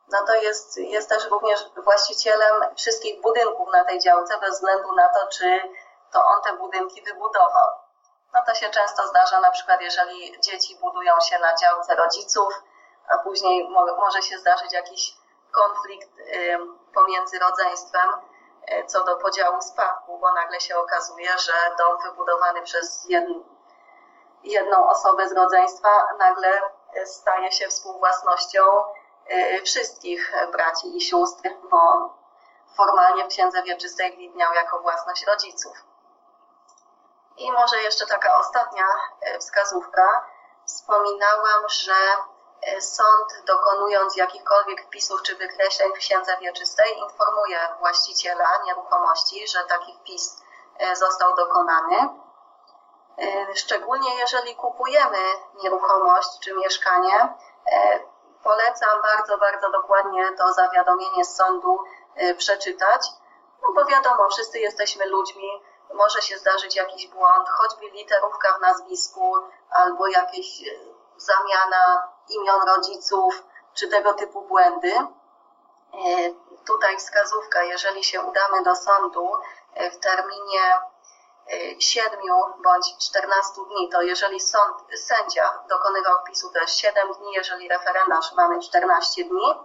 no 0.07 0.25
to 0.27 0.35
jest, 0.35 0.77
jest 0.77 1.09
też 1.09 1.25
również 1.25 1.65
właścicielem 1.83 2.75
wszystkich 2.75 3.21
budynków 3.21 3.69
na 3.73 3.83
tej 3.83 3.99
działce, 3.99 4.37
bez 4.37 4.55
względu 4.55 4.95
na 4.95 5.09
to, 5.09 5.27
czy 5.27 5.59
to 6.11 6.25
on 6.25 6.41
te 6.41 6.53
budynki 6.53 7.01
wybudował. 7.01 7.84
No 8.35 8.41
to 8.45 8.55
się 8.55 8.69
często 8.69 9.07
zdarza, 9.07 9.39
na 9.39 9.49
przykład 9.49 9.81
jeżeli 9.81 10.41
dzieci 10.41 10.77
budują 10.81 11.13
się 11.19 11.39
na 11.39 11.55
działce 11.55 11.95
rodziców, 11.95 12.63
a 13.07 13.17
później 13.17 13.69
mo 13.69 13.85
może 13.97 14.21
się 14.21 14.37
zdarzyć 14.37 14.73
jakiś 14.73 15.15
konflikt 15.51 16.19
y, 16.19 16.57
pomiędzy 16.93 17.39
rodzeństwem 17.39 18.09
y, 18.71 18.85
co 18.87 19.03
do 19.03 19.15
podziału 19.15 19.61
spadku, 19.61 20.17
bo 20.19 20.33
nagle 20.33 20.59
się 20.59 20.77
okazuje, 20.77 21.37
że 21.37 21.53
dom 21.77 21.97
wybudowany 22.03 22.61
przez 22.61 23.05
jed 23.09 23.25
jedną 24.43 24.89
osobę 24.89 25.29
z 25.29 25.33
rodzeństwa 25.33 26.07
nagle 26.19 26.61
staje 27.05 27.51
się 27.51 27.67
współwłasnością 27.67 28.61
y, 29.31 29.61
wszystkich 29.61 30.33
braci 30.51 30.97
i 30.97 31.01
sióstr, 31.01 31.49
bo 31.69 32.13
formalnie 32.77 33.25
w 33.25 33.27
księdze 33.27 33.63
wieczystej 33.63 34.17
widniał 34.17 34.53
jako 34.53 34.79
własność 34.79 35.25
rodziców. 35.25 35.94
I 37.37 37.51
może 37.51 37.81
jeszcze 37.81 38.05
taka 38.05 38.37
ostatnia 38.37 38.85
e, 39.21 39.39
wskazówka. 39.39 40.25
Wspominałam, 40.65 41.69
że 41.69 41.93
e, 42.61 42.81
sąd 42.81 43.43
dokonując 43.45 44.15
jakichkolwiek 44.15 44.85
wpisów 44.85 45.21
czy 45.21 45.35
wykreśleń 45.35 45.93
w 45.93 45.97
księdze 45.97 46.37
wieczystej 46.37 46.97
informuje 46.97 47.59
właściciela 47.79 48.61
nieruchomości, 48.65 49.47
że 49.47 49.63
taki 49.63 49.93
wpis 49.93 50.43
e, 50.77 50.95
został 50.95 51.35
dokonany. 51.35 52.09
Szczególnie 53.55 54.15
jeżeli 54.15 54.55
kupujemy 54.55 55.17
nieruchomość 55.63 56.39
czy 56.39 56.53
mieszkanie, 56.53 57.33
polecam 58.43 59.01
bardzo, 59.01 59.37
bardzo 59.37 59.69
dokładnie 59.71 60.31
to 60.37 60.53
zawiadomienie 60.53 61.25
z 61.25 61.35
sądu 61.35 61.79
przeczytać, 62.37 63.07
no 63.61 63.73
bo 63.75 63.85
wiadomo, 63.85 64.29
wszyscy 64.29 64.59
jesteśmy 64.59 65.05
ludźmi, 65.05 65.61
może 65.95 66.21
się 66.21 66.37
zdarzyć 66.37 66.75
jakiś 66.75 67.07
błąd, 67.07 67.49
choćby 67.49 67.89
literówka 67.89 68.57
w 68.57 68.61
nazwisku 68.61 69.33
albo 69.69 70.07
jakieś 70.07 70.61
e, 70.61 70.71
zamiana 71.17 72.07
imion 72.29 72.61
rodziców 72.67 73.43
czy 73.73 73.87
tego 73.87 74.13
typu 74.13 74.41
błędy. 74.41 74.93
E, 74.93 75.07
tutaj 76.67 76.97
wskazówka, 76.97 77.63
jeżeli 77.63 78.03
się 78.03 78.21
udamy 78.21 78.63
do 78.63 78.75
sądu 78.75 79.31
e, 79.73 79.91
w 79.91 79.99
terminie 79.99 80.79
7 81.79 82.19
bądź 82.63 82.97
14 82.97 83.53
dni, 83.69 83.89
to 83.89 84.01
jeżeli 84.01 84.39
sąd, 84.39 84.77
sędzia 84.95 85.63
dokonywał 85.69 86.15
wpisu, 86.21 86.49
to 86.49 86.59
jest 86.59 86.73
7 86.73 87.13
dni, 87.13 87.33
jeżeli 87.33 87.69
referendarz 87.69 88.33
mamy 88.33 88.59
14 88.59 89.23
dni 89.23 89.59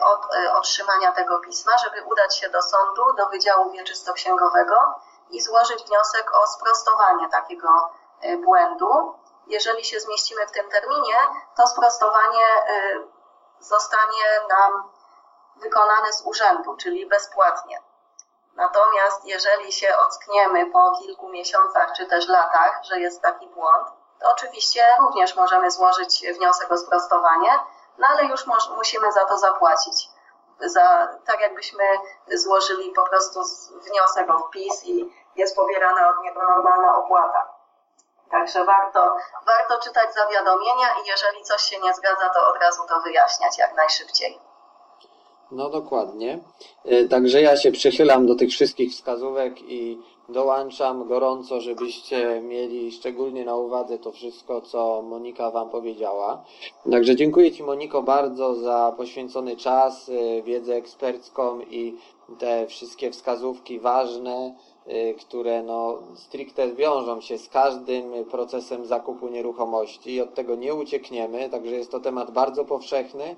od 0.00 0.20
otrzymania 0.52 1.12
tego 1.12 1.38
pisma, 1.38 1.72
żeby 1.78 2.02
udać 2.02 2.38
się 2.38 2.48
do 2.48 2.62
sądu, 2.62 3.12
do 3.12 3.26
Wydziału 3.26 3.70
Wieczystoksięgowego 3.70 5.00
i 5.30 5.40
złożyć 5.40 5.84
wniosek 5.84 6.34
o 6.34 6.46
sprostowanie 6.46 7.28
takiego 7.28 7.68
y, 8.24 8.38
błędu. 8.38 9.14
Jeżeli 9.46 9.84
się 9.84 10.00
zmieścimy 10.00 10.46
w 10.46 10.52
tym 10.52 10.70
terminie, 10.70 11.16
to 11.56 11.66
sprostowanie 11.66 12.46
y, 12.68 13.08
zostanie 13.60 14.40
nam 14.48 14.90
wykonane 15.56 16.12
z 16.12 16.22
urzędu, 16.26 16.76
czyli 16.76 17.06
bezpłatnie. 17.06 17.82
Natomiast 18.54 19.24
jeżeli 19.24 19.72
się 19.72 19.96
ockniemy 19.96 20.66
po 20.66 20.90
kilku 20.90 21.28
miesiącach 21.28 21.92
czy 21.96 22.06
też 22.06 22.28
latach, 22.28 22.80
że 22.84 23.00
jest 23.00 23.22
taki 23.22 23.46
błąd, 23.46 23.88
to 24.20 24.30
oczywiście 24.30 24.86
również 25.00 25.36
możemy 25.36 25.70
złożyć 25.70 26.24
wniosek 26.38 26.72
o 26.72 26.76
sprostowanie, 26.76 27.58
no 27.98 28.06
ale 28.06 28.24
już 28.24 28.46
musimy 28.76 29.12
za 29.12 29.24
to 29.24 29.38
zapłacić. 29.38 30.08
Za, 30.60 31.08
tak 31.26 31.40
jakbyśmy 31.40 31.84
złożyli 32.34 32.90
po 32.90 33.04
prostu 33.04 33.40
wniosek 33.72 34.30
o 34.30 34.38
wpis 34.38 34.84
i 34.84 35.12
jest 35.40 35.56
pobierana 35.56 36.08
od 36.08 36.24
niego 36.24 36.40
normalna 36.42 36.96
opłata. 36.96 37.42
Także 38.30 38.64
warto, 38.64 39.00
warto 39.46 39.78
czytać 39.84 40.14
zawiadomienia 40.14 40.88
i 41.02 41.08
jeżeli 41.08 41.44
coś 41.44 41.62
się 41.62 41.80
nie 41.80 41.94
zgadza, 41.94 42.28
to 42.34 42.40
od 42.50 42.62
razu 42.62 42.82
to 42.88 43.00
wyjaśniać 43.00 43.58
jak 43.58 43.76
najszybciej. 43.76 44.38
No 45.52 45.70
dokładnie. 45.70 46.38
E, 46.84 47.04
także 47.04 47.42
ja 47.42 47.56
się 47.56 47.72
przychylam 47.72 48.26
do 48.26 48.34
tych 48.34 48.50
wszystkich 48.50 48.92
wskazówek 48.92 49.62
i 49.62 49.98
dołączam 50.28 51.08
gorąco, 51.08 51.60
żebyście 51.60 52.40
mieli 52.40 52.92
szczególnie 52.92 53.44
na 53.44 53.56
uwadze 53.56 53.98
to 53.98 54.12
wszystko, 54.12 54.60
co 54.60 55.02
Monika 55.02 55.50
Wam 55.50 55.70
powiedziała. 55.70 56.44
Także 56.90 57.16
dziękuję 57.16 57.52
Ci 57.52 57.62
Moniko 57.62 58.02
bardzo 58.02 58.54
za 58.54 58.94
poświęcony 58.96 59.56
czas, 59.56 60.08
e, 60.08 60.42
wiedzę 60.42 60.74
ekspercką 60.74 61.60
i 61.60 61.98
te 62.38 62.66
wszystkie 62.66 63.10
wskazówki 63.10 63.80
ważne 63.80 64.54
które 65.20 65.62
no, 65.62 65.98
stricte 66.16 66.68
wiążą 66.68 67.20
się 67.20 67.38
z 67.38 67.48
każdym 67.48 68.24
procesem 68.24 68.86
zakupu 68.86 69.28
nieruchomości 69.28 70.14
i 70.14 70.20
od 70.20 70.34
tego 70.34 70.54
nie 70.54 70.74
uciekniemy, 70.74 71.50
także 71.50 71.74
jest 71.74 71.90
to 71.90 72.00
temat 72.00 72.30
bardzo 72.30 72.64
powszechny, 72.64 73.36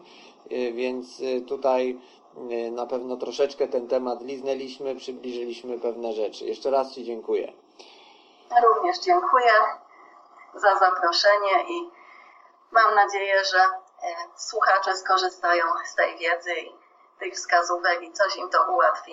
y, 0.52 0.72
więc 0.72 1.20
y, 1.20 1.40
tutaj 1.40 1.98
na 2.70 2.86
pewno 2.86 3.16
troszeczkę 3.16 3.68
ten 3.68 3.88
temat 3.88 4.22
liznęliśmy, 4.22 4.96
przybliżyliśmy 4.96 5.78
pewne 5.78 6.12
rzeczy. 6.12 6.44
Jeszcze 6.44 6.70
raz 6.70 6.94
Ci 6.94 7.04
dziękuję. 7.04 7.52
Również 8.62 8.98
dziękuję 8.98 9.52
za 10.54 10.78
zaproszenie 10.78 11.64
i 11.68 11.90
mam 12.70 12.94
nadzieję, 12.94 13.44
że 13.44 13.58
słuchacze 14.36 14.96
skorzystają 14.96 15.64
z 15.84 15.94
tej 15.94 16.18
wiedzy 16.18 16.54
i 16.54 16.72
tych 17.18 17.34
wskazówek 17.34 18.02
i 18.02 18.12
coś 18.12 18.36
im 18.36 18.48
to 18.48 18.58
ułatwi. 18.72 19.12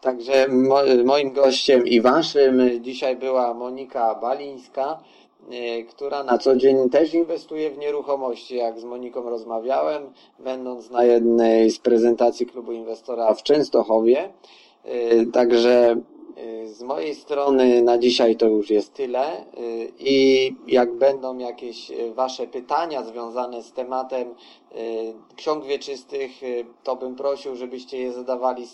Także 0.00 0.48
moim 1.04 1.32
gościem 1.32 1.86
i 1.86 2.00
waszym 2.00 2.82
dzisiaj 2.82 3.16
była 3.16 3.54
Monika 3.54 4.14
Balińska, 4.14 5.00
e, 5.50 5.82
która 5.82 6.24
na 6.24 6.38
co 6.38 6.56
dzień 6.56 6.90
też 6.90 7.14
inwestuje 7.14 7.70
w 7.70 7.78
nieruchomości. 7.78 8.56
Jak 8.56 8.80
z 8.80 8.84
Moniką 8.84 9.30
rozmawiałem, 9.30 10.02
będąc 10.38 10.90
na 10.90 11.04
jednej 11.04 11.70
z 11.70 11.78
prezentacji 11.78 12.46
klubu 12.46 12.72
inwestora 12.72 13.34
w 13.34 13.42
Częstochowie. 13.42 14.28
E, 14.84 15.26
także 15.26 15.96
e, 16.36 16.68
z 16.68 16.82
mojej 16.82 17.14
strony 17.14 17.82
na 17.82 17.98
dzisiaj 17.98 18.36
to 18.36 18.46
już 18.46 18.70
jest 18.70 18.94
tyle 18.94 19.44
i 19.98 20.52
jak 20.66 20.92
będą 20.92 21.38
jakieś 21.38 21.92
Wasze 22.14 22.46
pytania 22.46 23.02
związane 23.02 23.62
z 23.62 23.72
tematem 23.72 24.34
ksiąg 25.36 25.64
wieczystych, 25.64 26.30
to 26.82 26.96
bym 26.96 27.16
prosił, 27.16 27.56
żebyście 27.56 27.98
je 27.98 28.12
zadawali 28.12 28.66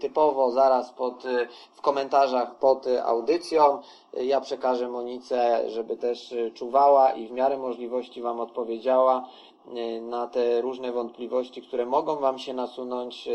typowo 0.00 0.50
zaraz 0.50 0.92
pod, 0.92 1.24
y, 1.24 1.48
w 1.72 1.80
komentarzach 1.80 2.54
pod 2.54 2.86
audycją. 3.04 3.82
Ja 4.12 4.40
przekażę 4.40 4.88
Monice, 4.88 5.70
żeby 5.70 5.96
też 5.96 6.32
y, 6.32 6.52
czuwała 6.54 7.12
i 7.12 7.26
w 7.26 7.30
miarę 7.30 7.58
możliwości 7.58 8.22
Wam 8.22 8.40
odpowiedziała 8.40 9.28
y, 9.66 10.00
na 10.00 10.26
te 10.26 10.60
różne 10.60 10.92
wątpliwości, 10.92 11.62
które 11.62 11.86
mogą 11.86 12.16
Wam 12.16 12.38
się 12.38 12.54
nasunąć 12.54 13.28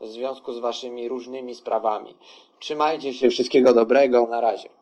w 0.00 0.06
związku 0.06 0.52
z 0.52 0.58
Waszymi 0.58 1.08
różnymi 1.08 1.54
sprawami. 1.54 2.14
Trzymajcie 2.58 3.14
się, 3.14 3.30
wszystkiego 3.30 3.74
dobrego, 3.74 4.26
na 4.26 4.40
razie. 4.40 4.81